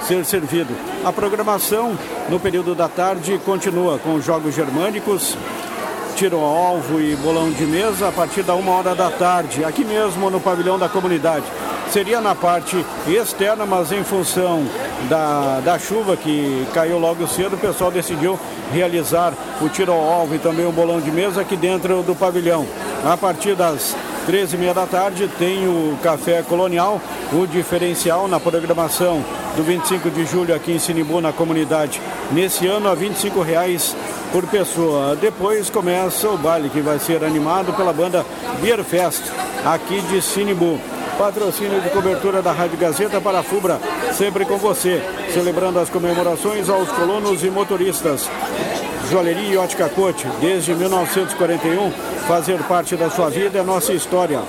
ser 0.08 0.24
servido. 0.24 0.74
A 1.04 1.12
programação 1.12 1.98
no 2.30 2.40
período 2.40 2.74
da 2.74 2.88
tarde 2.88 3.38
continua 3.44 4.00
com 4.00 4.22
jogos 4.22 4.56
germânicos, 4.56 5.38
tiro 6.16 6.38
ao 6.38 6.56
alvo 6.56 7.02
e 7.02 7.18
bolão 7.18 7.52
de 7.52 7.66
mesa 7.66 8.08
a 8.08 8.12
partir 8.14 8.44
da 8.44 8.56
uma 8.56 8.72
hora 8.72 8.96
da 8.96 9.10
tarde, 9.10 9.66
aqui 9.66 9.84
mesmo 9.84 10.30
no 10.30 10.40
pavilhão 10.40 10.80
da 10.80 10.88
comunidade 10.88 11.44
seria 11.94 12.20
na 12.20 12.34
parte 12.34 12.84
externa, 13.08 13.68
mas 13.68 13.92
em 13.92 14.04
função 14.04 14.66
da, 15.08 15.60
da 15.60 15.78
chuva 15.78 16.18
que 16.18 16.66
caiu 16.74 16.98
logo 16.98 17.28
cedo, 17.28 17.56
o 17.56 17.60
pessoal 17.60 17.92
decidiu 17.92 18.40
realizar 18.72 19.32
o 19.62 19.70
tiro 19.70 19.92
ao 19.92 20.12
alvo 20.12 20.34
e 20.34 20.40
também 20.40 20.66
o 20.66 20.72
bolão 20.72 21.00
de 21.00 21.12
mesa 21.12 21.42
aqui 21.42 21.56
dentro 21.56 22.02
do 22.02 22.16
pavilhão. 22.16 22.66
A 23.06 23.16
partir 23.16 23.54
das 23.54 23.96
13h30 24.28 24.74
da 24.74 24.88
tarde 24.88 25.30
tem 25.38 25.68
o 25.68 25.96
Café 26.02 26.42
Colonial, 26.42 27.00
o 27.32 27.46
diferencial 27.46 28.28
na 28.28 28.40
programação 28.40 29.24
do 29.56 29.62
25 29.62 30.10
de 30.10 30.26
julho 30.26 30.56
aqui 30.56 30.72
em 30.72 30.80
Sinibu, 30.80 31.22
na 31.22 31.32
comunidade. 31.32 32.02
Nesse 32.32 32.66
ano, 32.66 32.90
a 32.90 32.96
25 32.96 33.40
reais 33.44 33.96
por 34.32 34.48
pessoa. 34.48 35.16
Depois 35.16 35.70
começa 35.70 36.28
o 36.28 36.40
baile, 36.40 36.72
que 36.72 36.82
vai 36.82 36.98
ser 36.98 37.24
animado 37.24 37.72
pela 37.74 37.94
banda 37.94 38.26
Beer 38.60 38.84
Fest, 38.84 39.22
aqui 39.64 40.02
de 40.02 40.24
Sinibu. 40.24 40.80
Patrocínio 41.18 41.80
de 41.82 41.90
cobertura 41.90 42.42
da 42.42 42.52
Rádio 42.52 42.78
Gazeta 42.78 43.22
para 43.22 43.40
a 43.40 43.44
FUBRA, 43.44 43.80
sempre 44.14 44.46
com 44.46 44.58
você, 44.58 45.02
celebrando 45.34 45.80
as 45.80 45.90
comemorações 45.90 46.70
aos 46.70 46.90
colonos 46.90 47.44
e 47.44 47.50
motoristas. 47.50 48.30
Joalheria 49.10 49.54
e 49.54 49.58
Ótica 49.58 49.90
Cote, 49.90 50.28
desde 50.42 50.74
1941, 50.74 51.92
fazer 52.28 52.58
parte 52.64 52.96
da 52.96 53.10
sua 53.10 53.30
vida 53.30 53.60
é 53.60 53.64
nossa 53.64 53.94
história. 53.94 54.42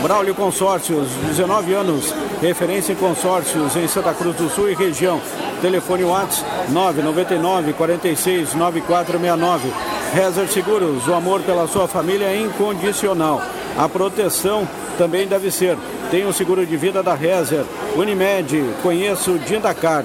Braulio 0.00 0.34
Consórcios, 0.34 1.08
19 1.28 1.72
anos, 1.72 2.14
referência 2.40 2.92
em 2.92 2.96
consórcios 2.96 3.76
em 3.76 3.86
Santa 3.88 4.12
Cruz 4.14 4.36
do 4.36 4.48
Sul 4.48 4.70
e 4.70 4.74
região. 4.74 5.20
Telefone 5.60 6.04
WhatsApp 6.04 6.70
999 6.70 7.72
46 7.72 8.54
9469. 8.54 9.72
Rezer 10.14 10.46
Seguros, 10.46 11.08
o 11.08 11.12
amor 11.12 11.40
pela 11.40 11.66
sua 11.66 11.88
família 11.88 12.26
é 12.26 12.40
incondicional. 12.40 13.42
A 13.76 13.88
proteção 13.88 14.66
também 14.96 15.26
deve 15.26 15.50
ser. 15.50 15.76
Tem 16.08 16.24
o 16.24 16.32
seguro 16.32 16.64
de 16.64 16.76
vida 16.76 17.02
da 17.02 17.16
Rezer. 17.16 17.64
Unimed, 17.96 18.64
conheço 18.80 19.32
o 19.32 19.38
Dindacar. 19.40 20.04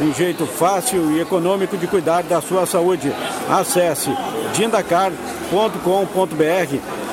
Um 0.00 0.14
jeito 0.14 0.46
fácil 0.46 1.12
e 1.12 1.20
econômico 1.20 1.76
de 1.76 1.86
cuidar 1.86 2.22
da 2.22 2.40
sua 2.40 2.64
saúde. 2.64 3.12
Acesse 3.50 4.08
dindacar.com.br 4.54 5.14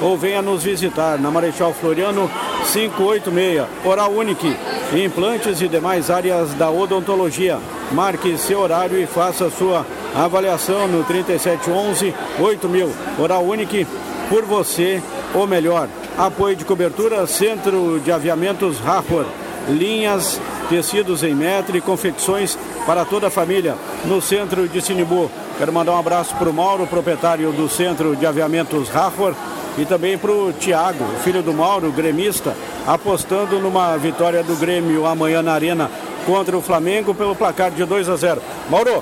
ou 0.01 0.17
venha 0.17 0.41
nos 0.41 0.63
visitar 0.63 1.19
na 1.19 1.29
Marechal 1.29 1.73
Floriano 1.73 2.31
586, 2.71 3.65
Oral 3.83 4.13
Unique, 4.13 4.55
implantes 4.93 5.59
e 5.59 5.67
demais 5.67 6.09
áreas 6.09 6.53
da 6.53 6.69
odontologia. 6.69 7.59
Marque 7.91 8.37
seu 8.37 8.61
horário 8.61 8.97
e 8.97 9.05
faça 9.05 9.49
sua 9.49 9.85
avaliação 10.25 10.87
no 10.87 11.03
3711 11.03 12.13
8000. 12.39 12.91
Oral 13.19 13.43
Unique, 13.43 13.85
por 14.29 14.43
você, 14.43 15.01
ou 15.33 15.47
melhor. 15.47 15.87
Apoio 16.17 16.55
de 16.55 16.65
cobertura, 16.65 17.27
Centro 17.27 17.99
de 18.03 18.11
Aviamentos 18.11 18.79
Rafford. 18.79 19.29
Linhas, 19.69 20.39
tecidos 20.69 21.23
em 21.23 21.35
metro 21.35 21.77
e 21.77 21.81
confecções 21.81 22.57
para 22.85 23.03
toda 23.05 23.27
a 23.27 23.31
família 23.31 23.75
no 24.05 24.21
centro 24.21 24.67
de 24.67 24.81
Sinibu. 24.81 25.29
Quero 25.57 25.73
mandar 25.73 25.93
um 25.93 25.99
abraço 25.99 26.35
para 26.35 26.49
o 26.49 26.53
Mauro, 26.53 26.87
proprietário 26.87 27.51
do 27.51 27.67
Centro 27.67 28.15
de 28.15 28.25
Aviamentos 28.25 28.89
Rafford, 28.89 29.37
e 29.77 29.85
também 29.85 30.17
para 30.17 30.31
o 30.31 30.53
Tiago, 30.53 31.05
filho 31.23 31.43
do 31.43 31.53
Mauro, 31.53 31.91
gremista, 31.91 32.55
apostando 32.85 33.59
numa 33.59 33.97
vitória 33.97 34.41
do 34.41 34.55
Grêmio 34.55 35.05
amanhã 35.05 35.41
na 35.41 35.53
Arena 35.53 35.91
contra 36.27 36.55
o 36.57 36.61
Flamengo 36.61 37.15
pelo 37.15 37.33
placar 37.33 37.71
de 37.71 37.85
2 37.85 38.09
a 38.09 38.17
0. 38.17 38.41
Mauro, 38.69 39.01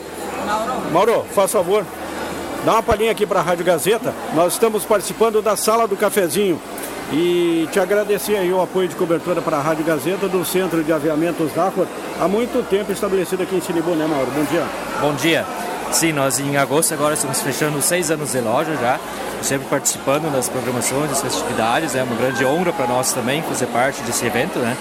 Mauro, 0.93 1.25
faz 1.33 1.51
favor, 1.51 1.83
dá 2.63 2.73
uma 2.73 2.83
palhinha 2.83 3.11
aqui 3.11 3.25
para 3.25 3.39
a 3.39 3.43
Rádio 3.43 3.65
Gazeta. 3.65 4.13
Nós 4.35 4.53
estamos 4.53 4.85
participando 4.85 5.41
da 5.41 5.57
Sala 5.57 5.87
do 5.87 5.97
Cafezinho. 5.97 6.61
E 7.11 7.67
te 7.71 7.79
agradecer 7.79 8.35
aí 8.35 8.51
o 8.51 8.61
apoio 8.61 8.87
de 8.87 8.95
cobertura 8.95 9.39
para 9.39 9.57
a 9.57 9.61
Rádio 9.61 9.85
Gazeta 9.85 10.27
do 10.27 10.43
Centro 10.43 10.83
de 10.83 10.91
Aviamentos 10.91 11.51
Rafford, 11.53 11.89
há 12.19 12.27
muito 12.27 12.67
tempo 12.67 12.91
estabelecido 12.91 13.43
aqui 13.43 13.55
em 13.55 13.61
Sinibu, 13.61 13.91
né, 13.91 14.07
Mauro? 14.07 14.27
Bom 14.31 14.43
dia. 14.45 14.63
Bom 15.01 15.13
dia. 15.13 15.45
Sim, 15.91 16.13
nós 16.13 16.39
em 16.39 16.57
agosto 16.57 16.93
agora 16.95 17.13
estamos 17.13 17.41
fechando 17.41 17.79
seis 17.79 18.09
anos 18.09 18.31
de 18.31 18.41
loja 18.41 18.75
já, 18.75 18.99
sempre 19.43 19.67
participando 19.67 20.31
das 20.31 20.49
programações, 20.49 21.11
das 21.11 21.21
festividades, 21.21 21.95
é 21.95 22.01
uma 22.01 22.15
grande 22.15 22.43
honra 22.43 22.73
para 22.73 22.87
nós 22.87 23.13
também 23.13 23.43
fazer 23.43 23.67
parte 23.67 24.01
desse 24.01 24.25
evento, 24.25 24.57
né? 24.57 24.75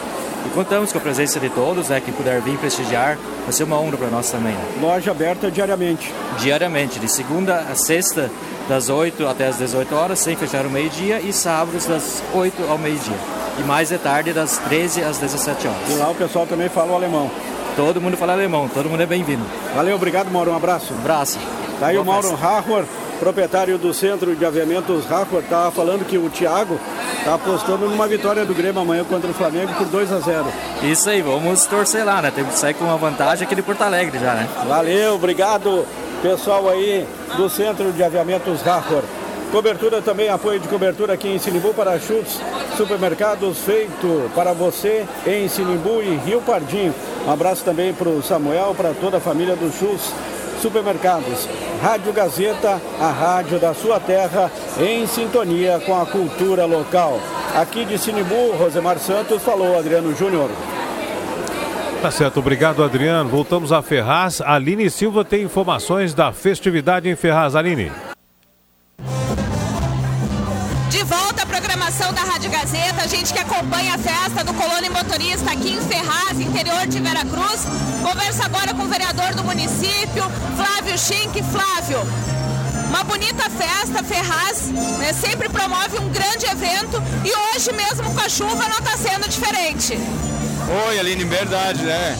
E 0.47 0.49
contamos 0.51 0.93
com 0.93 0.99
a 0.99 1.01
presença 1.01 1.41
de 1.41 1.49
todos, 1.49 1.89
né, 1.89 2.01
que 2.01 2.13
puder 2.13 2.41
vir 2.41 2.59
prestigiar, 2.59 3.19
vai 3.45 3.53
ser 3.53 3.65
uma 3.65 3.79
honra 3.79 3.97
para 3.97 4.09
nós 4.09 4.31
também. 4.31 4.53
Né? 4.53 4.65
Loja 4.81 5.11
aberta 5.11 5.51
diariamente. 5.51 6.13
Diariamente, 6.39 6.99
de 6.99 7.09
segunda 7.09 7.61
a 7.61 7.75
sexta, 7.75 8.31
das 8.69 8.89
8 8.89 9.27
até 9.27 9.47
as 9.49 9.59
18 9.59 9.95
horas, 9.95 10.19
sem 10.19 10.37
fechar 10.37 10.67
o 10.67 10.71
meio-dia, 10.71 11.21
e 11.21 11.33
sábados 11.33 11.87
das 11.87 12.23
8 12.35 12.63
ao 12.71 12.79
meio-dia. 12.79 13.17
E 13.59 13.63
mais 13.63 13.89
de 13.89 13.99
tarde, 13.99 14.33
das 14.33 14.59
13 14.59 15.03
às 15.03 15.19
17 15.19 15.69
horas. 15.69 15.91
E 15.91 15.95
lá 15.95 16.11
o 16.11 16.15
pessoal 16.15 16.47
também 16.47 16.69
fala 16.69 16.93
o 16.93 16.95
alemão. 16.95 17.31
Todo 17.77 18.01
mundo 18.01 18.17
fala 18.17 18.33
alemão, 18.33 18.69
todo 18.69 18.89
mundo 18.89 19.03
é 19.03 19.07
bem-vindo. 19.07 19.43
Valeu, 19.75 19.97
obrigado, 19.97 20.31
Mauro. 20.31 20.53
Um 20.53 20.57
abraço. 20.57 20.93
Um 20.95 20.99
abraço. 20.99 21.39
Tá 21.81 21.89
aí 21.89 21.97
Boa 21.97 22.03
o 22.03 22.07
Mauro. 22.07 22.35
Rahor, 22.35 22.85
proprietário 23.19 23.79
do 23.79 23.93
Centro 23.93 24.35
de 24.35 24.45
Aviamentos 24.45 25.05
Rahor, 25.07 25.43
tá 25.49 25.71
falando 25.71 26.05
que 26.05 26.17
o 26.17 26.31
Thiago 26.31 26.79
tá 27.25 27.35
apostando 27.35 27.89
numa 27.89 28.07
vitória 28.07 28.45
do 28.45 28.55
Grêmio 28.55 28.83
amanhã 28.83 29.03
contra 29.05 29.31
o 29.31 29.35
Flamengo 29.35 29.73
por 29.75 29.87
2 29.87 30.13
a 30.13 30.19
0 30.21 30.47
Isso 30.83 31.09
aí, 31.09 31.23
vamos 31.23 31.65
torcer 31.67 32.05
lá, 32.05 32.21
né? 32.21 32.31
Temos 32.31 32.55
que 32.55 32.61
sair 32.61 32.75
com 32.75 32.85
uma 32.85 32.97
vantagem 32.97 33.47
aqui 33.47 33.55
de 33.55 33.63
Porto 33.63 33.83
Alegre 33.83 34.19
já, 34.19 34.35
né? 34.35 34.49
Valeu, 34.69 35.15
obrigado, 35.15 35.87
pessoal 36.23 36.69
aí 36.69 37.07
do 37.37 37.49
Centro 37.49 37.91
de 37.93 38.03
Aviamentos 38.03 38.61
Rahor. 38.61 39.03
Cobertura 39.51 40.03
também, 40.03 40.29
apoio 40.29 40.59
de 40.59 40.69
cobertura 40.69 41.15
aqui 41.15 41.29
em 41.29 41.39
Sinimbu 41.39 41.73
para 41.73 41.99
chutes, 41.99 42.41
supermercados 42.77 43.59
feito 43.59 44.31
para 44.35 44.53
você 44.53 45.07
em 45.27 45.49
Sinimbu 45.49 46.03
e 46.03 46.17
Rio 46.27 46.41
Pardinho. 46.41 46.93
Um 47.27 47.31
abraço 47.31 47.65
também 47.65 47.95
para 47.95 48.09
o 48.09 48.23
Samuel, 48.23 48.75
para 48.77 48.93
toda 49.01 49.19
a 49.19 49.21
família 49.21 49.55
do 49.55 49.73
Chus 49.73 50.13
Supermercados. 50.61 51.49
Rádio 51.83 52.13
Gazeta, 52.13 52.81
a 53.01 53.11
rádio 53.11 53.59
da 53.59 53.75
sua 53.75 54.01
terra, 54.01 54.51
em 54.79 55.07
sintonia 55.07 55.81
com 55.85 56.01
a 56.01 56.07
cultura 56.07 56.65
local. 56.65 57.21
Aqui 57.55 57.85
de 57.85 57.99
Sinimbu, 57.99 58.53
Rosemar 58.59 58.99
Santos 58.99 59.43
falou 59.43 59.79
Adriano 59.79 60.15
Júnior. 60.15 60.51
Tá 62.03 62.11
certo, 62.11 62.39
obrigado 62.39 62.85
Adriano. 62.85 63.31
Voltamos 63.31 63.73
a 63.73 63.81
Ferraz. 63.81 64.41
Aline 64.41 64.91
Silva 64.91 65.25
tem 65.25 65.43
informações 65.43 66.13
da 66.13 66.33
festividade 66.33 67.09
em 67.09 67.17
Ferraz. 67.17 67.57
Aline. 67.57 67.91
Da 71.95 72.23
Rádio 72.23 72.51
Gazeta, 72.51 73.03
a 73.05 73.07
gente 73.07 73.33
que 73.33 73.39
acompanha 73.39 73.95
a 73.95 73.99
festa 73.99 74.43
do 74.43 74.53
Colônia 74.55 74.91
Motorista 74.91 75.53
aqui 75.53 75.75
em 75.75 75.81
Ferraz, 75.81 76.41
interior 76.41 76.89
de 76.89 76.99
Veracruz, 76.99 77.67
conversa 78.03 78.47
agora 78.47 78.75
com 78.75 78.83
o 78.83 78.89
vereador 78.89 79.33
do 79.35 79.45
município, 79.45 80.25
Flávio 80.57 80.99
Schink. 80.99 81.41
Flávio, 81.45 82.01
uma 82.89 83.05
bonita 83.05 83.49
festa, 83.49 84.03
Ferraz, 84.03 84.73
né, 84.99 85.13
sempre 85.13 85.49
promove 85.49 85.99
um 85.99 86.09
grande 86.09 86.47
evento 86.47 87.01
e 87.25 87.31
hoje 87.33 87.73
mesmo 87.73 88.13
com 88.13 88.21
a 88.21 88.29
chuva 88.29 88.69
não 88.69 88.79
está 88.79 88.97
sendo 88.97 89.29
diferente. 89.29 89.97
Oi, 90.89 90.99
Aline, 90.99 91.23
verdade, 91.23 91.85
né? 91.85 92.17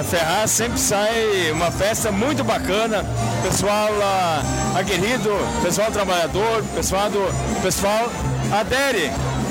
A 0.00 0.02
Ferraz 0.02 0.50
sempre 0.50 0.80
sai 0.80 1.52
uma 1.52 1.70
festa 1.70 2.10
muito 2.10 2.42
bacana, 2.42 3.04
pessoal 3.44 3.88
ah, 4.02 4.42
aguerrido, 4.74 5.30
pessoal 5.62 5.92
trabalhador, 5.92 6.64
pessoal, 6.74 7.08
do, 7.08 7.62
pessoal 7.62 8.10
adere 8.52 9.10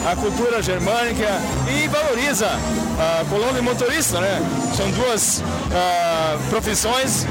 à 0.10 0.16
cultura 0.16 0.62
germânica 0.62 1.28
e 1.68 1.88
valoriza 1.88 2.48
a 2.48 3.26
colônia 3.30 3.60
e 3.60 3.62
motorista, 3.62 4.20
né? 4.20 4.40
São 4.76 4.90
duas 4.92 5.44
ah, 5.74 6.38
profissões 6.50 7.26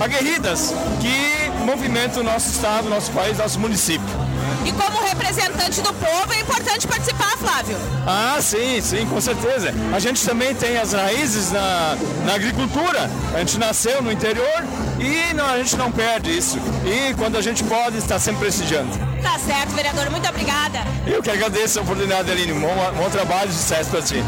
aguerridas 0.00 0.74
que 1.00 1.64
movimentam 1.64 2.22
o 2.22 2.24
nosso 2.24 2.50
estado, 2.50 2.88
nosso 2.88 3.12
país, 3.12 3.38
nosso 3.38 3.60
município. 3.60 4.25
E 4.64 4.72
como 4.72 5.04
representante 5.04 5.80
do 5.80 5.92
povo 5.94 6.32
é 6.32 6.40
importante 6.40 6.86
participar, 6.86 7.36
Flávio. 7.38 7.76
Ah, 8.06 8.38
sim, 8.40 8.80
sim, 8.80 9.06
com 9.06 9.20
certeza. 9.20 9.72
A 9.94 9.98
gente 9.98 10.24
também 10.24 10.54
tem 10.54 10.76
as 10.78 10.92
raízes 10.92 11.52
na, 11.52 11.96
na 12.24 12.34
agricultura. 12.34 13.10
A 13.34 13.38
gente 13.38 13.58
nasceu 13.58 14.02
no 14.02 14.10
interior 14.10 14.64
e 14.98 15.34
não, 15.34 15.46
a 15.46 15.58
gente 15.58 15.76
não 15.76 15.90
perde 15.90 16.36
isso. 16.36 16.58
E 16.84 17.14
quando 17.14 17.36
a 17.36 17.42
gente 17.42 17.62
pode, 17.64 17.98
está 17.98 18.18
sempre 18.18 18.40
prestigiando. 18.40 18.90
Tá 19.22 19.38
certo, 19.38 19.70
vereador, 19.74 20.10
muito 20.10 20.28
obrigada. 20.28 20.80
Eu 21.06 21.22
que 21.22 21.30
agradeço 21.30 21.78
a 21.78 21.82
oportunidade, 21.82 22.30
Aline. 22.30 22.52
Bom, 22.52 22.74
bom 22.96 23.10
trabalho 23.10 23.50
e 23.50 23.52
sucesso 23.52 23.90
para 23.90 24.02
ti. 24.02 24.22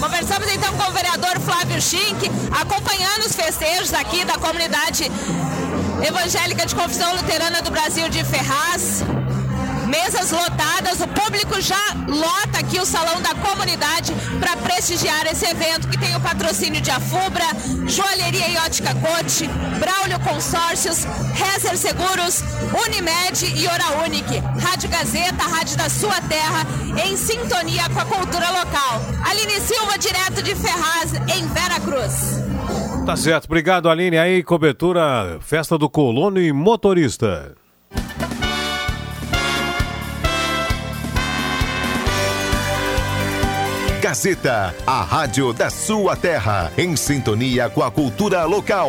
Conversamos 0.00 0.52
então 0.52 0.76
com 0.76 0.90
o 0.90 0.92
vereador 0.92 1.40
Flávio 1.40 1.80
Schink, 1.80 2.30
acompanhando 2.50 3.24
os 3.26 3.34
festejos 3.34 3.94
aqui 3.94 4.24
da 4.24 4.34
comunidade 4.34 5.10
evangélica 6.06 6.66
de 6.66 6.74
confissão 6.74 7.14
luterana 7.14 7.62
do 7.62 7.70
Brasil 7.70 8.08
de 8.08 8.22
Ferraz. 8.24 9.02
Mesas 9.94 10.32
lotadas, 10.32 11.00
o 11.00 11.06
público 11.06 11.60
já 11.60 11.78
lota 12.08 12.58
aqui 12.58 12.80
o 12.80 12.84
salão 12.84 13.22
da 13.22 13.32
comunidade 13.36 14.12
para 14.40 14.56
prestigiar 14.56 15.24
esse 15.26 15.46
evento 15.46 15.86
que 15.86 15.96
tem 15.96 16.16
o 16.16 16.20
patrocínio 16.20 16.80
de 16.80 16.90
Afubra, 16.90 17.44
Joalheria 17.86 18.48
e 18.48 18.56
Ótica 18.56 18.92
Cote, 18.96 19.46
Braulio 19.78 20.18
Consórcios, 20.18 21.04
Rezer 21.34 21.76
Seguros, 21.76 22.42
Unimed 22.84 23.54
e 23.56 23.68
Hora 23.68 24.04
Unique. 24.04 24.38
Rádio 24.60 24.90
Gazeta, 24.90 25.44
rádio 25.44 25.76
da 25.76 25.88
sua 25.88 26.20
terra, 26.22 26.66
em 27.06 27.16
sintonia 27.16 27.88
com 27.90 28.00
a 28.00 28.04
cultura 28.04 28.50
local. 28.50 29.00
Aline 29.30 29.60
Silva, 29.60 29.96
direto 29.96 30.42
de 30.42 30.56
Ferraz, 30.56 31.12
em 31.36 31.46
Vera 31.46 31.78
Cruz. 31.78 32.42
Tá 33.06 33.16
certo, 33.16 33.44
obrigado 33.44 33.88
Aline. 33.88 34.18
Aí, 34.18 34.42
cobertura, 34.42 35.38
festa 35.40 35.78
do 35.78 35.88
colono 35.88 36.40
e 36.40 36.52
motorista. 36.52 37.54
Gazeta, 44.14 44.72
a 44.86 45.02
rádio 45.02 45.52
da 45.52 45.68
sua 45.68 46.14
terra, 46.14 46.70
em 46.78 46.94
sintonia 46.94 47.68
com 47.68 47.82
a 47.82 47.90
cultura 47.90 48.44
local. 48.44 48.88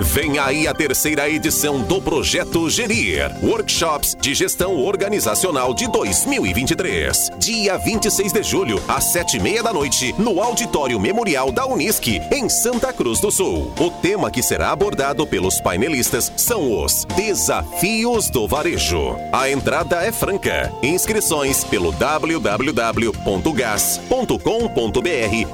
Vem 0.00 0.38
aí 0.38 0.66
a 0.66 0.72
terceira 0.74 1.28
edição 1.28 1.82
do 1.82 2.00
Projeto 2.00 2.70
Gerir, 2.70 3.30
Workshops 3.42 4.16
de 4.20 4.34
Gestão 4.34 4.76
Organizacional 4.76 5.74
de 5.74 5.86
2023. 5.88 7.30
Dia 7.38 7.76
26 7.76 8.32
de 8.32 8.42
julho, 8.42 8.82
às 8.88 9.04
sete 9.12 9.36
e 9.36 9.40
meia 9.40 9.62
da 9.62 9.72
noite, 9.72 10.14
no 10.18 10.42
Auditório 10.42 10.98
Memorial 10.98 11.52
da 11.52 11.66
Unisque, 11.66 12.20
em 12.32 12.48
Santa 12.48 12.92
Cruz 12.92 13.20
do 13.20 13.30
Sul. 13.30 13.72
O 13.78 13.90
tema 13.90 14.30
que 14.30 14.42
será 14.42 14.72
abordado 14.72 15.26
pelos 15.26 15.60
painelistas 15.60 16.32
são 16.34 16.82
os 16.82 17.04
Desafios 17.16 18.30
do 18.30 18.48
Varejo. 18.48 19.16
A 19.32 19.50
entrada 19.50 20.02
é 20.02 20.10
franca. 20.10 20.72
Inscrições 20.82 21.62
pelo 21.62 21.92
www.gas.com.br 21.92 23.20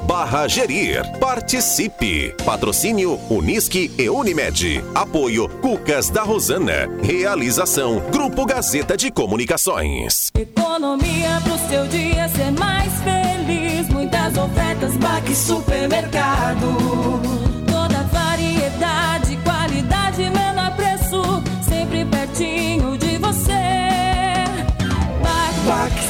barra 0.07 0.47
gerir. 0.47 1.03
Participe. 1.19 2.33
Patrocínio 2.45 3.19
Unisque 3.29 3.91
e 3.99 4.06
Unimed. 4.09 4.83
Apoio 4.95 5.49
Cucas 5.49 6.11
da 6.11 6.23
Rosana. 6.23 6.89
Realização 7.03 8.01
Grupo 8.11 8.45
Gazeta 8.45 8.97
de 8.97 9.11
Comunicações. 9.11 10.31
Economia 10.39 11.41
pro 11.43 11.59
seu 11.69 11.87
dia 11.87 12.29
ser 12.29 12.51
mais 12.53 12.93
feliz. 13.03 13.89
Muitas 13.89 14.37
ofertas, 14.37 14.97
Baque 14.97 15.35
Supermercado. 15.35 16.67
Toda 17.67 18.03
variedade, 18.05 19.37
qualidade, 19.45 20.23
menor 20.31 20.75
preço. 20.77 21.43
Sempre 21.69 22.05
pertinho 22.05 22.97
de 22.99 23.19
você. 23.19 23.53
Baque, 25.67 26.06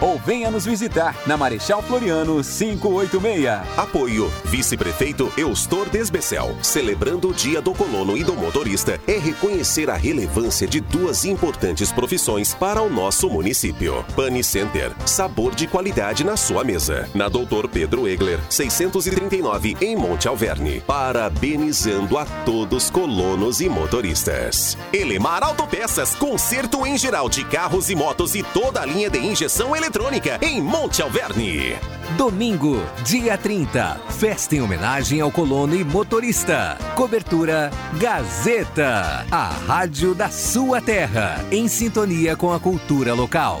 ou 0.00 0.18
venha 0.18 0.50
nos 0.50 0.64
visitar 0.64 1.14
na 1.26 1.36
Marechal 1.36 1.82
Floriano 1.82 2.42
586. 2.42 3.62
Apoio 3.76 4.32
Vice-Prefeito 4.44 5.30
Eustor 5.36 5.88
Desbecel. 5.90 6.56
Celebrando 6.62 7.28
o 7.28 7.34
Dia 7.34 7.60
do 7.60 7.74
Colono 7.92 8.16
e 8.16 8.24
do 8.24 8.34
Motorista 8.34 8.98
é 9.06 9.18
reconhecer 9.18 9.90
a 9.90 9.94
relevância 9.94 10.66
de 10.66 10.80
duas 10.80 11.26
importantes 11.26 11.92
profissões 11.92 12.54
para 12.54 12.80
o 12.80 12.88
nosso 12.88 13.28
município. 13.28 14.02
Pane 14.16 14.42
Center, 14.42 14.92
sabor 15.04 15.54
de 15.54 15.66
qualidade 15.66 16.24
na 16.24 16.34
sua 16.34 16.64
mesa. 16.64 17.06
Na 17.14 17.28
Doutor 17.28 17.68
Pedro 17.68 18.08
Egler, 18.08 18.40
639 18.48 19.76
em 19.78 19.94
Monte 19.94 20.26
Alverne. 20.26 20.80
Parabenizando 20.86 22.16
a 22.16 22.24
todos 22.24 22.88
colonos 22.88 23.60
e 23.60 23.68
motoristas. 23.68 24.78
Elemar 24.90 25.42
Autopeças, 25.42 26.14
conserto 26.14 26.86
em 26.86 26.96
geral 26.96 27.28
de 27.28 27.44
carros 27.44 27.90
e 27.90 27.94
motos 27.94 28.34
e 28.34 28.42
toda 28.42 28.80
a 28.80 28.86
linha 28.86 29.10
de 29.10 29.18
injeção 29.18 29.76
eletrônica 29.76 30.38
em 30.40 30.62
Monte 30.62 31.02
Alverne. 31.02 31.76
Domingo, 32.16 32.82
dia 33.04 33.38
30, 33.38 34.00
festa 34.18 34.54
em 34.54 34.60
homenagem 34.60 35.20
ao 35.20 35.30
colono 35.30 35.74
e 35.74 35.82
motorista. 35.82 36.76
Cobertura 36.94 37.70
Gazeta, 37.98 39.26
a 39.30 39.48
rádio 39.66 40.14
da 40.14 40.28
sua 40.28 40.80
terra, 40.80 41.44
em 41.50 41.68
sintonia 41.68 42.36
com 42.36 42.52
a 42.52 42.58
cultura 42.58 43.14
local. 43.14 43.60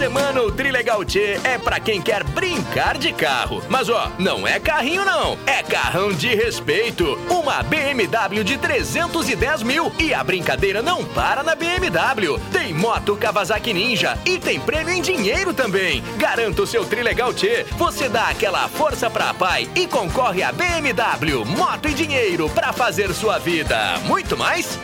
Semana 0.00 0.40
o 0.40 0.50
Trilegal 0.50 1.04
T 1.04 1.38
é 1.44 1.58
pra 1.58 1.78
quem 1.78 2.00
quer 2.00 2.24
brincar 2.24 2.96
de 2.96 3.12
carro. 3.12 3.62
Mas 3.68 3.90
ó, 3.90 4.10
não 4.18 4.48
é 4.48 4.58
carrinho 4.58 5.04
não, 5.04 5.36
é 5.46 5.62
carrão 5.62 6.10
de 6.10 6.34
respeito. 6.34 7.18
Uma 7.28 7.62
BMW 7.62 8.42
de 8.42 8.56
310 8.56 9.62
mil 9.62 9.92
e 9.98 10.14
a 10.14 10.24
brincadeira 10.24 10.80
não 10.80 11.04
para 11.04 11.42
na 11.42 11.54
BMW. 11.54 12.40
Tem 12.50 12.72
moto 12.72 13.14
Kawasaki 13.14 13.74
Ninja 13.74 14.18
e 14.24 14.38
tem 14.38 14.58
prêmio 14.58 14.94
em 14.94 15.02
dinheiro 15.02 15.52
também. 15.52 16.02
Garanta 16.16 16.62
o 16.62 16.66
seu 16.66 16.86
Trilegal 16.86 17.34
T. 17.34 17.66
Você 17.76 18.08
dá 18.08 18.28
aquela 18.28 18.66
força 18.70 19.10
pra 19.10 19.34
pai 19.34 19.68
e 19.74 19.86
concorre 19.86 20.42
a 20.42 20.50
BMW, 20.50 21.44
moto 21.44 21.86
e 21.86 21.92
dinheiro 21.92 22.48
pra 22.48 22.72
fazer 22.72 23.12
sua 23.12 23.38
vida. 23.38 23.98
Muito 24.06 24.34
mais? 24.34 24.78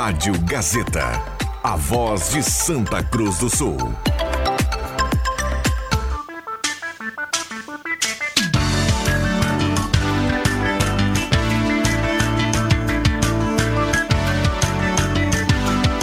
Rádio 0.00 0.32
Gazeta. 0.42 1.20
A 1.60 1.74
voz 1.74 2.30
de 2.30 2.40
Santa 2.40 3.02
Cruz 3.02 3.38
do 3.38 3.50
Sul. 3.50 3.76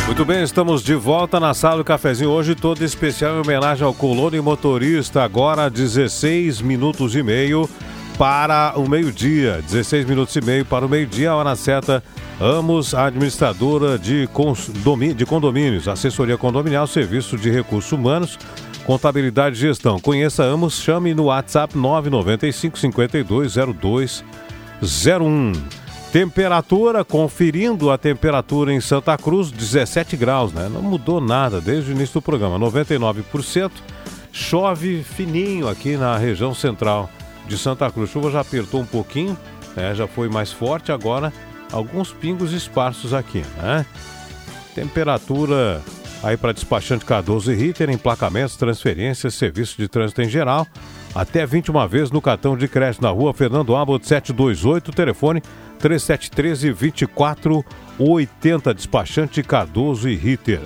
Muito 0.06 0.26
bem, 0.26 0.44
estamos 0.44 0.84
de 0.84 0.94
volta 0.94 1.40
na 1.40 1.54
sala 1.54 1.78
do 1.78 1.86
cafezinho 1.86 2.32
hoje, 2.32 2.54
todo 2.54 2.84
especial 2.84 3.38
em 3.38 3.40
homenagem 3.40 3.88
ao 3.88 3.94
colono 3.94 4.36
e 4.36 4.42
motorista, 4.42 5.24
agora 5.24 5.70
16 5.70 6.60
minutos 6.60 7.16
e 7.16 7.24
meio 7.24 7.70
para 8.18 8.74
o 8.76 8.90
meio-dia, 8.90 9.62
16 9.62 10.06
minutos 10.06 10.36
e 10.36 10.42
meio 10.42 10.66
para 10.66 10.86
o 10.86 10.90
meio-dia, 10.90 11.32
a 11.32 11.36
hora 11.38 11.56
certa. 11.56 12.04
Amos, 12.40 12.94
administradora 12.94 13.98
de, 13.98 14.30
de 15.16 15.26
condomínios, 15.26 15.88
assessoria 15.88 16.38
condominial, 16.38 16.86
serviço 16.86 17.38
de 17.38 17.50
recursos 17.50 17.94
humanos, 17.94 18.38
contabilidade 18.86 19.56
e 19.56 19.60
gestão. 19.60 20.02
Conheça 20.02 20.44
Amos, 20.44 20.82
chame 20.82 21.14
no 21.14 21.24
WhatsApp 21.26 21.78
995 21.78 22.78
520201. 22.78 25.54
Temperatura, 26.12 27.06
conferindo 27.06 27.90
a 27.90 27.98
temperatura 27.98 28.74
em 28.74 28.82
Santa 28.82 29.18
Cruz, 29.18 29.50
17 29.50 30.18
graus, 30.18 30.52
né? 30.52 30.68
Não 30.70 30.82
mudou 30.82 31.22
nada 31.22 31.62
desde 31.62 31.92
o 31.92 31.96
início 31.96 32.16
do 32.16 32.22
programa, 32.22 32.60
99%. 32.60 33.72
Chove 34.32 35.04
fininho 35.04 35.70
aqui 35.70 35.96
na 35.96 36.18
região 36.18 36.54
central 36.54 37.10
de 37.48 37.58
Santa 37.58 37.90
Cruz. 37.90 38.10
Chuva 38.10 38.30
já 38.30 38.42
apertou 38.42 38.82
um 38.82 38.86
pouquinho, 38.86 39.38
né? 39.76 39.96
já 39.96 40.08
foi 40.08 40.28
mais 40.28 40.52
forte, 40.52 40.92
agora 40.92 41.32
alguns 41.72 42.12
pingos 42.12 42.54
esparsos 42.54 43.14
aqui, 43.14 43.44
né? 43.58 43.86
Temperatura 44.74 45.82
aí 46.24 46.36
para 46.36 46.54
despachante 46.54 47.06
Cardoso 47.06 47.52
e 47.52 47.56
Ritter, 47.56 47.90
emplacamentos, 47.90 48.56
transferências, 48.56 49.36
serviço 49.36 49.78
de 49.78 49.88
trânsito 49.88 50.22
em 50.22 50.30
geral. 50.30 50.68
Até 51.14 51.46
21 51.46 51.88
vezes 51.88 52.12
no 52.12 52.22
cartão 52.22 52.58
de 52.58 52.68
crédito 52.68 53.02
na 53.02 53.10
rua 53.10 53.34
Fernando 53.34 53.76
Abbott 53.76 54.06
728, 54.06 54.92
telefone 54.92 55.42
3713 55.80 56.74
2480, 56.74 58.74
despachante 58.74 59.44
Cardoso 59.44 60.10
e 60.10 60.16
Ritter. 60.16 60.62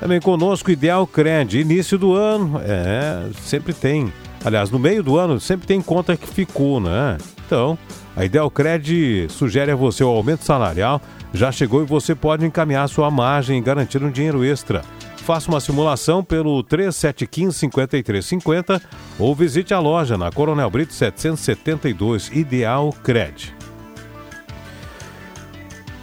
Também 0.00 0.20
conosco 0.20 0.70
Ideal 0.70 1.06
Cred, 1.06 1.60
início 1.60 1.98
do 1.98 2.14
ano, 2.14 2.60
é, 2.64 3.28
sempre 3.42 3.72
tem. 3.72 4.12
Aliás, 4.44 4.70
no 4.70 4.78
meio 4.78 5.02
do 5.02 5.18
ano 5.18 5.40
sempre 5.40 5.66
tem 5.66 5.82
conta 5.82 6.16
que 6.16 6.26
ficou, 6.26 6.80
né? 6.80 7.18
Então, 7.44 7.76
a 8.18 8.24
Ideal 8.24 8.50
Cred 8.50 9.28
sugere 9.30 9.70
a 9.70 9.76
você 9.76 10.02
o 10.02 10.08
aumento 10.08 10.44
salarial, 10.44 11.00
já 11.32 11.52
chegou 11.52 11.84
e 11.84 11.86
você 11.86 12.16
pode 12.16 12.44
encaminhar 12.44 12.88
sua 12.88 13.12
margem 13.12 13.58
e 13.58 13.60
garantir 13.60 14.02
um 14.02 14.10
dinheiro 14.10 14.44
extra. 14.44 14.82
Faça 15.18 15.48
uma 15.48 15.60
simulação 15.60 16.24
pelo 16.24 16.64
3715-5350 16.64 18.82
ou 19.20 19.36
visite 19.36 19.72
a 19.72 19.78
loja 19.78 20.18
na 20.18 20.32
Coronel 20.32 20.68
Brito 20.68 20.94
772 20.94 22.32
Ideal 22.34 22.92
Cred. 23.04 23.54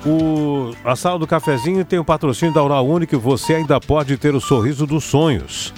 o, 0.05 0.73
a 0.85 0.95
sala 0.95 1.19
do 1.19 1.27
cafezinho 1.27 1.83
tem 1.83 1.99
o 1.99 2.05
patrocínio 2.05 2.53
da 2.53 2.63
Oral 2.63 2.87
Única 2.87 3.15
e 3.15 3.19
você 3.19 3.55
ainda 3.55 3.77
pode 3.81 4.15
ter 4.15 4.33
o 4.33 4.39
sorriso 4.39 4.87
dos 4.87 5.03
sonhos. 5.03 5.73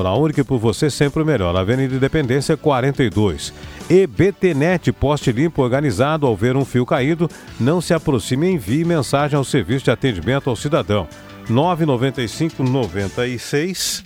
Oral 0.00 0.20
Única 0.20 0.44
por 0.44 0.58
você 0.58 0.90
sempre 0.90 1.22
o 1.22 1.26
melhor. 1.26 1.56
Avenida 1.56 1.94
Independência 1.94 2.56
42. 2.56 3.52
EBTnet, 3.88 4.92
poste 4.92 5.32
limpo 5.32 5.62
organizado 5.62 6.26
ao 6.26 6.36
ver 6.36 6.56
um 6.56 6.64
fio 6.64 6.84
caído. 6.84 7.28
Não 7.58 7.80
se 7.80 7.94
aproxime 7.94 8.48
e 8.48 8.52
envie 8.52 8.84
mensagem 8.84 9.36
ao 9.36 9.44
serviço 9.44 9.86
de 9.86 9.90
atendimento 9.90 10.50
ao 10.50 10.56
cidadão. 10.56 11.08
995 11.48 12.62
96 12.62 14.04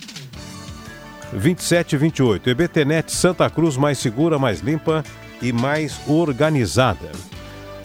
2728. 1.31 2.49
EBTnet 2.49 3.11
Santa 3.11 3.49
Cruz 3.49 3.77
mais 3.77 3.97
segura, 3.97 4.37
mais 4.37 4.59
limpa 4.59 5.03
e 5.41 5.51
mais 5.51 5.99
organizada. 6.07 7.11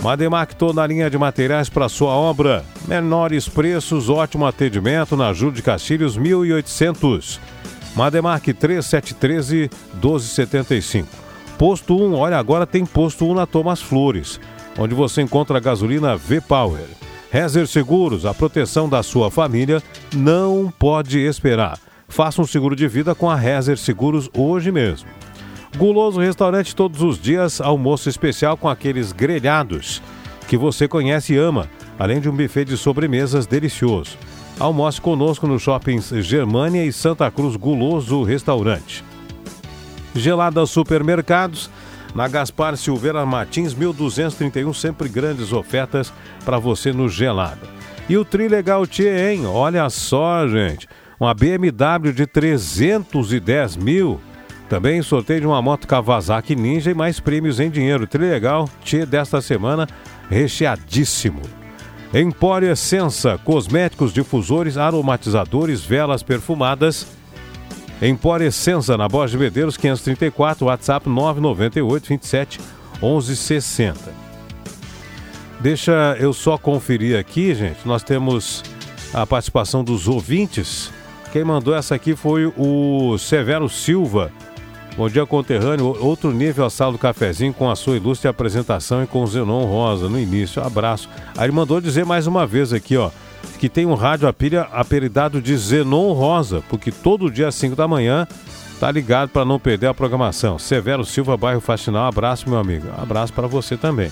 Mademac 0.03 0.55
toda 0.55 0.83
a 0.83 0.87
linha 0.87 1.09
de 1.09 1.17
materiais 1.17 1.69
para 1.69 1.89
sua 1.89 2.11
obra. 2.11 2.65
Menores 2.87 3.49
preços, 3.49 4.09
ótimo 4.09 4.47
atendimento 4.47 5.17
na 5.17 5.33
Júlio 5.33 5.55
de 5.55 5.63
Castilhos 5.63 6.17
1800. 6.17 7.41
Mademac 7.97 8.53
3713 8.53 9.71
1275. 9.95 11.09
Posto 11.59 11.97
1, 11.97 12.15
olha 12.15 12.39
agora 12.39 12.67
tem 12.67 12.85
posto 12.85 13.25
1 13.25 13.35
na 13.35 13.47
Thomas 13.47 13.81
Flores, 13.81 14.39
onde 14.79 14.95
você 14.95 15.23
encontra 15.23 15.57
a 15.57 15.61
gasolina 15.61 16.15
V-Power. 16.15 16.85
Rezer 17.31 17.67
Seguros, 17.67 18.27
a 18.27 18.35
proteção 18.35 18.89
da 18.89 19.03
sua 19.03 19.31
família 19.31 19.83
não 20.15 20.73
pode 20.79 21.19
esperar. 21.19 21.79
Faça 22.07 22.43
um 22.43 22.47
seguro 22.47 22.77
de 22.77 22.87
vida 22.87 23.15
com 23.15 23.31
a 23.31 23.35
Rezer 23.35 23.79
Seguros 23.79 24.29
hoje 24.37 24.71
mesmo. 24.71 25.09
Guloso 25.77 26.21
Restaurante 26.21 26.77
todos 26.77 27.03
os 27.03 27.19
dias, 27.19 27.61
almoço 27.61 28.09
especial 28.09 28.57
com 28.57 28.69
aqueles 28.69 29.11
grelhados 29.13 30.03
que 30.47 30.57
você 30.57 30.87
conhece 30.87 31.33
e 31.35 31.39
ama, 31.39 31.69
além 31.99 32.21
de 32.21 32.29
um 32.29 32.37
buffet 32.37 32.67
de 32.67 32.77
sobremesas 32.77 33.47
delicioso. 33.47 34.17
Almoce 34.59 34.99
conosco 34.99 35.47
no 35.47 35.59
shoppings 35.59 36.09
Germânia 36.23 36.83
e 36.83 36.91
Santa 36.91 37.31
Cruz 37.31 37.57
Guloso 37.57 38.23
Restaurante. 38.23 39.05
Gelada 40.15 40.65
Supermercados, 40.65 41.69
na 42.15 42.27
Gaspar 42.27 42.75
Silveira 42.75 43.27
Martins, 43.27 43.75
1231, 43.75 44.73
sempre 44.73 45.11
grandes 45.11 45.53
ofertas 45.53 46.11
para 46.43 46.59
você 46.59 46.91
no 46.91 47.07
Gelada. 47.07 47.69
E 48.09 48.17
o 48.17 48.25
Trilegal 48.25 48.87
Tchê, 48.87 49.31
hein? 49.31 49.45
Olha 49.45 49.91
só, 49.91 50.49
gente, 50.49 50.89
uma 51.21 51.35
BMW 51.35 52.15
de 52.15 52.27
310 52.27 53.77
mil. 53.77 54.19
Também 54.71 55.03
sorteio 55.03 55.43
de 55.43 55.47
uma 55.47 55.61
moto 55.61 55.87
Kawasaki 55.87 56.57
Ninja 56.57 56.91
e 56.91 56.95
mais 56.95 57.21
prêmios 57.21 57.61
em 57.61 57.69
dinheiro. 57.69 58.07
Trilegal 58.07 58.71
Tchê 58.83 59.05
desta 59.05 59.43
semana, 59.43 59.87
recheadíssimo. 60.31 61.43
Empório 62.15 62.71
Essença, 62.71 63.39
cosméticos, 63.45 64.13
difusores, 64.13 64.77
aromatizadores, 64.77 65.85
velas 65.85 66.23
perfumadas. 66.23 67.07
Empório 68.01 68.47
Essença, 68.47 68.97
na 68.97 69.09
Borges 69.09 69.33
de 69.33 69.39
Medeiros, 69.39 69.77
534, 69.77 70.67
WhatsApp 70.67 71.09
998 71.09 72.09
27 72.09 72.61
1160. 73.03 74.27
Deixa 75.61 76.17
eu 76.21 76.33
só 76.33 76.57
conferir 76.57 77.19
aqui, 77.19 77.55
gente. 77.55 77.87
Nós 77.87 78.03
temos 78.03 78.63
a 79.13 79.27
participação 79.27 79.83
dos 79.83 80.07
ouvintes. 80.07 80.93
Quem 81.33 81.43
mandou 81.45 81.75
essa 81.75 81.95
aqui 81.95 82.15
foi 82.15 82.53
o 82.57 83.19
Severo 83.19 83.69
Silva. 83.69 84.31
Bom 84.97 85.11
dia, 85.11 85.27
conterrâneo. 85.27 85.95
Outro 86.01 86.33
nível 86.33 86.65
a 86.65 86.71
sala 86.71 86.93
do 86.93 86.99
cafezinho 86.99 87.53
com 87.53 87.71
a 87.71 87.77
sua 87.77 87.99
ilustre 87.99 88.29
apresentação 88.29 89.05
e 89.05 89.07
com 89.07 89.23
o 89.23 89.27
Zenon 89.27 89.67
Rosa 89.67 90.09
no 90.09 90.19
início. 90.19 90.63
Abraço. 90.63 91.07
Aí 91.37 91.45
ele 91.45 91.53
mandou 91.53 91.83
dizer 91.83 92.07
mais 92.07 92.27
uma 92.27 92.47
vez 92.47 92.73
aqui, 92.73 92.97
ó, 92.97 93.11
que 93.59 93.69
tem 93.69 93.85
um 93.85 93.93
rádio 93.93 94.27
a 94.27 94.33
pilha 94.33 94.63
apelidado 94.73 95.43
de 95.43 95.55
Zenon 95.55 96.15
Rosa, 96.15 96.65
porque 96.71 96.91
todo 96.91 97.31
dia 97.31 97.49
às 97.49 97.55
5 97.57 97.77
da 97.77 97.87
manhã 97.87 98.27
tá 98.81 98.91
ligado 98.91 99.29
para 99.29 99.45
não 99.45 99.61
perder 99.61 99.89
a 99.89 99.93
programação. 99.93 100.59
Severo 100.59 101.05
Silva, 101.05 101.37
bairro 101.37 101.61
Faxinal. 101.61 102.07
Abraço, 102.07 102.49
meu 102.49 102.59
amigo. 102.59 102.89
Abraço 102.97 103.35
para 103.35 103.47
você 103.47 103.77
também. 103.77 104.11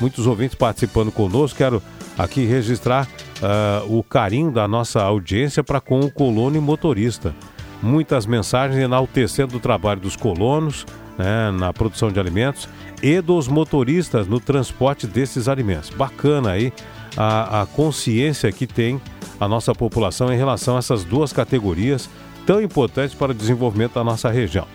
Muitos 0.00 0.26
ouvintes 0.26 0.54
participando 0.54 1.12
conosco. 1.12 1.58
Quero 1.58 1.82
aqui 2.16 2.46
registrar 2.46 3.06
uh, 3.06 3.98
o 3.98 4.02
carinho 4.02 4.50
da 4.50 4.66
nossa 4.66 5.02
audiência 5.02 5.62
para 5.62 5.78
com 5.78 6.00
o 6.00 6.10
colono 6.10 6.56
e 6.56 6.60
motorista 6.60 7.34
muitas 7.82 8.26
mensagens 8.26 8.78
enaltecendo 8.78 9.56
o 9.56 9.60
trabalho 9.60 10.00
dos 10.00 10.16
colonos 10.16 10.86
né, 11.18 11.50
na 11.50 11.72
produção 11.72 12.10
de 12.10 12.20
alimentos 12.20 12.68
e 13.02 13.20
dos 13.20 13.48
motoristas 13.48 14.26
no 14.26 14.40
transporte 14.40 15.06
desses 15.06 15.48
alimentos. 15.48 15.90
Bacana 15.90 16.52
aí 16.52 16.72
a, 17.16 17.62
a 17.62 17.66
consciência 17.66 18.50
que 18.52 18.66
tem 18.66 19.00
a 19.40 19.48
nossa 19.48 19.74
população 19.74 20.32
em 20.32 20.36
relação 20.36 20.76
a 20.76 20.78
essas 20.78 21.04
duas 21.04 21.32
categorias 21.32 22.08
tão 22.46 22.62
importantes 22.62 23.14
para 23.14 23.32
o 23.32 23.34
desenvolvimento 23.34 23.94
da 23.94 24.04
nossa 24.04 24.30
região. 24.30 24.66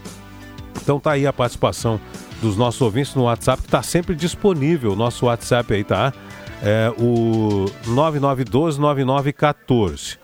Então 0.81 0.99
tá 0.99 1.11
aí 1.11 1.25
a 1.25 1.33
participação 1.33 1.99
dos 2.41 2.55
nossos 2.55 2.81
ouvintes 2.81 3.15
no 3.15 3.23
WhatsApp, 3.23 3.61
que 3.61 3.67
está 3.67 3.81
sempre 3.81 4.15
disponível. 4.15 4.93
O 4.93 4.95
nosso 4.95 5.25
WhatsApp 5.25 5.73
aí 5.73 5.83
tá 5.83 6.13
é 6.61 6.93
o 6.97 7.65
99129914. 7.85 10.17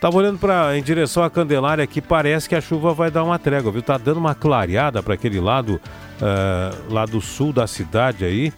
Tava 0.00 0.16
olhando 0.16 0.38
para 0.38 0.78
em 0.78 0.82
direção 0.82 1.24
à 1.24 1.30
Candelária 1.30 1.82
aqui, 1.82 2.00
parece 2.00 2.48
que 2.48 2.54
a 2.54 2.60
chuva 2.60 2.94
vai 2.94 3.10
dar 3.10 3.24
uma 3.24 3.36
trégua, 3.36 3.72
viu? 3.72 3.82
Tá 3.82 3.98
dando 3.98 4.18
uma 4.18 4.32
clareada 4.32 5.02
para 5.02 5.14
aquele 5.14 5.40
lado, 5.40 5.80
uh, 6.22 7.06
do 7.08 7.20
sul 7.20 7.52
da 7.52 7.66
cidade 7.66 8.24
aí, 8.24 8.52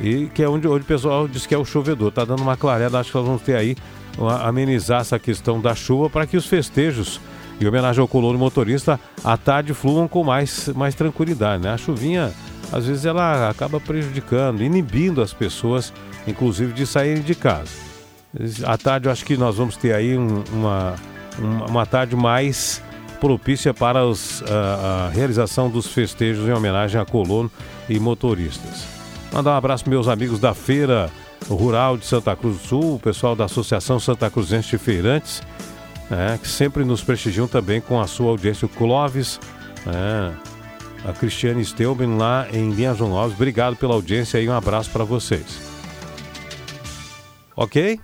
e 0.00 0.26
que 0.26 0.42
é 0.42 0.48
onde, 0.48 0.66
onde 0.66 0.84
o 0.84 0.86
pessoal 0.86 1.28
diz 1.28 1.44
que 1.44 1.54
é 1.54 1.58
o 1.58 1.66
chovedor. 1.66 2.10
Tá 2.12 2.24
dando 2.24 2.42
uma 2.42 2.56
clareada, 2.56 2.98
acho 2.98 3.10
que 3.10 3.16
nós 3.18 3.26
vamos 3.26 3.42
ter 3.42 3.56
aí 3.56 3.76
uma, 4.16 4.42
amenizar 4.42 5.02
essa 5.02 5.18
questão 5.18 5.60
da 5.60 5.74
chuva 5.74 6.08
para 6.08 6.26
que 6.26 6.36
os 6.36 6.46
festejos 6.46 7.20
em 7.60 7.66
homenagem 7.66 8.00
ao 8.00 8.08
colono 8.08 8.38
motorista 8.38 8.98
à 9.22 9.36
tarde 9.36 9.74
fluam 9.74 10.08
com 10.08 10.24
mais, 10.24 10.68
mais 10.68 10.94
tranquilidade, 10.94 11.62
né? 11.62 11.74
A 11.74 11.76
chuvinha, 11.76 12.32
às 12.72 12.86
vezes, 12.86 13.04
ela 13.04 13.50
acaba 13.50 13.78
prejudicando, 13.78 14.62
inibindo 14.62 15.20
as 15.20 15.34
pessoas, 15.34 15.92
inclusive, 16.26 16.72
de 16.72 16.86
saírem 16.86 17.22
de 17.22 17.34
casa. 17.34 17.85
À 18.64 18.76
tarde 18.76 19.08
eu 19.08 19.12
acho 19.12 19.24
que 19.24 19.36
nós 19.36 19.56
vamos 19.56 19.76
ter 19.76 19.94
aí 19.94 20.16
um, 20.16 20.44
uma, 20.52 20.94
uma 21.68 21.86
tarde 21.86 22.14
mais 22.14 22.82
propícia 23.20 23.72
para 23.72 24.04
os, 24.04 24.42
a, 24.42 25.06
a, 25.06 25.08
realização 25.08 25.70
dos 25.70 25.86
festejos 25.86 26.46
em 26.46 26.52
homenagem 26.52 27.00
a 27.00 27.04
colono 27.04 27.50
e 27.88 27.98
motoristas. 27.98 28.86
Mandar 29.32 29.52
um 29.52 29.56
abraço 29.56 29.88
meus 29.88 30.06
amigos 30.06 30.38
da 30.38 30.54
Feira 30.54 31.10
Rural 31.48 31.96
de 31.96 32.06
Santa 32.06 32.36
Cruz 32.36 32.58
do 32.58 32.66
Sul, 32.66 32.94
o 32.96 32.98
pessoal 32.98 33.34
da 33.34 33.46
Associação 33.46 33.98
Santa 33.98 34.30
Cruzense 34.30 34.70
de 34.70 34.78
Feirantes, 34.78 35.42
né, 36.10 36.38
que 36.40 36.48
sempre 36.48 36.84
nos 36.84 37.02
prestigiam 37.02 37.48
também 37.48 37.80
com 37.80 38.00
a 38.00 38.06
sua 38.06 38.30
audiência, 38.30 38.66
o 38.66 38.68
Clóvis, 38.68 39.40
né, 39.84 40.34
a 41.04 41.12
Cristiane 41.12 41.64
Steuben 41.64 42.16
lá 42.16 42.46
em 42.52 42.70
Linha 42.70 42.94
João. 42.94 43.14
Obrigado 43.24 43.76
pela 43.76 43.94
audiência 43.94 44.40
e 44.40 44.48
um 44.48 44.52
abraço 44.52 44.90
para 44.90 45.04
vocês. 45.04 45.60
Ok? 47.54 47.98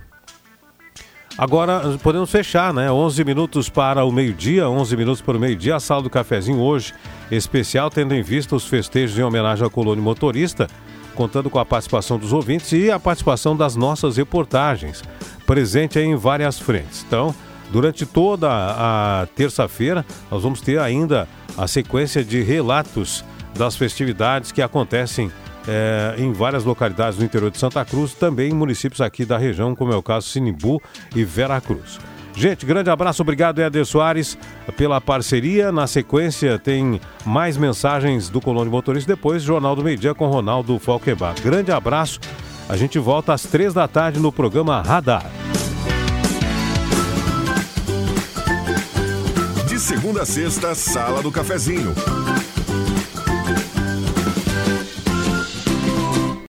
Agora 1.35 1.97
podemos 2.03 2.29
fechar, 2.29 2.71
né? 2.71 2.91
11 2.91 3.23
minutos 3.23 3.67
para 3.67 4.05
o 4.05 4.11
meio-dia, 4.11 4.69
11 4.69 4.95
minutos 4.95 5.21
para 5.21 5.35
o 5.35 5.39
meio-dia. 5.39 5.75
A 5.75 5.79
sala 5.79 6.03
do 6.03 6.09
cafezinho 6.09 6.59
hoje, 6.59 6.93
especial, 7.31 7.89
tendo 7.89 8.13
em 8.13 8.21
vista 8.21 8.55
os 8.55 8.67
festejos 8.67 9.17
em 9.17 9.23
homenagem 9.23 9.63
ao 9.63 9.69
colônia 9.71 10.03
motorista, 10.03 10.67
contando 11.15 11.49
com 11.49 11.57
a 11.57 11.65
participação 11.65 12.19
dos 12.19 12.31
ouvintes 12.31 12.71
e 12.71 12.91
a 12.91 12.99
participação 12.99 13.57
das 13.57 13.75
nossas 13.75 14.17
reportagens, 14.17 15.01
presente 15.45 15.97
em 15.97 16.15
várias 16.15 16.59
frentes. 16.59 17.03
Então, 17.07 17.33
durante 17.71 18.05
toda 18.05 18.47
a 18.51 19.27
terça-feira, 19.35 20.05
nós 20.29 20.43
vamos 20.43 20.61
ter 20.61 20.79
ainda 20.79 21.27
a 21.57 21.67
sequência 21.67 22.23
de 22.23 22.43
relatos 22.43 23.25
das 23.55 23.75
festividades 23.75 24.51
que 24.51 24.61
acontecem 24.61 25.31
é, 25.67 26.15
em 26.17 26.31
várias 26.31 26.63
localidades 26.63 27.17
do 27.17 27.25
interior 27.25 27.51
de 27.51 27.57
Santa 27.57 27.83
Cruz, 27.85 28.13
também 28.13 28.51
em 28.51 28.55
municípios 28.55 29.01
aqui 29.01 29.25
da 29.25 29.37
região, 29.37 29.75
como 29.75 29.93
é 29.93 29.95
o 29.95 30.03
caso 30.03 30.27
Sinimbu 30.27 30.81
e 31.15 31.23
Veracruz. 31.23 31.99
Gente, 32.35 32.65
grande 32.65 32.89
abraço, 32.89 33.21
obrigado 33.21 33.59
Éder 33.59 33.85
Soares 33.85 34.37
pela 34.75 34.99
parceria. 34.99 35.71
Na 35.71 35.85
sequência 35.85 36.57
tem 36.57 36.99
mais 37.23 37.57
mensagens 37.57 38.27
do 38.27 38.41
Colônia 38.41 38.71
Motorista, 38.71 39.13
depois 39.13 39.43
Jornal 39.43 39.75
do 39.75 39.83
Meio 39.83 39.97
Dia 39.97 40.15
com 40.15 40.27
Ronaldo 40.27 40.79
Falquebar. 40.79 41.35
Grande 41.41 41.71
abraço, 41.71 42.19
a 42.67 42.75
gente 42.75 42.97
volta 42.97 43.33
às 43.33 43.43
três 43.43 43.73
da 43.73 43.87
tarde 43.87 44.19
no 44.19 44.31
programa 44.31 44.81
Radar. 44.81 45.25
De 49.67 49.79
segunda 49.79 50.23
a 50.23 50.25
sexta, 50.25 50.73
Sala 50.73 51.21
do 51.21 51.31
Cafezinho. 51.31 51.93